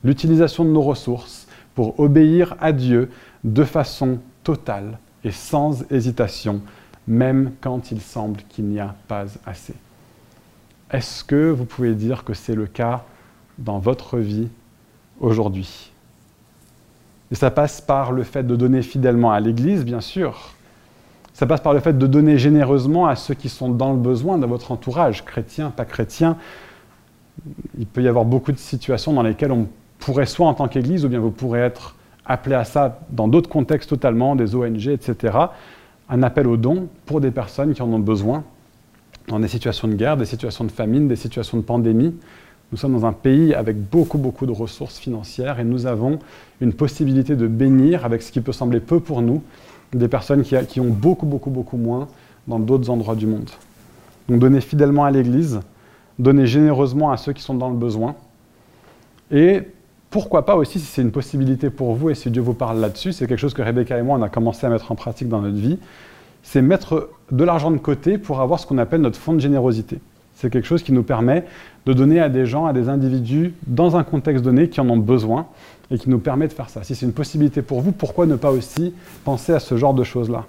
L'utilisation 0.04 0.64
de 0.64 0.70
nos 0.70 0.82
ressources 0.82 1.46
pour 1.74 1.98
obéir 2.00 2.56
à 2.61 2.72
Dieu 2.72 3.11
de 3.44 3.64
façon 3.64 4.18
totale 4.42 4.98
et 5.24 5.32
sans 5.32 5.90
hésitation, 5.90 6.61
même 7.06 7.52
quand 7.61 7.90
il 7.90 8.00
semble 8.00 8.40
qu'il 8.48 8.66
n'y 8.66 8.80
a 8.80 8.94
pas 9.09 9.26
assez. 9.44 9.74
Est-ce 10.90 11.25
que 11.25 11.51
vous 11.51 11.64
pouvez 11.64 11.94
dire 11.94 12.22
que 12.22 12.33
c'est 12.33 12.55
le 12.55 12.66
cas 12.66 13.05
dans 13.59 13.79
votre 13.79 14.18
vie 14.18 14.49
aujourd'hui? 15.20 15.90
Et 17.33 17.35
ça 17.35 17.51
passe 17.51 17.81
par 17.81 18.12
le 18.12 18.22
fait 18.22 18.44
de 18.44 18.55
donner 18.55 18.83
fidèlement 18.83 19.33
à 19.33 19.40
l'Église, 19.40 19.85
bien 19.85 20.01
sûr. 20.01 20.53
Ça 21.33 21.44
passe 21.44 21.61
par 21.61 21.75
le 21.75 21.81
fait 21.81 21.99
de 21.99 22.07
donner 22.07 22.38
généreusement 22.38 23.07
à 23.07 23.16
ceux 23.16 23.35
qui 23.35 23.49
sont 23.49 23.68
dans 23.68 23.92
le 23.92 23.99
besoin 23.99 24.38
dans 24.38 24.46
votre 24.46 24.70
entourage, 24.70 25.25
chrétien, 25.25 25.70
pas 25.70 25.85
chrétien. 25.85 26.37
Il 27.79 27.87
peut 27.87 28.03
y 28.03 28.09
avoir 28.09 28.25
beaucoup 28.25 28.53
de 28.53 28.59
situations 28.59 29.12
dans 29.12 29.22
lesquelles 29.22 29.53
on 29.53 29.66
pourrait, 29.99 30.27
soit 30.27 30.46
en 30.46 30.55
tant 30.55 30.68
qu'Église, 30.68 31.05
ou 31.05 31.09
bien 31.09 31.18
vous 31.18 31.33
pourrez 31.33 31.61
être 31.61 31.96
appelé 32.25 32.55
à 32.55 32.64
ça 32.64 33.01
dans 33.11 33.27
d'autres 33.27 33.51
contextes 33.51 33.90
totalement, 33.90 34.37
des 34.37 34.55
ONG, 34.55 34.87
etc., 34.87 35.37
un 36.09 36.22
appel 36.22 36.46
aux 36.46 36.57
dons 36.57 36.88
pour 37.07 37.20
des 37.20 37.33
personnes 37.33 37.75
qui 37.75 37.83
en 37.83 37.92
ont 37.92 37.99
besoin 37.99 38.44
dans 39.29 39.41
des 39.41 39.49
situations 39.49 39.89
de 39.89 39.95
guerre, 39.95 40.17
des 40.17 40.25
situations 40.25 40.65
de 40.65 40.71
famine, 40.71 41.09
des 41.09 41.17
situations 41.17 41.59
de 41.59 41.62
pandémie. 41.62 42.15
Nous 42.73 42.79
sommes 42.79 42.93
dans 42.93 43.07
un 43.07 43.12
pays 43.12 43.55
avec 43.55 43.77
beaucoup, 43.77 44.19
beaucoup 44.19 44.47
de 44.47 44.53
ressources 44.53 44.99
financières 44.99 45.61
et 45.61 45.65
nous 45.65 45.87
avons 45.87 46.19
une 46.61 46.73
possibilité 46.73 47.37
de 47.37 47.47
bénir, 47.47 48.05
avec 48.05 48.23
ce 48.23 48.33
qui 48.33 48.41
peut 48.41 48.53
sembler 48.53 48.81
peu 48.81 49.01
pour 49.01 49.23
nous, 49.23 49.43
des 49.93 50.09
personnes 50.09 50.43
qui, 50.43 50.81
ont 50.81 50.91
beaucoup, 50.91 51.27
beaucoup, 51.27 51.51
beaucoup 51.51 51.77
moins 51.77 52.09
dans 52.49 52.59
d'autres 52.59 52.91
endroits 52.91 53.15
du 53.15 53.27
monde. 53.27 53.51
Donc 54.29 54.41
donner 54.41 54.61
fidèlement 54.61 55.05
à 55.05 55.11
l'Église, 55.11 55.61
donner 56.19 56.47
généreusement 56.47 57.11
à 57.12 57.17
ceux 57.17 57.33
qui 57.33 57.43
sont 57.43 57.55
dans 57.55 57.71
le 57.71 57.77
besoin. 57.77 58.17
Et 59.31 59.62
pourquoi 60.11 60.45
pas 60.45 60.57
aussi, 60.57 60.81
si 60.81 60.87
c'est 60.87 61.03
une 61.03 61.12
possibilité 61.12 61.71
pour 61.71 61.95
vous 61.95 62.11
et 62.11 62.15
si 62.15 62.31
Dieu 62.31 62.43
vous 62.43 62.55
parle 62.55 62.81
là-dessus, 62.81 63.12
c'est 63.12 63.27
quelque 63.27 63.39
chose 63.39 63.55
que 63.55 63.62
Rebecca 63.62 63.97
et 63.99 64.03
moi, 64.03 64.19
on 64.19 64.23
a 64.23 64.29
commencé 64.29 64.67
à 64.67 64.71
mettre 64.71 64.91
en 64.91 64.97
pratique 64.97 65.29
dans 65.29 65.41
notre 65.41 65.57
vie, 65.57 65.79
c'est 66.46 66.62
mettre 66.62 67.11
de 67.32 67.42
l'argent 67.42 67.72
de 67.72 67.76
côté 67.76 68.18
pour 68.18 68.40
avoir 68.40 68.61
ce 68.61 68.68
qu'on 68.68 68.78
appelle 68.78 69.00
notre 69.00 69.18
fonds 69.18 69.32
de 69.32 69.40
générosité. 69.40 69.98
C'est 70.37 70.48
quelque 70.48 70.64
chose 70.64 70.85
qui 70.85 70.92
nous 70.92 71.02
permet 71.02 71.44
de 71.87 71.92
donner 71.92 72.20
à 72.20 72.28
des 72.28 72.46
gens, 72.46 72.66
à 72.66 72.72
des 72.72 72.88
individus, 72.88 73.52
dans 73.66 73.96
un 73.96 74.04
contexte 74.04 74.44
donné, 74.44 74.68
qui 74.68 74.80
en 74.80 74.88
ont 74.88 74.96
besoin, 74.96 75.48
et 75.90 75.98
qui 75.98 76.09
nous 76.09 76.20
permet 76.20 76.46
de 76.46 76.52
faire 76.52 76.70
ça. 76.70 76.85
Si 76.85 76.94
c'est 76.94 77.04
une 77.04 77.12
possibilité 77.12 77.62
pour 77.62 77.80
vous, 77.80 77.90
pourquoi 77.90 78.26
ne 78.26 78.37
pas 78.37 78.52
aussi 78.52 78.94
penser 79.24 79.54
à 79.54 79.59
ce 79.59 79.76
genre 79.76 79.92
de 79.92 80.04
choses-là? 80.04 80.44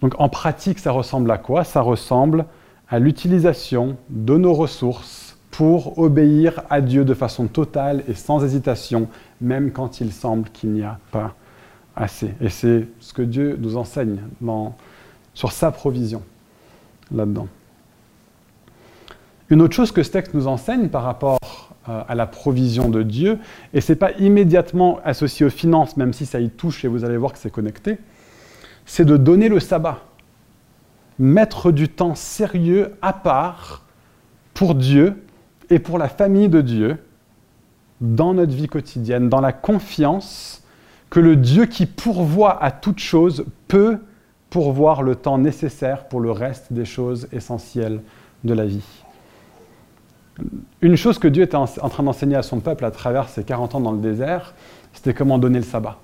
Donc 0.00 0.14
en 0.18 0.30
pratique, 0.30 0.78
ça 0.78 0.90
ressemble 0.90 1.30
à 1.30 1.36
quoi? 1.36 1.64
Ça 1.64 1.82
ressemble 1.82 2.46
à 2.88 2.98
l'utilisation 2.98 3.98
de 4.08 4.38
nos 4.38 4.54
ressources 4.54 5.36
pour 5.50 5.98
obéir 5.98 6.62
à 6.70 6.80
Dieu 6.80 7.04
de 7.04 7.12
façon 7.12 7.46
totale 7.46 8.04
et 8.08 8.14
sans 8.14 8.42
hésitation, 8.42 9.08
même 9.42 9.70
quand 9.70 10.00
il 10.00 10.12
semble 10.12 10.48
qu'il 10.48 10.70
n'y 10.70 10.82
a 10.82 10.98
pas 11.10 11.34
assez. 11.96 12.34
Et 12.40 12.48
c'est 12.48 12.88
ce 13.00 13.12
que 13.12 13.22
Dieu 13.22 13.56
nous 13.60 13.76
enseigne 13.76 14.20
sur 15.34 15.52
sa 15.52 15.70
provision 15.70 16.22
là-dedans. 17.10 17.48
Une 19.50 19.60
autre 19.60 19.74
chose 19.74 19.92
que 19.92 20.02
ce 20.02 20.10
texte 20.10 20.34
nous 20.34 20.46
enseigne 20.46 20.88
par 20.88 21.02
rapport 21.02 21.38
euh, 21.88 22.02
à 22.08 22.14
la 22.14 22.26
provision 22.26 22.88
de 22.88 23.02
Dieu, 23.02 23.38
et 23.74 23.80
ce 23.80 23.92
n'est 23.92 23.96
pas 23.96 24.12
immédiatement 24.12 25.00
associé 25.04 25.44
aux 25.44 25.50
finances, 25.50 25.96
même 25.96 26.12
si 26.12 26.24
ça 26.24 26.40
y 26.40 26.48
touche 26.48 26.84
et 26.84 26.88
vous 26.88 27.04
allez 27.04 27.16
voir 27.16 27.32
que 27.32 27.38
c'est 27.38 27.50
connecté, 27.50 27.98
c'est 28.86 29.04
de 29.04 29.16
donner 29.16 29.48
le 29.48 29.60
sabbat. 29.60 30.00
mettre 31.18 31.70
du 31.70 31.88
temps 31.88 32.14
sérieux 32.14 32.92
à 33.02 33.12
part 33.12 33.84
pour 34.54 34.74
Dieu 34.74 35.22
et 35.68 35.78
pour 35.78 35.98
la 35.98 36.08
famille 36.08 36.48
de 36.48 36.62
Dieu 36.62 36.96
dans 38.00 38.34
notre 38.34 38.52
vie 38.52 38.66
quotidienne, 38.66 39.28
dans 39.28 39.40
la 39.40 39.52
confiance 39.52 40.61
que 41.12 41.20
le 41.20 41.36
Dieu 41.36 41.66
qui 41.66 41.84
pourvoit 41.84 42.64
à 42.64 42.70
toute 42.70 42.98
chose 42.98 43.44
peut 43.68 43.98
pourvoir 44.48 45.02
le 45.02 45.14
temps 45.14 45.36
nécessaire 45.36 46.08
pour 46.08 46.20
le 46.20 46.30
reste 46.30 46.72
des 46.72 46.86
choses 46.86 47.28
essentielles 47.32 48.00
de 48.44 48.54
la 48.54 48.64
vie. 48.64 49.02
Une 50.80 50.96
chose 50.96 51.18
que 51.18 51.28
Dieu 51.28 51.42
était 51.42 51.54
en 51.54 51.66
train 51.66 52.02
d'enseigner 52.02 52.36
à 52.36 52.42
son 52.42 52.60
peuple 52.60 52.86
à 52.86 52.90
travers 52.90 53.28
ses 53.28 53.44
40 53.44 53.74
ans 53.74 53.80
dans 53.80 53.92
le 53.92 53.98
désert, 53.98 54.54
c'était 54.94 55.12
comment 55.12 55.36
donner 55.36 55.58
le 55.58 55.66
sabbat. 55.66 55.98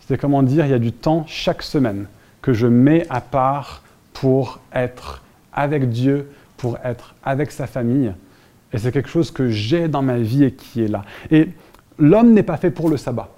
C'était 0.00 0.18
comment 0.18 0.42
dire 0.42 0.66
il 0.66 0.72
y 0.72 0.74
a 0.74 0.78
du 0.78 0.92
temps 0.92 1.24
chaque 1.26 1.62
semaine 1.62 2.04
que 2.42 2.52
je 2.52 2.66
mets 2.66 3.06
à 3.08 3.22
part 3.22 3.82
pour 4.12 4.60
être 4.74 5.22
avec 5.54 5.88
Dieu, 5.88 6.30
pour 6.58 6.76
être 6.84 7.14
avec 7.22 7.50
sa 7.50 7.66
famille. 7.66 8.12
Et 8.74 8.78
c'est 8.78 8.92
quelque 8.92 9.08
chose 9.08 9.30
que 9.30 9.48
j'ai 9.48 9.88
dans 9.88 10.02
ma 10.02 10.18
vie 10.18 10.44
et 10.44 10.52
qui 10.52 10.82
est 10.82 10.88
là. 10.88 11.06
Et 11.30 11.48
l'homme 11.98 12.34
n'est 12.34 12.42
pas 12.42 12.58
fait 12.58 12.70
pour 12.70 12.90
le 12.90 12.98
sabbat. 12.98 13.30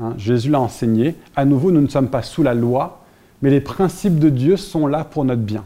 Hein. 0.00 0.14
Jésus 0.18 0.50
l'a 0.50 0.60
enseigné. 0.60 1.14
À 1.34 1.44
nouveau, 1.44 1.70
nous 1.70 1.80
ne 1.80 1.88
sommes 1.88 2.08
pas 2.08 2.22
sous 2.22 2.42
la 2.42 2.54
loi, 2.54 3.04
mais 3.42 3.50
les 3.50 3.60
principes 3.60 4.18
de 4.18 4.30
Dieu 4.30 4.56
sont 4.56 4.86
là 4.86 5.04
pour 5.04 5.24
notre 5.24 5.42
bien. 5.42 5.64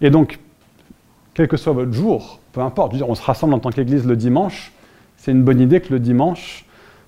Et 0.00 0.10
donc, 0.10 0.38
quel 1.34 1.48
que 1.48 1.56
soit 1.56 1.72
votre 1.72 1.92
jour, 1.92 2.40
peu 2.52 2.60
importe, 2.60 2.94
on 3.00 3.14
se 3.14 3.22
rassemble 3.22 3.54
en 3.54 3.58
tant 3.58 3.70
qu'Église 3.70 4.06
le 4.06 4.16
dimanche, 4.16 4.72
c'est 5.16 5.32
une 5.32 5.42
bonne 5.42 5.60
idée 5.60 5.80
que 5.80 5.92
le 5.92 6.00
dimanche 6.00 6.64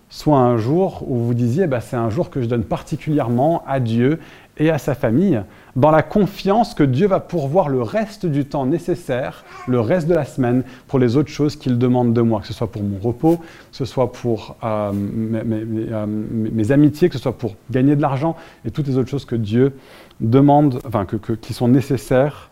soit 0.08 0.38
un 0.38 0.56
jour 0.56 1.04
où 1.08 1.16
vous 1.16 1.34
disiez, 1.34 1.66
bah, 1.68 1.80
c'est 1.80 1.96
un 1.96 2.10
jour 2.10 2.30
que 2.30 2.42
je 2.42 2.46
donne 2.46 2.64
particulièrement 2.64 3.62
à 3.66 3.78
Dieu 3.78 4.18
et 4.60 4.70
à 4.70 4.78
sa 4.78 4.94
famille, 4.94 5.42
dans 5.74 5.90
la 5.90 6.02
confiance 6.02 6.74
que 6.74 6.82
Dieu 6.82 7.08
va 7.08 7.18
pourvoir 7.18 7.70
le 7.70 7.80
reste 7.80 8.26
du 8.26 8.44
temps 8.44 8.66
nécessaire, 8.66 9.44
le 9.66 9.80
reste 9.80 10.06
de 10.06 10.14
la 10.14 10.26
semaine, 10.26 10.64
pour 10.86 10.98
les 10.98 11.16
autres 11.16 11.30
choses 11.30 11.56
qu'il 11.56 11.78
demande 11.78 12.12
de 12.12 12.20
moi, 12.20 12.40
que 12.42 12.46
ce 12.46 12.52
soit 12.52 12.70
pour 12.70 12.82
mon 12.82 12.98
repos, 12.98 13.38
que 13.38 13.44
ce 13.76 13.86
soit 13.86 14.12
pour 14.12 14.56
euh, 14.62 14.92
euh, 14.92 16.06
mes, 16.06 16.72
amitiés, 16.72 17.08
que 17.08 17.16
ce 17.16 17.22
soit 17.22 17.38
pour 17.38 17.56
gagner 17.70 17.96
de 17.96 18.02
l'argent, 18.02 18.36
et 18.66 18.70
toutes 18.70 18.86
les 18.86 18.98
autres 18.98 19.08
choses 19.08 19.24
que 19.24 19.34
Dieu 19.34 19.72
demande, 20.20 20.80
enfin, 20.86 21.06
qui 21.40 21.54
sont 21.54 21.68
nécessaires 21.68 22.50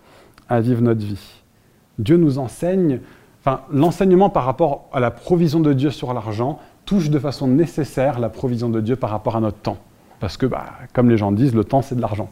à 0.48 0.60
vivre 0.60 0.80
notre 0.80 1.04
vie. 1.04 1.42
Dieu 1.98 2.16
nous 2.16 2.38
enseigne, 2.38 3.00
enfin, 3.42 3.60
l'enseignement 3.70 4.30
par 4.30 4.46
rapport 4.46 4.88
à 4.94 5.00
la 5.00 5.10
provision 5.10 5.60
de 5.60 5.74
Dieu 5.74 5.90
sur 5.90 6.14
l'argent 6.14 6.58
touche 6.86 7.10
de 7.10 7.18
façon 7.18 7.48
nécessaire 7.48 8.18
la 8.18 8.30
provision 8.30 8.70
de 8.70 8.80
Dieu 8.80 8.96
par 8.96 9.10
rapport 9.10 9.36
à 9.36 9.40
notre 9.40 9.58
temps. 9.58 9.76
Parce 10.20 10.36
que, 10.36 10.46
bah, 10.46 10.66
comme 10.92 11.08
les 11.08 11.16
gens 11.16 11.32
disent, 11.32 11.54
le 11.54 11.64
temps, 11.64 11.82
c'est 11.82 11.94
de 11.94 12.00
l'argent. 12.00 12.30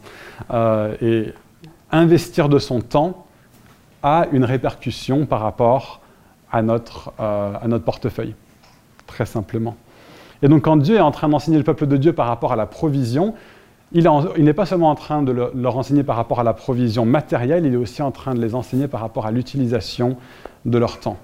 Euh, 0.51 0.96
et 1.01 1.33
investir 1.92 2.49
de 2.49 2.59
son 2.59 2.81
temps 2.81 3.27
a 4.03 4.27
une 4.33 4.44
répercussion 4.44 5.27
par 5.27 5.40
rapport 5.40 6.01
à 6.51 6.62
notre, 6.62 7.12
euh, 7.20 7.55
à 7.61 7.68
notre 7.68 7.85
portefeuille, 7.85 8.35
très 9.07 9.27
simplement. 9.27 9.77
Et 10.42 10.49
donc, 10.49 10.62
quand 10.62 10.77
Dieu 10.77 10.96
est 10.96 11.01
en 11.01 11.11
train 11.11 11.29
d'enseigner 11.29 11.59
le 11.59 11.64
peuple 11.64 11.87
de 11.87 11.96
Dieu 11.96 12.12
par 12.12 12.27
rapport 12.27 12.53
à 12.53 12.57
la 12.57 12.66
provision, 12.66 13.35
il, 13.92 14.09
il 14.37 14.44
n'est 14.44 14.53
pas 14.53 14.66
seulement 14.66 14.90
en 14.90 14.94
train 14.94 15.22
de 15.22 15.33
leur 15.33 15.77
enseigner 15.77 16.03
par 16.03 16.16
rapport 16.16 16.40
à 16.40 16.44
la 16.44 16.53
provision 16.53 17.05
matérielle, 17.05 17.66
il 17.66 17.72
est 17.72 17.79
aussi 17.79 18.03
en 18.03 18.11
train 18.11 18.35
de 18.35 18.40
les 18.40 18.55
enseigner 18.55 18.88
par 18.88 19.01
rapport 19.01 19.27
à 19.27 19.31
l'utilisation 19.31 20.16
de 20.64 20.79
leur 20.79 20.99
temps. 20.99 21.16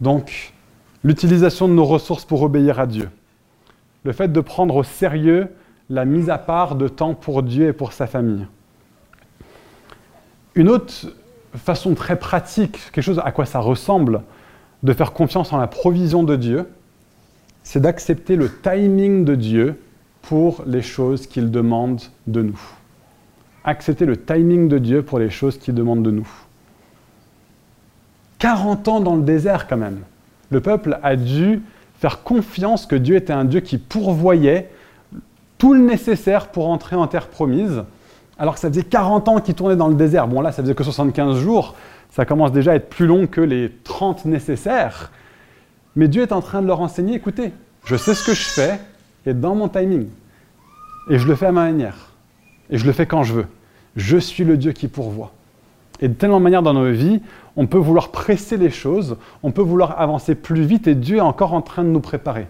Donc, 0.00 0.52
l'utilisation 1.04 1.68
de 1.68 1.72
nos 1.72 1.84
ressources 1.84 2.24
pour 2.24 2.42
obéir 2.42 2.80
à 2.80 2.86
Dieu 2.86 3.08
le 4.06 4.12
fait 4.12 4.32
de 4.32 4.40
prendre 4.40 4.76
au 4.76 4.84
sérieux 4.84 5.48
la 5.90 6.04
mise 6.04 6.30
à 6.30 6.38
part 6.38 6.76
de 6.76 6.86
temps 6.86 7.14
pour 7.14 7.42
Dieu 7.42 7.66
et 7.66 7.72
pour 7.72 7.92
sa 7.92 8.06
famille. 8.06 8.46
Une 10.54 10.68
autre 10.68 11.12
façon 11.56 11.94
très 11.94 12.16
pratique, 12.16 12.78
quelque 12.92 13.04
chose 13.04 13.20
à 13.24 13.32
quoi 13.32 13.46
ça 13.46 13.58
ressemble, 13.58 14.22
de 14.84 14.92
faire 14.92 15.12
confiance 15.12 15.52
en 15.52 15.58
la 15.58 15.66
provision 15.66 16.22
de 16.22 16.36
Dieu, 16.36 16.68
c'est 17.64 17.80
d'accepter 17.80 18.36
le 18.36 18.48
timing 18.48 19.24
de 19.24 19.34
Dieu 19.34 19.80
pour 20.22 20.62
les 20.66 20.82
choses 20.82 21.26
qu'il 21.26 21.50
demande 21.50 22.00
de 22.28 22.42
nous. 22.42 22.60
Accepter 23.64 24.06
le 24.06 24.16
timing 24.16 24.68
de 24.68 24.78
Dieu 24.78 25.02
pour 25.02 25.18
les 25.18 25.30
choses 25.30 25.58
qu'il 25.58 25.74
demande 25.74 26.04
de 26.04 26.12
nous. 26.12 26.28
40 28.38 28.86
ans 28.86 29.00
dans 29.00 29.16
le 29.16 29.22
désert 29.22 29.66
quand 29.66 29.76
même. 29.76 30.02
Le 30.50 30.60
peuple 30.60 31.00
a 31.02 31.16
dû 31.16 31.60
faire 31.98 32.22
confiance 32.22 32.86
que 32.86 32.96
Dieu 32.96 33.16
était 33.16 33.32
un 33.32 33.44
Dieu 33.44 33.60
qui 33.60 33.78
pourvoyait 33.78 34.70
tout 35.58 35.74
le 35.74 35.80
nécessaire 35.80 36.48
pour 36.48 36.68
entrer 36.68 36.96
en 36.96 37.06
terre 37.06 37.28
promise, 37.28 37.84
alors 38.38 38.54
que 38.54 38.60
ça 38.60 38.68
faisait 38.68 38.82
40 38.82 39.28
ans 39.28 39.40
qu'il 39.40 39.54
tournait 39.54 39.76
dans 39.76 39.88
le 39.88 39.94
désert. 39.94 40.28
Bon 40.28 40.40
là, 40.40 40.52
ça 40.52 40.62
faisait 40.62 40.74
que 40.74 40.84
75 40.84 41.38
jours, 41.38 41.74
ça 42.10 42.24
commence 42.24 42.52
déjà 42.52 42.72
à 42.72 42.74
être 42.74 42.90
plus 42.90 43.06
long 43.06 43.26
que 43.26 43.40
les 43.40 43.72
30 43.84 44.26
nécessaires. 44.26 45.10
Mais 45.94 46.08
Dieu 46.08 46.22
est 46.22 46.32
en 46.32 46.42
train 46.42 46.60
de 46.60 46.66
leur 46.66 46.80
enseigner, 46.80 47.14
écoutez, 47.14 47.52
je 47.84 47.96
sais 47.96 48.14
ce 48.14 48.24
que 48.24 48.34
je 48.34 48.44
fais, 48.44 48.78
et 49.24 49.32
dans 49.32 49.54
mon 49.54 49.68
timing. 49.68 50.08
Et 51.10 51.18
je 51.18 51.26
le 51.26 51.34
fais 51.34 51.46
à 51.46 51.52
ma 51.52 51.64
manière. 51.64 52.12
Et 52.68 52.78
je 52.78 52.86
le 52.86 52.92
fais 52.92 53.06
quand 53.06 53.22
je 53.22 53.32
veux. 53.32 53.46
Je 53.96 54.18
suis 54.18 54.44
le 54.44 54.56
Dieu 54.56 54.72
qui 54.72 54.88
pourvoit. 54.88 55.32
Et 56.00 56.08
de 56.08 56.14
telle 56.14 56.30
manière 56.38 56.62
dans 56.62 56.74
nos 56.74 56.90
vies, 56.90 57.20
on 57.56 57.66
peut 57.66 57.78
vouloir 57.78 58.10
presser 58.10 58.56
les 58.56 58.70
choses, 58.70 59.16
on 59.42 59.50
peut 59.50 59.62
vouloir 59.62 60.00
avancer 60.00 60.34
plus 60.34 60.62
vite 60.62 60.86
et 60.86 60.94
Dieu 60.94 61.18
est 61.18 61.20
encore 61.20 61.54
en 61.54 61.62
train 61.62 61.84
de 61.84 61.88
nous 61.88 62.00
préparer. 62.00 62.46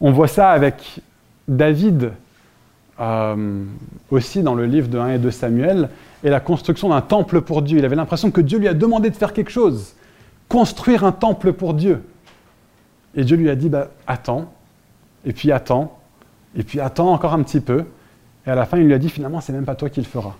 On 0.00 0.12
voit 0.12 0.28
ça 0.28 0.50
avec 0.50 1.00
David 1.48 2.12
euh, 3.00 3.64
aussi 4.10 4.42
dans 4.42 4.54
le 4.54 4.66
livre 4.66 4.88
de 4.88 4.98
1 4.98 5.14
et 5.14 5.18
2 5.18 5.30
Samuel 5.32 5.88
et 6.22 6.30
la 6.30 6.38
construction 6.38 6.90
d'un 6.90 7.00
temple 7.00 7.40
pour 7.40 7.62
Dieu. 7.62 7.78
Il 7.78 7.84
avait 7.84 7.96
l'impression 7.96 8.30
que 8.30 8.40
Dieu 8.40 8.58
lui 8.58 8.68
a 8.68 8.74
demandé 8.74 9.10
de 9.10 9.16
faire 9.16 9.32
quelque 9.32 9.50
chose, 9.50 9.94
construire 10.48 11.04
un 11.04 11.12
temple 11.12 11.52
pour 11.52 11.74
Dieu. 11.74 12.02
Et 13.16 13.24
Dieu 13.24 13.36
lui 13.36 13.50
a 13.50 13.56
dit, 13.56 13.68
bah, 13.68 13.88
attends, 14.06 14.52
et 15.24 15.32
puis 15.32 15.50
attends, 15.50 15.98
et 16.54 16.62
puis 16.62 16.78
attends 16.78 17.12
encore 17.12 17.32
un 17.32 17.42
petit 17.42 17.60
peu. 17.60 17.84
Et 18.46 18.50
à 18.50 18.54
la 18.54 18.64
fin, 18.64 18.78
il 18.78 18.86
lui 18.86 18.94
a 18.94 18.98
dit, 18.98 19.08
finalement, 19.08 19.40
c'est 19.40 19.52
même 19.52 19.64
pas 19.64 19.74
toi 19.74 19.90
qui 19.90 20.00
le 20.00 20.06
feras 20.06 20.36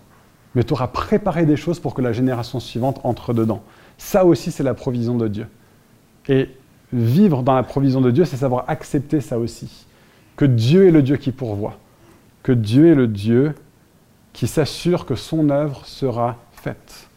mais 0.54 0.64
tu 0.64 0.72
auras 0.72 0.88
préparé 0.88 1.46
des 1.46 1.56
choses 1.56 1.80
pour 1.80 1.94
que 1.94 2.02
la 2.02 2.12
génération 2.12 2.60
suivante 2.60 3.00
entre 3.04 3.34
dedans. 3.34 3.62
Ça 3.98 4.24
aussi, 4.24 4.50
c'est 4.50 4.62
la 4.62 4.74
provision 4.74 5.16
de 5.16 5.28
Dieu. 5.28 5.46
Et 6.28 6.50
vivre 6.92 7.42
dans 7.42 7.54
la 7.54 7.62
provision 7.62 8.00
de 8.00 8.10
Dieu, 8.10 8.24
c'est 8.24 8.36
savoir 8.36 8.64
accepter 8.68 9.20
ça 9.20 9.38
aussi. 9.38 9.86
Que 10.36 10.44
Dieu 10.44 10.86
est 10.86 10.90
le 10.90 11.02
Dieu 11.02 11.16
qui 11.16 11.32
pourvoit. 11.32 11.78
Que 12.42 12.52
Dieu 12.52 12.88
est 12.88 12.94
le 12.94 13.08
Dieu 13.08 13.54
qui 14.32 14.46
s'assure 14.46 15.04
que 15.04 15.16
son 15.16 15.50
œuvre 15.50 15.84
sera 15.84 16.36
faite. 16.52 17.08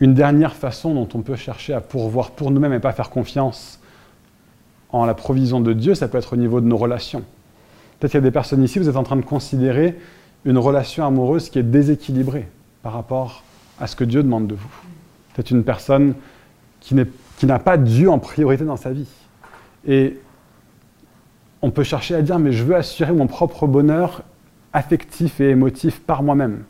Une 0.00 0.14
dernière 0.14 0.54
façon 0.54 0.94
dont 0.94 1.08
on 1.12 1.20
peut 1.20 1.36
chercher 1.36 1.74
à 1.74 1.82
pourvoir 1.82 2.30
pour 2.30 2.50
nous-mêmes 2.50 2.72
et 2.72 2.80
pas 2.80 2.92
faire 2.92 3.10
confiance 3.10 3.78
en 4.92 5.04
la 5.04 5.14
provision 5.14 5.60
de 5.60 5.74
Dieu, 5.74 5.94
ça 5.94 6.08
peut 6.08 6.16
être 6.16 6.32
au 6.32 6.36
niveau 6.36 6.60
de 6.60 6.66
nos 6.66 6.78
relations. 6.78 7.22
Peut-être 8.00 8.12
qu'il 8.12 8.18
y 8.18 8.24
a 8.24 8.26
des 8.26 8.30
personnes 8.30 8.64
ici, 8.64 8.78
vous 8.78 8.88
êtes 8.88 8.96
en 8.96 9.02
train 9.02 9.16
de 9.16 9.24
considérer 9.24 9.98
une 10.46 10.56
relation 10.56 11.04
amoureuse 11.04 11.50
qui 11.50 11.58
est 11.58 11.62
déséquilibrée 11.62 12.48
par 12.82 12.94
rapport 12.94 13.44
à 13.78 13.86
ce 13.86 13.94
que 13.94 14.04
Dieu 14.04 14.22
demande 14.22 14.46
de 14.46 14.54
vous. 14.54 14.70
Peut-être 15.34 15.50
une 15.50 15.64
personne 15.64 16.14
qui 16.80 16.94
n'a 16.94 17.58
pas 17.58 17.76
Dieu 17.76 18.10
en 18.10 18.18
priorité 18.18 18.64
dans 18.64 18.78
sa 18.78 18.90
vie. 18.90 19.08
Et 19.86 20.18
on 21.60 21.70
peut 21.70 21.82
chercher 21.82 22.14
à 22.14 22.22
dire, 22.22 22.38
mais 22.38 22.52
je 22.52 22.64
veux 22.64 22.74
assurer 22.74 23.12
mon 23.12 23.26
propre 23.26 23.66
bonheur 23.66 24.22
affectif 24.72 25.40
et 25.42 25.50
émotif 25.50 26.00
par 26.00 26.22
moi-même. 26.22 26.64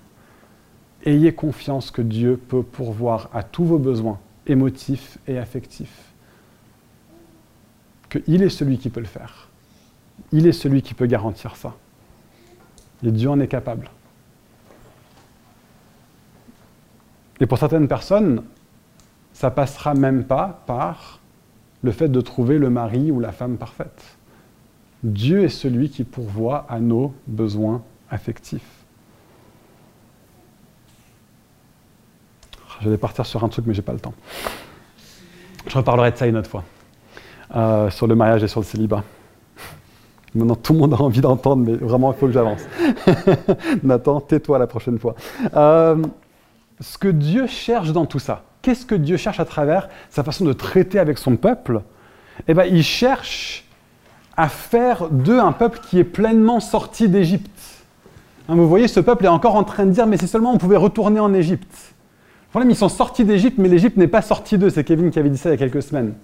Ayez 1.05 1.33
confiance 1.33 1.93
que 1.93 2.03
Dieu 2.03 2.37
peut 2.49 2.65
pourvoir 2.65 3.31
à 3.33 3.45
tous 3.45 3.65
vos 3.65 3.79
besoins 3.79 4.19
émotifs 4.49 5.19
et 5.29 5.39
affectifs. 5.39 6.13
Qu'il 8.11 8.43
est 8.43 8.49
celui 8.49 8.79
qui 8.79 8.91
peut 8.91 9.01
le 9.01 9.07
faire. 9.07 9.50
Il 10.33 10.47
est 10.47 10.53
celui 10.53 10.83
qui 10.83 10.95
peut 10.95 11.07
garantir 11.07 11.57
ça. 11.57 11.75
Et 13.05 13.11
Dieu 13.11 13.31
en 13.31 13.41
est 13.41 13.49
capable. 13.49 13.91
Et 17.41 17.47
pour 17.47 17.59
certaines 17.59 17.89
personnes, 17.89 18.45
ça 19.33 19.51
passera 19.51 19.95
même 19.95 20.25
pas 20.25 20.63
par 20.67 21.21
le 21.83 21.93
fait 21.93 22.09
de 22.09 22.21
trouver 22.21 22.59
le 22.59 22.69
mari 22.69 23.11
ou 23.11 23.21
la 23.21 23.33
femme 23.33 23.57
parfaite. 23.57 24.17
Dieu 25.03 25.45
est 25.45 25.49
celui 25.49 25.89
qui 25.89 26.05
pourvoit 26.05 26.67
à 26.69 26.79
nos 26.79 27.15
besoins 27.27 27.83
affectifs. 28.11 28.61
Je 32.83 32.89
vais 32.89 32.99
partir 32.99 33.25
sur 33.25 33.43
un 33.45 33.49
truc, 33.49 33.67
mais 33.67 33.75
j'ai 33.75 33.83
pas 33.83 33.93
le 33.93 34.01
temps. 34.01 34.15
Je 35.67 35.77
reparlerai 35.77 36.13
de 36.13 36.17
ça 36.17 36.27
une 36.27 36.37
autre 36.37 36.49
fois, 36.49 36.65
euh, 37.55 37.91
sur 37.91 38.07
le 38.07 38.15
mariage 38.15 38.43
et 38.43 38.49
sur 38.49 38.61
le 38.61 38.65
célibat. 38.65 39.05
Maintenant, 40.35 40.55
tout 40.55 40.73
le 40.75 40.79
monde 40.79 40.95
a 40.95 41.01
envie 41.01 41.21
d'entendre, 41.21 41.65
mais 41.65 41.75
vraiment, 41.75 42.13
il 42.13 42.19
faut 42.19 42.27
que 42.27 42.33
j'avance. 42.33 42.61
Nathan, 43.83 44.21
tais-toi 44.21 44.59
la 44.59 44.67
prochaine 44.67 44.99
fois. 44.99 45.15
Euh, 45.57 45.97
ce 46.81 46.99
que 46.99 47.09
Dieu 47.09 47.47
cherche 47.47 47.93
dans 47.93 48.07
tout 48.07 48.21
ça, 48.21 48.45
qu'est-ce 48.63 48.87
que 48.87 48.95
Dieu 48.95 49.17
cherche 49.17 49.41
à 49.41 49.45
travers 49.45 49.89
sa 50.09 50.23
façon 50.23 50.45
de 50.45 50.53
traiter 50.53 50.99
avec 50.99 51.19
son 51.19 51.37
peuple? 51.37 51.83
Eh 52.47 52.55
bien, 52.55 52.65
il 52.65 52.85
cherche 52.85 53.65
à 54.37 54.49
faire 54.49 55.09
d'eux 55.11 55.41
un 55.41 55.53
peuple 55.53 55.81
qui 55.81 55.99
est 55.99 56.05
pleinement 56.05 56.61
sorti 56.61 57.09
d'Égypte. 57.09 57.51
Hein, 58.49 58.55
vous 58.55 58.69
voyez, 58.69 58.89
ce 58.89 59.01
peuple 59.01 59.25
est 59.25 59.29
encore 59.29 59.57
en 59.57 59.65
train 59.65 59.85
de 59.85 59.91
dire, 59.91 60.07
mais 60.07 60.17
si 60.17 60.29
seulement 60.29 60.53
on 60.53 60.59
pouvait 60.59 60.77
retourner 60.77 61.21
en 61.21 61.35
Égypte. 61.35 61.95
Le 62.47 62.51
problème, 62.51 62.71
ils 62.71 62.77
sont 62.77 62.89
sortis 62.89 63.25
d'Égypte, 63.25 63.59
mais 63.59 63.69
l'Égypte 63.69 63.97
n'est 63.97 64.09
pas 64.09 64.23
sortie 64.23 64.59
d'eux. 64.59 64.71
C'est 64.71 64.85
Kevin 64.85 65.11
qui 65.11 65.19
avait 65.19 65.29
dit 65.29 65.39
ça 65.39 65.51
il 65.51 65.53
y 65.53 65.55
a 65.55 65.59
quelques 65.59 65.83
semaines. 65.83 66.15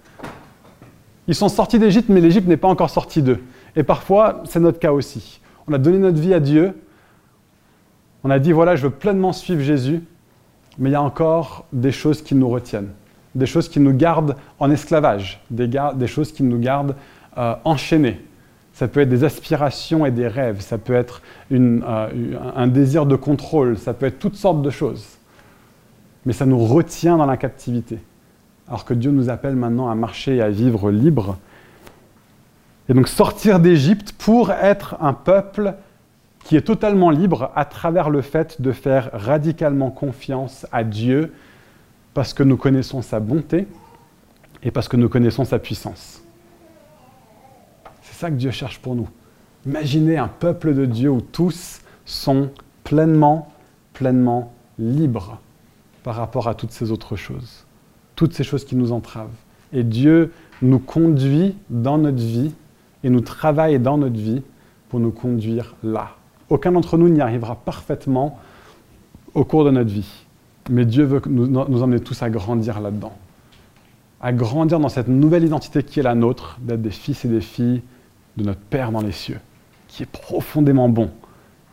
Ils 1.29 1.35
sont 1.35 1.49
sortis 1.49 1.79
d'Égypte, 1.79 2.09
mais 2.09 2.21
l'Égypte 2.21 2.49
n'est 2.49 2.57
pas 2.57 2.69
encore 2.69 2.91
sortie 2.91 3.23
d'eux. 3.23 3.41
Et 3.77 3.83
parfois, 3.83 4.43
c'est 4.45 4.61
notre 4.61 4.79
cas 4.79 4.93
aussi. 4.93 5.41
On 5.69 5.73
a 5.73 5.79
donné 5.79 5.99
notre 5.99 6.19
vie 6.19 6.35
à 6.35 6.41
Dieu. 6.41 6.75
On 8.25 8.31
a 8.31 8.39
dit, 8.39 8.53
voilà, 8.53 8.75
je 8.75 8.83
veux 8.83 8.91
pleinement 8.91 9.33
suivre 9.33 9.63
Jésus, 9.63 10.03
mais 10.79 10.91
il 10.91 10.93
y 10.93 10.97
a 10.97 11.03
encore 11.03 11.67
des 11.73 11.93
choses 11.93 12.23
qui 12.23 12.35
nous 12.35 12.49
retiennent, 12.49 12.91
des 13.35 13.47
choses 13.47 13.69
qui 13.69 13.79
nous 13.79 13.93
gardent 13.93 14.37
en 14.59 14.71
esclavage, 14.71 15.41
des, 15.51 16.07
choses 16.07 16.33
qui 16.33 16.43
nous 16.43 16.59
gardent 16.59 16.97
euh, 17.39 17.55
enchaînés. 17.65 18.21
Ça 18.73 18.89
peut 18.89 19.01
être 19.01 19.09
des 19.09 19.25
aspirations 19.25 20.05
et 20.05 20.11
des 20.11 20.29
rêves, 20.29 20.61
ça 20.61 20.77
peut 20.77 20.95
être 20.95 21.23
euh, 21.53 22.39
un 22.57 22.67
désir 22.67 23.07
de 23.07 23.17
contrôle, 23.17 23.79
ça 23.79 23.95
peut 23.95 24.07
être 24.07 24.19
toutes 24.19 24.37
sortes 24.37 24.63
de 24.63 24.71
choses. 24.71 25.07
Mais 26.25 26.33
ça 26.33 26.47
nous 26.47 26.59
retient 26.59 27.17
dans 27.17 27.27
la 27.27 27.37
captivité. 27.37 27.99
Alors 28.69 28.85
que 28.85 28.95
Dieu 28.95 29.13
nous 29.13 29.31
appelle 29.31 29.55
maintenant 29.55 29.89
à 29.89 29.95
marcher 29.95 30.37
et 30.37 30.43
à 30.43 30.51
vivre 30.51 30.91
libre. 30.91 31.39
Et 32.89 32.95
donc 32.95 33.09
sortir 33.09 33.59
d'Égypte 33.59 34.13
pour 34.13 34.51
être 34.51 34.97
un 35.01 35.13
peuple 35.13 35.75
qui 36.45 36.57
est 36.57 36.63
totalement 36.63 37.11
libre 37.11 37.51
à 37.57 37.65
travers 37.65 38.09
le 38.09 38.23
fait 38.23 38.63
de 38.63 38.71
faire 38.71 39.11
radicalement 39.13 39.91
confiance 39.91 40.67
à 40.71 40.85
Dieu 40.85 41.33
parce 42.15 42.33
que 42.33 42.45
nous 42.45 42.57
connaissons 42.57 43.03
sa 43.03 43.19
bonté 43.19 43.67
et 44.63 44.71
parce 44.71 44.89
que 44.89 44.97
nous 44.97 45.09
connaissons 45.09 45.45
sa 45.45 45.59
puissance. 45.59 46.23
C'est 48.03 48.15
ça 48.15 48.31
que 48.31 48.37
Dieu 48.37 48.53
cherche 48.53 48.79
pour 48.79 48.95
nous. 48.95 49.09
Imaginez 49.67 50.17
un 50.17 50.29
peuple 50.29 50.73
de 50.75 50.87
Dieu 50.87 51.11
où 51.11 51.21
tous 51.21 51.81
sont 52.05 52.51
pleinement, 52.85 53.53
pleinement 53.93 54.53
libres 54.79 55.41
par 56.05 56.15
rapport 56.15 56.47
à 56.47 56.55
toutes 56.55 56.71
ces 56.71 56.93
autres 56.93 57.17
choses, 57.17 57.67
toutes 58.15 58.33
ces 58.33 58.45
choses 58.45 58.65
qui 58.65 58.77
nous 58.77 58.93
entravent. 58.93 59.35
Et 59.73 59.83
Dieu 59.83 60.33
nous 60.63 60.79
conduit 60.79 61.57
dans 61.69 61.99
notre 61.99 62.23
vie 62.23 62.55
et 63.05 63.11
nous 63.11 63.21
travaille 63.21 63.79
dans 63.79 63.99
notre 63.99 64.19
vie 64.19 64.43
pour 64.89 65.01
nous 65.01 65.11
conduire 65.11 65.75
là, 65.83 66.11
aucun 66.49 66.73
d'entre 66.73 66.97
nous 66.97 67.09
n'y 67.09 67.21
arrivera 67.21 67.57
parfaitement 67.57 68.39
au 69.35 69.45
cours 69.45 69.65
de 69.65 69.71
notre 69.71 69.91
vie. 69.91 70.25
Mais 70.71 70.85
Dieu 70.85 71.05
veut 71.05 71.23
nous, 71.27 71.47
nous 71.47 71.83
emmener 71.83 72.01
tous 72.01 72.23
à 72.23 72.31
grandir 72.31 72.81
là-dedans. 72.81 73.17
À 74.21 74.33
grandir 74.33 74.81
dans 74.81 74.89
cette 74.89 75.09
nouvelle 75.09 75.45
identité 75.45 75.83
qui 75.83 76.01
est 76.01 76.03
la 76.03 76.15
nôtre, 76.15 76.59
d'être 76.61 76.83
des 76.83 76.91
fils 76.91 77.25
et 77.25 77.29
des 77.29 77.41
filles 77.41 77.83
de 78.37 78.45
notre 78.45 78.61
Père 78.61 78.91
dans 78.91 79.03
les 79.03 79.13
cieux, 79.13 79.41
qui 79.89 80.03
est 80.03 80.11
profondément 80.11 80.89
bon 80.89 81.11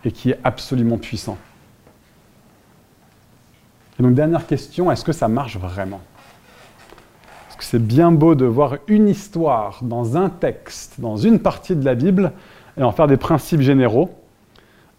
et 0.04 0.12
qui 0.12 0.32
est 0.32 0.40
absolument 0.44 0.98
puissant. 0.98 1.38
Et 4.00 4.04
donc, 4.04 4.14
dernière 4.16 4.46
question, 4.48 4.92
est-ce 4.92 5.06
que 5.06 5.12
ça 5.12 5.28
marche 5.28 5.58
vraiment? 5.58 6.02
Parce 7.54 7.68
que 7.68 7.70
c'est 7.70 7.86
bien 7.86 8.12
beau 8.12 8.34
de 8.34 8.46
voir 8.46 8.78
une 8.88 9.08
histoire 9.08 9.82
dans 9.84 10.18
un 10.18 10.30
texte, 10.30 10.96
dans 10.98 11.18
une 11.18 11.38
partie 11.38 11.76
de 11.76 11.86
la 11.86 11.94
Bible, 11.94 12.32
et 12.80 12.82
en 12.82 12.92
faire 12.92 13.06
des 13.06 13.16
principes 13.16 13.62
généraux. 13.62 14.10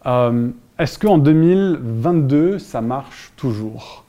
Euh, 0.05 0.47
est-ce 0.79 0.97
qu'en 0.97 1.17
2022, 1.17 2.57
ça 2.59 2.79
marche 2.79 3.33
toujours? 3.35 4.05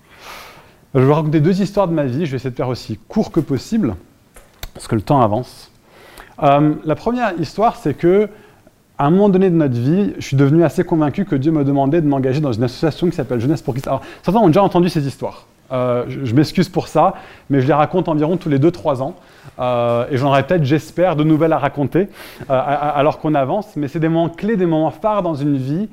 Je 0.94 1.00
vais 1.00 1.06
vous 1.06 1.12
raconter 1.12 1.40
deux 1.40 1.60
histoires 1.60 1.88
de 1.88 1.92
ma 1.92 2.04
vie. 2.04 2.24
Je 2.24 2.30
vais 2.30 2.36
essayer 2.36 2.52
de 2.52 2.54
faire 2.54 2.68
aussi 2.68 3.00
court 3.08 3.32
que 3.32 3.40
possible, 3.40 3.96
parce 4.74 4.86
que 4.86 4.94
le 4.94 5.02
temps 5.02 5.22
avance. 5.22 5.72
Euh, 6.44 6.76
la 6.84 6.94
première 6.94 7.32
histoire, 7.40 7.74
c'est 7.74 7.94
que 7.94 8.28
à 8.96 9.06
un 9.06 9.10
moment 9.10 9.28
donné 9.28 9.50
de 9.50 9.56
notre 9.56 9.74
vie, 9.76 10.14
je 10.18 10.24
suis 10.24 10.36
devenu 10.36 10.62
assez 10.62 10.84
convaincu 10.84 11.24
que 11.24 11.34
Dieu 11.34 11.50
me 11.50 11.64
demandait 11.64 12.00
de 12.00 12.06
m'engager 12.06 12.40
dans 12.40 12.52
une 12.52 12.62
association 12.62 13.10
qui 13.10 13.16
s'appelle 13.16 13.40
Jeunesse 13.40 13.60
pour 13.60 13.74
Christ. 13.74 13.88
Alors, 13.88 14.02
certains 14.22 14.38
ont 14.38 14.46
déjà 14.46 14.62
entendu 14.62 14.88
ces 14.88 15.04
histoires. 15.04 15.46
Euh, 15.72 16.04
je, 16.08 16.34
m'excuse 16.34 16.68
pour 16.68 16.88
ça, 16.88 17.14
mais 17.50 17.60
je 17.60 17.66
les 17.66 17.72
raconte 17.72 18.08
environ 18.08 18.36
tous 18.36 18.48
les 18.48 18.58
2-3 18.58 19.02
ans. 19.02 19.14
Euh, 19.58 20.06
et 20.10 20.16
j'en 20.16 20.28
aurai 20.28 20.44
peut-être, 20.44 20.64
j'espère, 20.64 21.16
de 21.16 21.24
nouvelles 21.24 21.52
à 21.52 21.58
raconter 21.58 22.08
euh, 22.50 22.60
alors 22.94 23.18
qu'on 23.18 23.34
avance. 23.34 23.74
Mais 23.76 23.88
c'est 23.88 24.00
des 24.00 24.08
moments 24.08 24.28
clés, 24.28 24.56
des 24.56 24.66
moments 24.66 24.90
phares 24.90 25.22
dans 25.22 25.34
une 25.34 25.56
vie. 25.56 25.88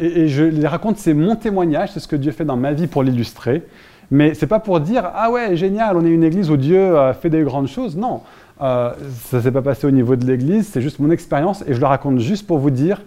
Et, 0.00 0.28
je 0.28 0.44
les 0.44 0.66
raconte, 0.66 0.98
c'est 0.98 1.14
mon 1.14 1.36
témoignage, 1.36 1.90
c'est 1.92 2.00
ce 2.00 2.08
que 2.08 2.16
Dieu 2.16 2.32
fait 2.32 2.44
dans 2.44 2.56
ma 2.56 2.72
vie 2.72 2.86
pour 2.86 3.02
l'illustrer. 3.02 3.62
Mais 4.10 4.34
c'est 4.34 4.48
pas 4.48 4.58
pour 4.58 4.80
dire 4.80 5.08
ah 5.14 5.30
ouais 5.30 5.56
génial, 5.56 5.96
on 5.96 6.04
est 6.04 6.10
une 6.10 6.24
église 6.24 6.50
où 6.50 6.56
Dieu 6.56 6.96
fait 7.20 7.30
des 7.30 7.42
grandes 7.42 7.68
choses. 7.68 7.96
Non, 7.96 8.22
ça 8.58 8.96
ne 9.32 9.40
s'est 9.40 9.52
pas 9.52 9.62
passé 9.62 9.86
au 9.86 9.92
niveau 9.92 10.16
de 10.16 10.26
l'église, 10.26 10.66
c'est 10.66 10.80
juste 10.80 10.98
mon 10.98 11.12
expérience 11.12 11.62
et 11.68 11.74
je 11.74 11.80
le 11.80 11.86
raconte 11.86 12.18
juste 12.18 12.44
pour 12.44 12.58
vous 12.58 12.70
dire 12.70 13.00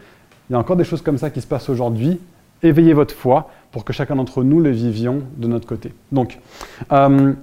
il 0.50 0.54
y 0.54 0.56
a 0.56 0.60
encore 0.60 0.78
des 0.78 0.86
choses 0.86 1.02
comme 1.02 1.18
ça 1.18 1.30
qui 1.30 1.42
se 1.42 1.48
passent 1.48 1.70
aujourd'hui. 1.70 2.22
Éveillez 2.64 2.94
votre 2.94 3.14
foi, 3.14 3.50
pour 3.72 3.86
que 3.86 3.94
chacun 3.94 4.16
d'entre 4.16 4.44
nous 4.44 4.60
le 4.60 4.72
vivions 4.72 5.24
de 5.38 5.48
notre 5.48 5.68
côté. 5.68 5.94
Donc, 6.12 6.40
euh, 6.92 7.34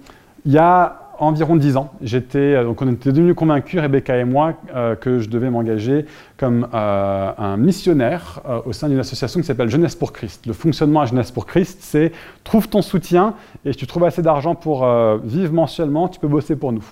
il 0.44 0.52
y 0.52 0.58
a 0.58 0.99
environ 1.20 1.56
dix 1.56 1.76
ans, 1.76 1.92
j'étais, 2.02 2.38
euh, 2.38 2.64
donc 2.64 2.82
on 2.82 2.90
était 2.90 3.12
devenus 3.12 3.34
convaincus, 3.34 3.80
Rebecca 3.80 4.16
et 4.16 4.24
moi, 4.24 4.54
euh, 4.74 4.96
que 4.96 5.20
je 5.20 5.28
devais 5.28 5.50
m'engager 5.50 6.06
comme 6.36 6.68
un 6.72 7.58
missionnaire 7.58 8.40
au 8.64 8.72
sein 8.72 8.88
d'une 8.88 8.98
association 8.98 9.40
qui 9.40 9.46
s'appelle 9.46 9.68
Jeunesse 9.68 9.94
pour 9.94 10.14
Christ. 10.14 10.46
Le 10.46 10.54
fonctionnement 10.54 11.02
à 11.02 11.04
Jeunesse 11.04 11.30
pour 11.30 11.44
Christ, 11.44 11.80
c'est 11.82 12.12
trouve 12.44 12.66
ton 12.66 12.80
soutien 12.80 13.34
et 13.66 13.72
si 13.72 13.78
tu 13.78 13.86
trouves 13.86 14.04
assez 14.04 14.22
d'argent 14.22 14.54
pour 14.54 14.88
vivre 15.22 15.52
mensuellement, 15.52 16.08
tu 16.08 16.18
peux 16.18 16.28
bosser 16.28 16.56
pour 16.56 16.72
nous. 16.72 16.84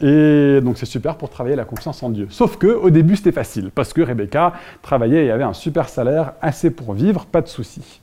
et 0.00 0.60
donc 0.60 0.78
c'est 0.78 0.86
super 0.86 1.14
pour 1.14 1.30
travailler 1.30 1.54
la 1.54 1.64
confiance 1.64 2.02
en 2.02 2.10
Dieu. 2.10 2.26
Sauf 2.30 2.56
que 2.56 2.66
au 2.66 2.90
début 2.90 3.14
c'était 3.14 3.30
facile 3.30 3.70
parce 3.72 3.92
que 3.92 4.00
Rebecca 4.02 4.54
travaillait 4.82 5.26
et 5.26 5.30
avait 5.30 5.44
un 5.44 5.52
super 5.52 5.88
salaire, 5.88 6.32
assez 6.42 6.70
pour 6.72 6.94
vivre, 6.94 7.24
pas 7.24 7.40
de 7.40 7.46
soucis. 7.46 7.99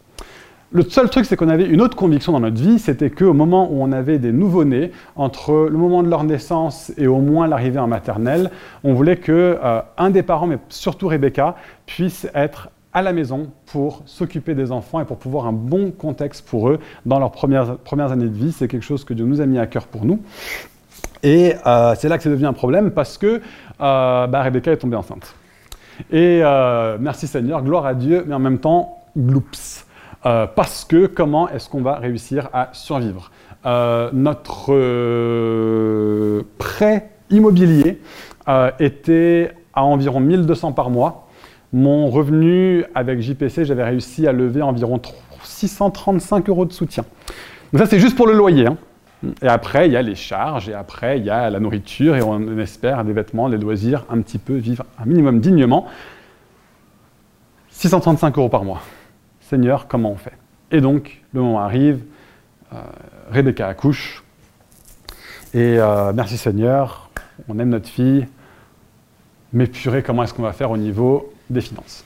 Le 0.71 0.83
seul 0.83 1.09
truc, 1.09 1.23
c'est 1.25 1.37
qu'on 1.37 1.47
avait 1.47 1.65
une 1.65 1.79
autre 1.79 1.95
conviction 1.95 2.33
dans 2.33 2.41
notre 2.41 2.61
vie, 2.61 2.77
c'était 2.77 3.09
qu'au 3.09 3.31
moment 3.31 3.71
où 3.71 3.81
on 3.81 3.93
avait 3.93 4.19
des 4.19 4.33
nouveau-nés, 4.33 4.91
entre 5.15 5.69
le 5.71 5.77
moment 5.77 6.03
de 6.03 6.09
leur 6.09 6.25
naissance 6.25 6.91
et 6.97 7.07
au 7.07 7.19
moins 7.19 7.47
l'arrivée 7.47 7.79
en 7.79 7.87
maternelle, 7.87 8.51
on 8.83 8.93
voulait 8.93 9.15
que 9.15 9.57
euh, 9.63 9.81
un 9.97 10.09
des 10.09 10.23
parents, 10.23 10.45
mais 10.45 10.57
surtout 10.67 11.07
Rebecca, 11.07 11.55
puisse 11.85 12.27
être 12.35 12.69
à 12.91 13.01
la 13.01 13.13
maison 13.13 13.47
pour 13.67 14.01
s'occuper 14.05 14.55
des 14.55 14.73
enfants 14.73 14.99
et 14.99 15.05
pour 15.05 15.17
pouvoir 15.17 15.45
un 15.45 15.53
bon 15.53 15.91
contexte 15.91 16.45
pour 16.45 16.67
eux 16.67 16.79
dans 17.05 17.19
leurs 17.19 17.31
premières, 17.31 17.77
premières 17.77 18.11
années 18.11 18.27
de 18.27 18.35
vie. 18.35 18.51
C'est 18.51 18.67
quelque 18.67 18.83
chose 18.83 19.05
que 19.05 19.13
Dieu 19.13 19.23
nous 19.23 19.39
a 19.39 19.45
mis 19.45 19.59
à 19.59 19.67
cœur 19.67 19.87
pour 19.87 20.03
nous. 20.03 20.19
Et 21.23 21.53
euh, 21.65 21.95
c'est 21.97 22.09
là 22.09 22.17
que 22.17 22.23
c'est 22.23 22.29
devenu 22.29 22.45
un 22.45 22.53
problème 22.53 22.91
parce 22.91 23.17
que 23.17 23.39
euh, 23.79 24.27
bah, 24.27 24.41
Rebecca 24.41 24.73
est 24.73 24.77
tombée 24.77 24.97
enceinte. 24.97 25.33
Et 26.11 26.41
merci 26.99 27.25
Seigneur, 27.25 27.63
gloire 27.63 27.85
à 27.85 27.95
Dieu, 27.95 28.25
mais 28.27 28.35
en 28.35 28.39
même 28.39 28.59
temps, 28.59 28.97
gloops. 29.17 29.86
Euh, 30.25 30.47
parce 30.47 30.83
que 30.83 31.05
comment 31.05 31.49
est-ce 31.49 31.69
qu'on 31.69 31.81
va 31.81 31.95
réussir 31.95 32.49
à 32.53 32.69
survivre? 32.73 33.31
Euh, 33.65 34.09
Notre 34.13 34.73
euh, 34.73 36.43
prêt 36.57 37.11
immobilier 37.29 37.99
était 38.79 39.51
à 39.73 39.83
environ 39.83 40.21
1200 40.21 40.71
par 40.71 40.89
mois. 40.89 41.27
Mon 41.73 42.09
revenu 42.09 42.85
avec 42.95 43.19
JPC, 43.19 43.65
j'avais 43.65 43.83
réussi 43.83 44.25
à 44.25 44.31
lever 44.31 44.61
environ 44.61 45.01
635 45.43 46.47
euros 46.47 46.63
de 46.63 46.71
soutien. 46.71 47.03
Donc 47.73 47.81
ça, 47.81 47.87
c'est 47.87 47.99
juste 47.99 48.15
pour 48.15 48.25
le 48.25 48.33
loyer. 48.33 48.67
Hein. 48.67 48.77
Et 49.41 49.47
après, 49.47 49.87
il 49.87 49.91
y 49.91 49.97
a 49.97 50.01
les 50.01 50.15
charges, 50.15 50.69
et 50.69 50.73
après, 50.73 51.19
il 51.19 51.25
y 51.25 51.29
a 51.29 51.49
la 51.49 51.59
nourriture, 51.59 52.15
et 52.15 52.21
on 52.21 52.57
espère 52.59 53.03
des 53.03 53.11
vêtements, 53.11 53.49
des 53.49 53.57
loisirs, 53.57 54.05
un 54.09 54.21
petit 54.21 54.37
peu, 54.37 54.53
vivre 54.55 54.85
un 54.97 55.05
minimum 55.05 55.41
dignement. 55.41 55.87
635 57.71 58.37
euros 58.37 58.49
par 58.49 58.63
mois. 58.63 58.81
Seigneur, 59.49 59.87
comment 59.87 60.11
on 60.11 60.17
fait? 60.17 60.33
Et 60.71 60.81
donc, 60.81 61.21
le 61.31 61.41
moment 61.41 61.61
arrive, 61.61 62.01
euh, 62.73 62.81
Rebecca 63.31 63.65
accouche, 63.69 64.25
et 65.53 65.79
euh, 65.79 66.11
merci 66.13 66.37
Seigneur, 66.37 67.09
on 67.47 67.57
aime 67.57 67.69
notre 67.69 67.87
fille, 67.87 68.27
mais 69.53 69.67
purée, 69.67 70.03
comment 70.03 70.23
est-ce 70.23 70.33
qu'on 70.33 70.43
va 70.43 70.51
faire 70.51 70.69
au 70.69 70.75
niveau 70.75 71.31
des 71.49 71.61
finances? 71.61 72.03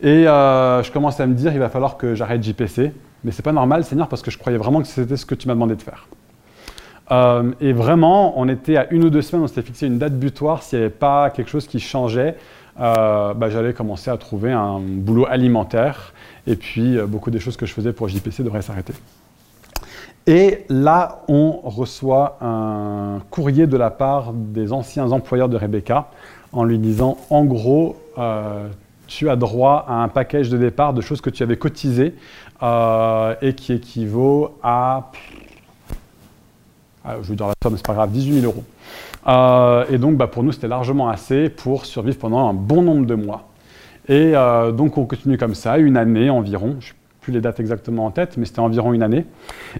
Et 0.00 0.26
euh, 0.26 0.82
je 0.82 0.90
commence 0.90 1.20
à 1.20 1.26
me 1.26 1.34
dire, 1.34 1.52
il 1.52 1.58
va 1.58 1.68
falloir 1.68 1.98
que 1.98 2.14
j'arrête 2.14 2.42
JPC, 2.42 2.94
mais 3.22 3.32
c'est 3.32 3.42
pas 3.42 3.52
normal 3.52 3.84
Seigneur, 3.84 4.08
parce 4.08 4.22
que 4.22 4.30
je 4.30 4.38
croyais 4.38 4.56
vraiment 4.56 4.80
que 4.80 4.88
c'était 4.88 5.18
ce 5.18 5.26
que 5.26 5.34
tu 5.34 5.46
m'as 5.46 5.54
demandé 5.54 5.76
de 5.76 5.82
faire. 5.82 6.08
et 7.60 7.72
vraiment, 7.74 8.40
on 8.40 8.48
était 8.48 8.78
à 8.78 8.90
une 8.90 9.04
ou 9.04 9.10
deux 9.10 9.20
semaines, 9.20 9.44
on 9.44 9.46
s'était 9.46 9.60
fixé 9.60 9.86
une 9.86 9.98
date 9.98 10.18
butoir, 10.18 10.62
s'il 10.62 10.78
n'y 10.78 10.86
avait 10.86 10.94
pas 10.94 11.28
quelque 11.28 11.50
chose 11.50 11.66
qui 11.66 11.80
changeait, 11.80 12.36
bah, 12.78 13.50
j'allais 13.50 13.74
commencer 13.74 14.10
à 14.10 14.16
trouver 14.16 14.52
un 14.52 14.80
boulot 14.80 15.26
alimentaire 15.26 16.14
et 16.48 16.56
puis, 16.56 16.96
euh, 16.96 17.06
beaucoup 17.06 17.30
des 17.30 17.40
choses 17.40 17.58
que 17.58 17.66
je 17.66 17.74
faisais 17.74 17.92
pour 17.92 18.08
JPC 18.08 18.42
devraient 18.42 18.62
s'arrêter. 18.62 18.94
Et 20.26 20.64
là, 20.70 21.22
on 21.28 21.60
reçoit 21.62 22.38
un 22.40 23.20
courrier 23.30 23.66
de 23.66 23.76
la 23.76 23.90
part 23.90 24.32
des 24.32 24.72
anciens 24.72 25.12
employeurs 25.12 25.50
de 25.50 25.58
Rebecca 25.58 26.08
en 26.52 26.64
lui 26.64 26.78
disant, 26.78 27.18
en 27.28 27.44
gros, 27.44 27.96
euh, 28.16 28.66
tu 29.06 29.28
as 29.28 29.36
droit 29.36 29.84
à 29.86 30.02
un 30.02 30.08
package 30.08 30.48
de 30.48 30.56
départ 30.56 30.94
de 30.94 31.02
choses 31.02 31.20
que 31.20 31.28
tu 31.28 31.42
avais 31.42 31.58
cotisées 31.58 32.14
euh, 32.62 33.34
et 33.42 33.54
qui 33.54 33.74
équivaut 33.74 34.58
à 34.62 35.12
Ah, 37.04 37.16
je 37.20 37.28
veux 37.28 37.36
dire 37.36 37.46
la 37.46 37.54
somme, 37.62 37.76
c'est 37.76 37.86
pas 37.86 37.94
grave, 37.94 38.10
18 38.10 38.40
000 38.40 38.52
euros. 38.52 38.64
Et 39.90 39.98
donc, 39.98 40.16
bah, 40.16 40.28
pour 40.28 40.42
nous, 40.42 40.52
c'était 40.52 40.68
largement 40.68 41.10
assez 41.10 41.50
pour 41.50 41.84
survivre 41.84 42.16
pendant 42.16 42.48
un 42.48 42.54
bon 42.54 42.80
nombre 42.80 43.04
de 43.04 43.14
mois. 43.14 43.47
Et 44.08 44.32
euh, 44.34 44.72
donc, 44.72 44.96
on 44.96 45.04
continue 45.04 45.36
comme 45.36 45.54
ça, 45.54 45.78
une 45.78 45.96
année 45.96 46.30
environ. 46.30 46.76
Je 46.80 46.92
n'ai 46.92 46.98
plus 47.20 47.32
les 47.32 47.40
dates 47.40 47.60
exactement 47.60 48.06
en 48.06 48.10
tête, 48.10 48.36
mais 48.36 48.46
c'était 48.46 48.60
environ 48.60 48.92
une 48.92 49.02
année. 49.02 49.26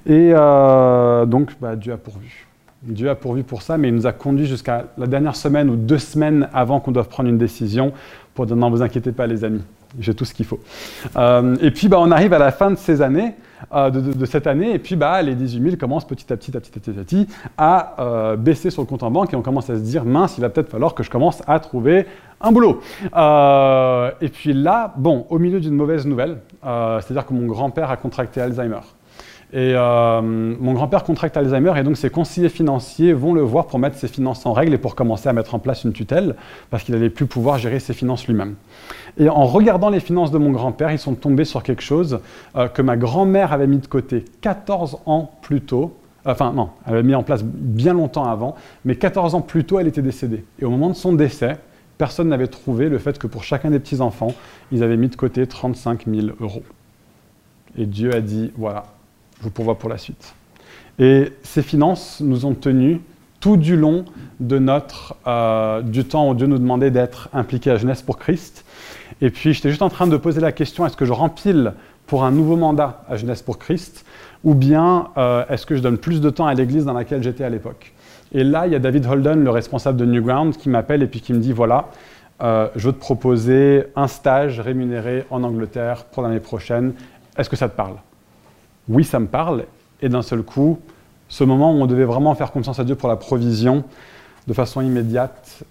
Et 0.06 0.32
euh, 0.34 1.24
donc, 1.26 1.52
bah, 1.60 1.76
Dieu 1.76 1.92
a 1.92 1.96
pourvu. 1.96 2.46
Dieu 2.82 3.10
a 3.10 3.14
pourvu 3.14 3.42
pour 3.42 3.62
ça, 3.62 3.76
mais 3.76 3.88
il 3.88 3.94
nous 3.94 4.06
a 4.06 4.12
conduits 4.12 4.46
jusqu'à 4.46 4.84
la 4.98 5.06
dernière 5.06 5.34
semaine 5.34 5.68
ou 5.68 5.76
deux 5.76 5.98
semaines 5.98 6.48
avant 6.52 6.78
qu'on 6.78 6.92
doive 6.92 7.08
prendre 7.08 7.28
une 7.28 7.38
décision 7.38 7.92
pour 8.34 8.46
dire 8.46 8.54
non, 8.54 8.70
vous 8.70 8.82
inquiétez 8.82 9.10
pas, 9.10 9.26
les 9.26 9.44
amis, 9.44 9.62
j'ai 9.98 10.14
tout 10.14 10.24
ce 10.24 10.34
qu'il 10.34 10.46
faut. 10.46 10.60
et 11.16 11.70
puis, 11.70 11.88
bah, 11.88 11.98
on 12.00 12.10
arrive 12.10 12.32
à 12.32 12.38
la 12.38 12.52
fin 12.52 12.70
de 12.70 12.76
ces 12.76 13.02
années. 13.02 13.34
Euh, 13.72 13.90
de, 13.90 14.24
cette 14.24 14.46
année. 14.46 14.72
Et 14.74 14.78
puis, 14.78 14.94
bah, 14.94 15.20
les 15.20 15.34
18 15.34 15.62
000 15.62 15.76
commencent 15.76 16.06
petit 16.06 16.32
à 16.32 16.36
petit, 16.36 16.56
à 16.56 16.60
petit, 16.60 16.78
à 16.78 16.92
petit, 16.92 17.26
à, 17.56 17.96
euh, 17.98 18.36
baisser 18.36 18.70
sur 18.70 18.82
le 18.82 18.86
compte 18.86 19.02
en 19.02 19.10
banque 19.10 19.32
et 19.32 19.36
on 19.36 19.42
commence 19.42 19.68
à 19.68 19.74
se 19.74 19.80
dire, 19.80 20.04
mince, 20.04 20.38
il 20.38 20.42
va 20.42 20.48
peut-être 20.48 20.70
falloir 20.70 20.94
que 20.94 21.02
je 21.02 21.10
commence 21.10 21.42
à 21.46 21.58
trouver 21.58 22.06
un 22.40 22.52
boulot. 22.52 22.80
Euh, 23.16 24.10
et 24.20 24.28
puis 24.28 24.52
là, 24.52 24.94
bon, 24.96 25.26
au 25.28 25.38
milieu 25.38 25.58
d'une 25.58 25.74
mauvaise 25.74 26.06
nouvelle, 26.06 26.38
c'est-à-dire 26.62 27.26
que 27.26 27.34
mon 27.34 27.46
grand-père 27.46 27.90
a 27.90 27.96
contracté 27.96 28.40
Alzheimer. 28.40 28.80
Et 29.52 29.74
mon 29.74 30.72
grand-père 30.74 31.04
contracte 31.04 31.36
Alzheimer 31.36 31.72
et 31.78 31.82
donc 31.82 31.96
ses 31.96 32.10
conseillers 32.10 32.50
financiers 32.50 33.14
vont 33.14 33.32
le 33.32 33.40
voir 33.40 33.66
pour 33.66 33.78
mettre 33.78 33.96
ses 33.96 34.08
finances 34.08 34.44
en 34.44 34.52
règle 34.52 34.74
et 34.74 34.78
pour 34.78 34.94
commencer 34.94 35.28
à 35.28 35.32
mettre 35.32 35.54
en 35.54 35.58
place 35.58 35.84
une 35.84 35.92
tutelle 35.92 36.34
parce 36.70 36.82
qu'il 36.84 36.94
n'allait 36.94 37.08
plus 37.08 37.26
pouvoir 37.26 37.58
gérer 37.58 37.80
ses 37.80 37.94
finances 37.94 38.26
lui-même. 38.26 38.56
Et 39.18 39.28
en 39.28 39.46
regardant 39.46 39.88
les 39.88 40.00
finances 40.00 40.30
de 40.30 40.38
mon 40.38 40.50
grand-père, 40.50 40.92
ils 40.92 40.98
sont 40.98 41.14
tombés 41.14 41.46
sur 41.46 41.62
quelque 41.62 41.82
chose 41.82 42.20
euh, 42.56 42.68
que 42.68 42.82
ma 42.82 42.96
grand-mère 42.96 43.52
avait 43.52 43.66
mis 43.66 43.78
de 43.78 43.86
côté 43.86 44.24
14 44.42 44.98
ans 45.06 45.32
plus 45.40 45.62
tôt. 45.62 45.94
Enfin, 46.26 46.52
non, 46.52 46.70
elle 46.86 46.94
avait 46.94 47.02
mis 47.02 47.14
en 47.14 47.22
place 47.22 47.42
bien 47.42 47.94
longtemps 47.94 48.24
avant, 48.24 48.54
mais 48.84 48.96
14 48.96 49.34
ans 49.34 49.40
plus 49.40 49.64
tôt, 49.64 49.78
elle 49.78 49.88
était 49.88 50.02
décédée. 50.02 50.44
Et 50.60 50.66
au 50.66 50.70
moment 50.70 50.90
de 50.90 50.94
son 50.94 51.14
décès, 51.14 51.56
personne 51.96 52.28
n'avait 52.28 52.48
trouvé 52.48 52.88
le 52.88 52.98
fait 52.98 53.18
que 53.18 53.26
pour 53.26 53.44
chacun 53.44 53.70
des 53.70 53.78
petits-enfants, 53.78 54.34
ils 54.72 54.82
avaient 54.82 54.98
mis 54.98 55.08
de 55.08 55.16
côté 55.16 55.46
35 55.46 56.04
000 56.06 56.28
euros. 56.40 56.62
Et 57.76 57.86
Dieu 57.86 58.14
a 58.14 58.20
dit, 58.20 58.52
voilà, 58.56 58.84
je 59.38 59.44
vous 59.44 59.50
pourvois 59.50 59.78
pour 59.78 59.88
la 59.88 59.98
suite. 59.98 60.34
Et 60.98 61.32
ces 61.42 61.62
finances 61.62 62.20
nous 62.20 62.44
ont 62.44 62.54
tenus 62.54 62.98
tout 63.40 63.56
du 63.56 63.76
long 63.76 64.04
de 64.40 64.58
notre, 64.58 65.16
euh, 65.26 65.80
du 65.82 66.04
temps 66.04 66.30
où 66.30 66.34
Dieu 66.34 66.46
nous 66.46 66.58
demandait 66.58 66.90
d'être 66.90 67.28
impliqués 67.32 67.70
à 67.70 67.76
Jeunesse 67.76 68.02
pour 68.02 68.18
Christ. 68.18 68.64
Et 69.20 69.30
puis, 69.30 69.54
j'étais 69.54 69.70
juste 69.70 69.82
en 69.82 69.90
train 69.90 70.06
de 70.06 70.16
poser 70.16 70.40
la 70.40 70.52
question, 70.52 70.86
est-ce 70.86 70.96
que 70.96 71.04
je 71.04 71.12
rempile 71.12 71.74
pour 72.06 72.24
un 72.24 72.30
nouveau 72.30 72.56
mandat 72.56 73.04
à 73.08 73.16
Jeunesse 73.16 73.42
pour 73.42 73.58
Christ 73.58 74.04
ou 74.44 74.54
bien 74.54 75.08
euh, 75.16 75.44
est-ce 75.48 75.66
que 75.66 75.76
je 75.76 75.82
donne 75.82 75.98
plus 75.98 76.20
de 76.20 76.30
temps 76.30 76.46
à 76.46 76.54
l'église 76.54 76.84
dans 76.84 76.92
laquelle 76.92 77.22
j'étais 77.22 77.44
à 77.44 77.50
l'époque? 77.50 77.92
Et 78.32 78.44
là, 78.44 78.66
il 78.66 78.72
y 78.72 78.76
a 78.76 78.78
David 78.78 79.06
Holden, 79.06 79.42
le 79.42 79.50
responsable 79.50 79.98
de 79.98 80.04
Newground, 80.04 80.56
qui 80.56 80.68
m'appelle 80.68 81.02
et 81.02 81.06
puis 81.06 81.20
qui 81.20 81.32
me 81.32 81.38
dit, 81.38 81.52
voilà, 81.52 81.88
euh, 82.42 82.68
je 82.76 82.86
veux 82.88 82.92
te 82.92 83.00
proposer 83.00 83.84
un 83.96 84.06
stage 84.06 84.60
rémunéré 84.60 85.24
en 85.30 85.42
Angleterre 85.42 86.04
pour 86.04 86.22
l'année 86.22 86.40
prochaine. 86.40 86.92
Est-ce 87.36 87.48
que 87.48 87.56
ça 87.56 87.68
te 87.68 87.76
parle? 87.76 87.94
Oui, 88.88 89.04
ça 89.04 89.20
me 89.20 89.26
parle. 89.26 89.64
Et 90.00 90.08
d'un 90.08 90.22
seul 90.22 90.42
coup, 90.42 90.78
ce 91.28 91.44
moment 91.44 91.72
où 91.72 91.76
on 91.76 91.86
devait 91.86 92.04
vraiment 92.04 92.34
faire 92.34 92.52
confiance 92.52 92.78
à 92.78 92.84
Dieu 92.84 92.94
pour 92.94 93.08
la 93.08 93.16
provision 93.16 93.84
de 94.46 94.52
façon 94.52 94.80
immédiate 94.80 95.62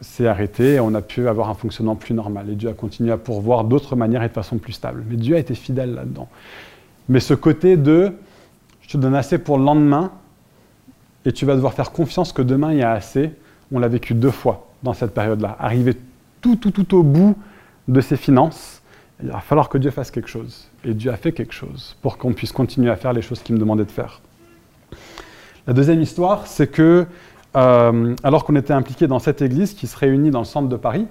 s'est 0.00 0.26
arrêté 0.26 0.74
et 0.74 0.80
on 0.80 0.94
a 0.94 1.02
pu 1.02 1.28
avoir 1.28 1.50
un 1.50 1.54
fonctionnement 1.54 1.96
plus 1.96 2.14
normal. 2.14 2.50
Et 2.50 2.54
Dieu 2.54 2.68
a 2.68 2.72
continué 2.72 3.12
à 3.12 3.16
pourvoir 3.16 3.64
d'autres 3.64 3.96
manières 3.96 4.22
et 4.22 4.28
de 4.28 4.32
façon 4.32 4.58
plus 4.58 4.72
stable. 4.72 5.04
Mais 5.08 5.16
Dieu 5.16 5.36
a 5.36 5.38
été 5.38 5.54
fidèle 5.54 5.94
là-dedans. 5.94 6.28
Mais 7.08 7.20
ce 7.20 7.34
côté 7.34 7.76
de 7.76 8.12
je 8.82 8.88
te 8.88 8.96
donne 8.98 9.14
assez 9.14 9.38
pour 9.38 9.58
le 9.58 9.64
lendemain 9.64 10.12
et 11.24 11.32
tu 11.32 11.46
vas 11.46 11.54
devoir 11.54 11.72
faire 11.72 11.90
confiance 11.90 12.32
que 12.32 12.42
demain 12.42 12.72
il 12.72 12.78
y 12.78 12.82
a 12.82 12.92
assez, 12.92 13.32
on 13.72 13.78
l'a 13.78 13.88
vécu 13.88 14.14
deux 14.14 14.30
fois 14.30 14.68
dans 14.82 14.92
cette 14.92 15.14
période-là. 15.14 15.56
Arriver 15.58 15.96
tout, 16.40 16.56
tout, 16.56 16.70
tout 16.70 16.94
au 16.94 17.02
bout 17.02 17.34
de 17.88 18.00
ses 18.00 18.16
finances, 18.16 18.82
il 19.22 19.30
va 19.30 19.40
falloir 19.40 19.68
que 19.68 19.78
Dieu 19.78 19.90
fasse 19.90 20.10
quelque 20.10 20.28
chose. 20.28 20.68
Et 20.84 20.94
Dieu 20.94 21.10
a 21.10 21.16
fait 21.16 21.32
quelque 21.32 21.54
chose 21.54 21.96
pour 22.02 22.18
qu'on 22.18 22.32
puisse 22.32 22.52
continuer 22.52 22.90
à 22.90 22.96
faire 22.96 23.12
les 23.12 23.22
choses 23.22 23.42
qu'il 23.42 23.54
me 23.54 23.60
demandait 23.60 23.84
de 23.84 23.90
faire. 23.90 24.20
La 25.66 25.72
deuxième 25.72 26.02
histoire, 26.02 26.46
c'est 26.46 26.66
que 26.66 27.06
euh, 27.56 28.16
alors 28.24 28.44
qu'on 28.44 28.56
était 28.56 28.72
impliqué 28.72 29.06
dans 29.06 29.20
cette 29.20 29.40
église 29.40 29.74
qui 29.74 29.86
se 29.86 29.96
réunit 29.96 30.30
dans 30.30 30.40
le 30.40 30.44
centre 30.44 30.68
de 30.68 30.76
Paris, 30.76 31.06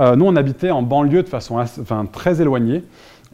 euh, 0.00 0.16
nous 0.16 0.26
on 0.26 0.34
habitait 0.34 0.70
en 0.70 0.82
banlieue 0.82 1.22
de 1.22 1.28
façon 1.28 1.62
très 2.12 2.40
éloignée. 2.40 2.84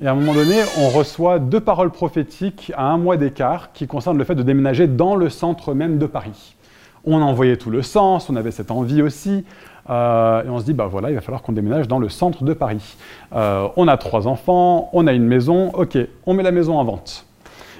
Et 0.01 0.07
à 0.07 0.13
un 0.13 0.15
moment 0.15 0.35
donné, 0.35 0.57
on 0.79 0.89
reçoit 0.89 1.39
deux 1.39 1.61
paroles 1.61 1.91
prophétiques 1.91 2.73
à 2.77 2.85
un 2.85 2.99
mois 2.99 3.17
d'écart 3.17 3.73
qui 3.73 3.87
concernent 3.87 4.19
le 4.19 4.25
fait 4.25 4.35
de 4.35 4.43
déménager 4.43 4.87
dans 4.87 5.17
le 5.17 5.31
centre 5.31 5.75
même 5.75 5.99
de 5.99 6.07
Paris. 6.07 6.57
On 7.05 7.21
en 7.21 7.33
voyait 7.33 7.57
tout 7.57 7.71
le 7.71 7.83
sens, 7.83 8.31
on 8.31 8.37
avait 8.37 8.51
cette 8.51 8.71
envie 8.71 9.03
aussi. 9.03 9.45
Euh, 9.91 10.45
et 10.45 10.49
on 10.49 10.59
se 10.59 10.65
dit, 10.65 10.75
bah 10.75 10.87
voilà, 10.87 11.11
il 11.11 11.15
va 11.15 11.21
falloir 11.21 11.43
qu'on 11.43 11.53
déménage 11.53 11.89
dans 11.89 11.99
le 11.99 12.09
centre 12.09 12.45
de 12.45 12.53
Paris. 12.53 12.97
on 13.33 13.89
a 13.89 13.97
trois 13.97 14.27
enfants, 14.27 14.91
on 14.93 15.07
a 15.07 15.13
une 15.13 15.27
maison, 15.27 15.71
ok, 15.75 15.99
on 16.27 16.35
met 16.35 16.43
la 16.43 16.53
maison 16.53 16.79
en 16.79 16.85
vente. 16.85 17.27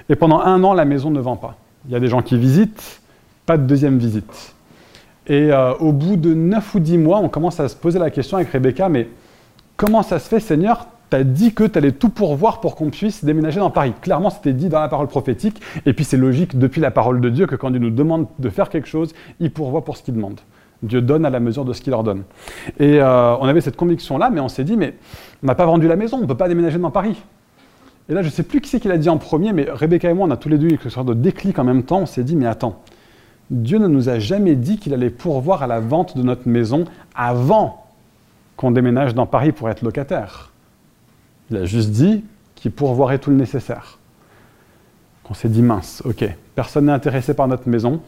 Et 0.09 0.15
pendant 0.15 0.39
un 0.39 0.63
an, 0.63 0.73
la 0.73 0.85
maison 0.85 1.11
ne 1.11 1.19
vend 1.19 1.37
pas. 1.37 1.55
Il 1.87 1.91
y 1.91 1.95
a 1.95 1.99
des 1.99 2.07
gens 2.07 2.21
qui 2.21 2.37
visitent, 2.37 3.01
pas 3.45 3.57
de 3.57 3.63
deuxième 3.63 3.97
visite. 3.97 4.53
Et 5.27 5.51
euh, 5.51 5.73
au 5.75 5.91
bout 5.91 6.17
de 6.17 6.33
9 6.33 6.75
ou 6.75 6.79
10 6.79 6.97
mois, 6.97 7.19
on 7.19 7.29
commence 7.29 7.59
à 7.59 7.69
se 7.69 7.75
poser 7.75 7.99
la 7.99 8.09
question 8.09 8.37
avec 8.37 8.49
Rebecca, 8.49 8.89
mais 8.89 9.07
comment 9.77 10.03
ça 10.03 10.19
se 10.19 10.27
fait, 10.27 10.39
Seigneur? 10.39 10.87
Tu 11.09 11.17
as 11.17 11.23
dit 11.23 11.53
que 11.53 11.63
tu 11.63 11.77
allais 11.77 11.91
tout 11.91 12.09
pourvoir 12.09 12.59
pour 12.59 12.75
qu'on 12.75 12.89
puisse 12.89 13.23
déménager 13.23 13.59
dans 13.59 13.69
Paris. 13.69 13.93
Clairement, 14.01 14.29
c'était 14.29 14.53
dit 14.53 14.67
dans 14.67 14.79
la 14.79 14.89
parole 14.89 15.07
prophétique. 15.07 15.61
Et 15.85 15.93
puis 15.93 16.03
c'est 16.03 16.17
logique 16.17 16.57
depuis 16.57 16.81
la 16.81 16.91
parole 16.91 17.21
de 17.21 17.29
Dieu 17.29 17.45
que 17.45 17.55
quand 17.55 17.69
Dieu 17.69 17.79
nous 17.79 17.91
demande 17.91 18.27
de 18.39 18.49
faire 18.49 18.69
quelque 18.69 18.87
chose, 18.87 19.13
il 19.39 19.51
pourvoit 19.51 19.85
pour 19.85 19.95
ce 19.95 20.03
qu'il 20.03 20.15
demande. 20.15 20.39
Dieu 20.83 21.01
donne 21.01 21.25
à 21.25 21.29
la 21.29 21.39
mesure 21.39 21.65
de 21.65 21.73
ce 21.73 21.81
qu'il 21.81 21.93
ordonne. 21.93 22.23
Et 22.79 22.99
euh, 22.99 23.35
on 23.37 23.45
avait 23.45 23.61
cette 23.61 23.77
conviction-là, 23.77 24.29
mais 24.29 24.41
on 24.41 24.49
s'est 24.49 24.65
dit, 24.65 24.77
mais 24.77 24.95
on 25.41 25.47
n'a 25.47 25.55
pas 25.55 25.65
vendu 25.65 25.87
la 25.87 25.95
maison, 25.95 26.17
on 26.17 26.21
ne 26.21 26.25
peut 26.25 26.37
pas 26.37 26.47
déménager 26.49 26.77
dans 26.77 26.91
Paris. 26.91 27.21
Et 28.09 28.13
là, 28.13 28.21
je 28.21 28.27
ne 28.27 28.31
sais 28.31 28.43
plus 28.43 28.59
qui 28.59 28.69
c'est 28.69 28.81
qui 28.81 28.89
l'a 28.89 28.97
dit 28.97 29.09
en 29.09 29.17
premier, 29.17 29.53
mais 29.53 29.65
Rebecca 29.69 30.09
et 30.09 30.13
moi, 30.13 30.27
on 30.27 30.31
a 30.31 30.37
tous 30.37 30.49
les 30.49 30.57
deux 30.57 30.67
eu 30.67 30.77
quelque 30.77 30.89
sorte 30.89 31.07
de 31.07 31.13
déclic 31.13 31.57
en 31.57 31.63
même 31.63 31.83
temps. 31.83 31.99
On 31.99 32.05
s'est 32.05 32.23
dit, 32.23 32.35
mais 32.35 32.45
attends, 32.45 32.81
Dieu 33.49 33.77
ne 33.77 33.87
nous 33.87 34.09
a 34.09 34.19
jamais 34.19 34.55
dit 34.55 34.77
qu'il 34.77 34.93
allait 34.93 35.09
pourvoir 35.09 35.63
à 35.63 35.67
la 35.67 35.79
vente 35.79 36.17
de 36.17 36.23
notre 36.23 36.47
maison 36.47 36.83
avant 37.15 37.85
qu'on 38.57 38.71
déménage 38.71 39.15
dans 39.15 39.25
Paris 39.25 39.53
pour 39.53 39.69
être 39.69 39.81
locataire. 39.83 40.51
Il 41.49 41.57
a 41.57 41.65
juste 41.65 41.91
dit 41.91 42.25
qu'il 42.55 42.71
pourvoirait 42.71 43.19
tout 43.19 43.29
le 43.29 43.37
nécessaire. 43.37 43.99
On 45.29 45.33
s'est 45.33 45.49
dit, 45.49 45.61
mince, 45.61 46.03
ok, 46.05 46.25
personne 46.55 46.85
n'est 46.85 46.91
intéressé 46.91 47.33
par 47.33 47.47
notre 47.47 47.67
maison. 47.69 48.01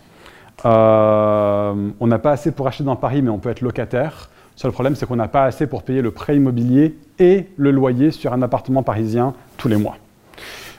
Euh, 0.63 1.89
on 1.99 2.07
n'a 2.07 2.19
pas 2.19 2.31
assez 2.31 2.51
pour 2.51 2.67
acheter 2.67 2.83
dans 2.83 2.95
Paris, 2.95 3.21
mais 3.21 3.29
on 3.29 3.39
peut 3.39 3.49
être 3.49 3.61
locataire. 3.61 4.29
Le 4.55 4.61
seul 4.61 4.71
problème, 4.71 4.95
c'est 4.95 5.05
qu'on 5.05 5.17
n'a 5.17 5.27
pas 5.27 5.43
assez 5.43 5.67
pour 5.67 5.83
payer 5.83 6.01
le 6.01 6.11
prêt 6.11 6.37
immobilier 6.37 6.97
et 7.19 7.47
le 7.57 7.71
loyer 7.71 8.11
sur 8.11 8.31
un 8.31 8.41
appartement 8.41 8.83
parisien 8.83 9.33
tous 9.57 9.67
les 9.67 9.75
mois. 9.75 9.97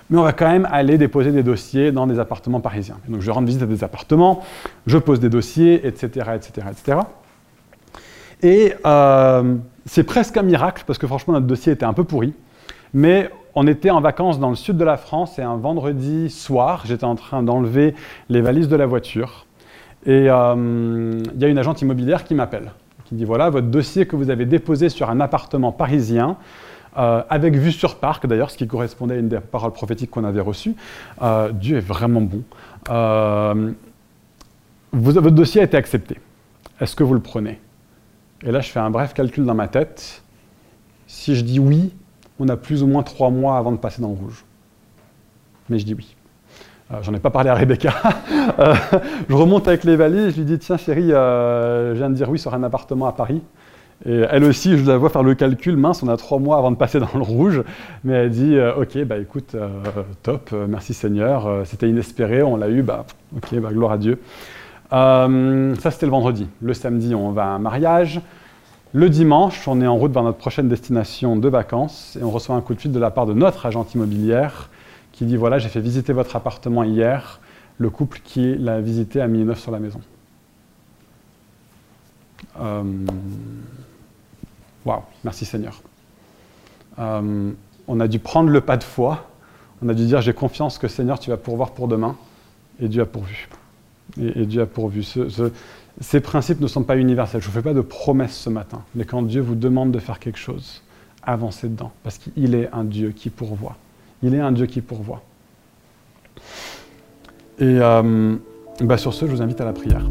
Mais 0.08 0.18
on 0.18 0.22
va 0.22 0.32
quand 0.32 0.50
même 0.50 0.68
aller 0.70 0.98
déposer 0.98 1.32
des 1.32 1.42
dossiers 1.42 1.92
dans 1.92 2.06
des 2.06 2.18
appartements 2.18 2.60
parisiens. 2.60 2.98
donc 3.08 3.22
je 3.22 3.30
rends 3.30 3.42
visite 3.42 3.62
à 3.62 3.66
des 3.66 3.82
appartements, 3.82 4.44
je 4.86 4.98
pose 4.98 5.18
des 5.18 5.28
dossiers, 5.28 5.86
etc. 5.86 6.30
etc., 6.36 6.68
etc. 6.70 6.98
Et 8.42 8.74
euh, 8.86 9.56
c'est 9.84 10.04
presque 10.04 10.36
un 10.36 10.42
miracle, 10.42 10.84
parce 10.86 10.98
que 10.98 11.06
franchement, 11.06 11.34
notre 11.34 11.46
dossier 11.46 11.72
était 11.72 11.84
un 11.84 11.92
peu 11.92 12.04
pourri. 12.04 12.34
Mais 12.94 13.30
on 13.54 13.66
était 13.66 13.90
en 13.90 14.00
vacances 14.00 14.38
dans 14.38 14.50
le 14.50 14.56
sud 14.56 14.76
de 14.76 14.84
la 14.84 14.96
France 14.96 15.38
et 15.38 15.42
un 15.42 15.56
vendredi 15.56 16.30
soir, 16.30 16.82
j'étais 16.84 17.04
en 17.04 17.16
train 17.16 17.42
d'enlever 17.42 17.94
les 18.28 18.42
valises 18.42 18.68
de 18.68 18.76
la 18.76 18.86
voiture. 18.86 19.45
Et 20.06 20.30
euh, 20.30 21.22
il 21.34 21.40
y 21.40 21.44
a 21.44 21.48
une 21.48 21.58
agente 21.58 21.82
immobilière 21.82 22.24
qui 22.24 22.34
m'appelle 22.34 22.72
qui 23.06 23.14
dit 23.14 23.24
voilà, 23.24 23.50
votre 23.50 23.68
dossier 23.68 24.06
que 24.06 24.16
vous 24.16 24.30
avez 24.30 24.46
déposé 24.46 24.88
sur 24.88 25.10
un 25.10 25.20
appartement 25.20 25.70
parisien, 25.70 26.36
euh, 26.98 27.22
avec 27.30 27.54
vue 27.54 27.70
sur 27.70 27.96
parc 27.96 28.26
d'ailleurs, 28.26 28.50
ce 28.50 28.56
qui 28.56 28.66
correspondait 28.66 29.14
à 29.14 29.18
une 29.18 29.28
des 29.28 29.38
paroles 29.38 29.72
prophétiques 29.72 30.10
qu'on 30.10 30.24
avait 30.24 30.40
reçues. 30.40 30.74
Euh, 31.22 31.52
Dieu 31.52 31.76
est 31.76 31.80
vraiment 31.80 32.20
bon. 32.20 32.42
Votre 34.92 35.30
dossier 35.30 35.60
a 35.60 35.64
été 35.64 35.76
accepté. 35.76 36.18
Est-ce 36.80 36.96
que 36.96 37.04
vous 37.04 37.14
le 37.14 37.20
prenez? 37.20 37.60
Et 38.42 38.50
là, 38.50 38.60
je 38.60 38.70
fais 38.70 38.80
un 38.80 38.90
bref 38.90 39.14
calcul 39.14 39.44
dans 39.44 39.54
ma 39.54 39.68
tête. 39.68 40.22
Si 41.06 41.36
je 41.36 41.42
dis 41.42 41.60
oui, 41.60 41.94
on 42.40 42.48
a 42.48 42.56
plus 42.56 42.82
ou 42.82 42.88
moins 42.88 43.04
trois 43.04 43.30
mois 43.30 43.58
avant 43.58 43.70
de 43.70 43.76
passer 43.76 44.02
dans 44.02 44.08
le 44.08 44.14
rouge. 44.14 44.44
Mais 45.68 45.78
je 45.78 45.84
dis 45.84 45.94
oui. 45.94 46.15
Euh, 46.92 46.98
j'en 47.02 47.12
ai 47.14 47.18
pas 47.18 47.30
parlé 47.30 47.50
à 47.50 47.54
Rebecca. 47.54 47.94
Euh, 48.58 48.74
je 49.28 49.34
remonte 49.34 49.66
avec 49.66 49.82
les 49.84 49.96
valises, 49.96 50.30
je 50.30 50.36
lui 50.36 50.44
dis 50.44 50.58
Tiens, 50.58 50.76
chérie, 50.76 51.12
euh, 51.12 51.92
je 51.94 51.98
viens 51.98 52.08
de 52.08 52.14
dire 52.14 52.30
oui 52.30 52.38
sur 52.38 52.54
un 52.54 52.62
appartement 52.62 53.06
à 53.06 53.12
Paris. 53.12 53.42
Et 54.06 54.22
elle 54.30 54.44
aussi, 54.44 54.78
je 54.78 54.86
la 54.86 54.96
vois 54.96 55.10
faire 55.10 55.24
le 55.24 55.34
calcul, 55.34 55.76
mince, 55.76 56.02
on 56.02 56.08
a 56.08 56.16
trois 56.16 56.38
mois 56.38 56.56
avant 56.58 56.70
de 56.70 56.76
passer 56.76 57.00
dans 57.00 57.08
le 57.14 57.22
rouge. 57.22 57.62
Mais 58.04 58.14
elle 58.14 58.30
dit 58.30 58.56
Ok, 58.78 58.96
bah 59.04 59.18
écoute, 59.18 59.56
top, 60.22 60.54
merci 60.68 60.94
Seigneur, 60.94 61.62
c'était 61.64 61.88
inespéré, 61.88 62.42
on 62.42 62.56
l'a 62.56 62.68
eu, 62.68 62.82
bah 62.82 63.04
ok, 63.36 63.58
bah, 63.58 63.70
gloire 63.72 63.92
à 63.92 63.98
Dieu. 63.98 64.20
ça, 64.90 65.28
c'était 65.90 66.06
le 66.06 66.12
vendredi. 66.12 66.46
Le 66.62 66.72
samedi, 66.72 67.14
on 67.14 67.32
va 67.32 67.44
à 67.44 67.48
un 67.48 67.58
mariage. 67.58 68.20
Le 68.92 69.10
dimanche, 69.10 69.66
on 69.66 69.80
est 69.82 69.86
en 69.86 69.96
route 69.96 70.12
vers 70.12 70.22
notre 70.22 70.38
prochaine 70.38 70.68
destination 70.68 71.36
de 71.36 71.48
vacances 71.48 72.16
et 72.18 72.24
on 72.24 72.30
reçoit 72.30 72.54
un 72.54 72.60
coup 72.60 72.74
de 72.74 72.80
fil 72.80 72.92
de 72.92 73.00
la 73.00 73.10
part 73.10 73.26
de 73.26 73.34
notre 73.34 73.66
agente 73.66 73.92
immobilière 73.94 74.70
qui 75.16 75.24
dit 75.24 75.36
voilà, 75.36 75.58
j'ai 75.58 75.70
fait 75.70 75.80
visiter 75.80 76.12
votre 76.12 76.36
appartement 76.36 76.84
hier, 76.84 77.40
le 77.78 77.88
couple 77.88 78.20
qui 78.22 78.54
l'a 78.56 78.80
visité 78.80 79.20
a 79.20 79.26
mis 79.26 79.40
une 79.40 79.48
œuvre 79.48 79.58
sur 79.58 79.72
la 79.72 79.78
maison. 79.78 80.00
Euh, 82.60 82.82
waouh, 84.84 85.00
merci 85.24 85.46
Seigneur. 85.46 85.80
Euh, 86.98 87.50
on 87.88 88.00
a 88.00 88.08
dû 88.08 88.18
prendre 88.18 88.50
le 88.50 88.60
pas 88.60 88.76
de 88.76 88.84
foi. 88.84 89.30
On 89.82 89.88
a 89.88 89.94
dû 89.94 90.04
dire 90.04 90.20
j'ai 90.20 90.34
confiance 90.34 90.76
que 90.76 90.86
Seigneur, 90.86 91.18
tu 91.18 91.30
vas 91.30 91.38
pourvoir 91.38 91.72
pour 91.72 91.88
demain. 91.88 92.16
Et 92.78 92.88
Dieu 92.88 93.00
a 93.00 93.06
pourvu. 93.06 93.48
Et, 94.20 94.44
Dieu 94.44 94.60
a 94.60 94.66
pourvu. 94.66 95.02
ces 96.00 96.20
principes 96.20 96.60
ne 96.60 96.66
sont 96.66 96.82
pas 96.82 96.98
universels. 96.98 97.40
Je 97.40 97.46
ne 97.46 97.52
vous 97.52 97.58
fais 97.58 97.62
pas 97.62 97.74
de 97.74 97.80
promesses 97.80 98.36
ce 98.36 98.50
matin. 98.50 98.82
Mais 98.94 99.06
quand 99.06 99.22
Dieu 99.22 99.40
vous 99.40 99.54
demande 99.54 99.92
de 99.92 99.98
faire 99.98 100.18
quelque 100.18 100.38
chose, 100.38 100.82
avancez 101.22 101.68
dedans. 101.68 101.92
Parce 102.02 102.18
qu'il 102.18 102.54
est 102.54 102.68
un 102.72 102.84
Dieu 102.84 103.12
qui 103.12 103.30
pourvoit. 103.30 103.76
Il 104.22 104.34
est 104.34 104.40
un 104.40 104.52
Dieu 104.52 104.66
qui 104.66 104.80
pourvoit. 104.80 105.22
Et 107.58 107.78
euh, 107.80 108.36
bah 108.80 108.98
sur 108.98 109.14
ce, 109.14 109.26
je 109.26 109.30
vous 109.30 109.42
invite 109.42 109.60
à 109.60 109.64
la 109.64 109.72
prière. 109.72 110.06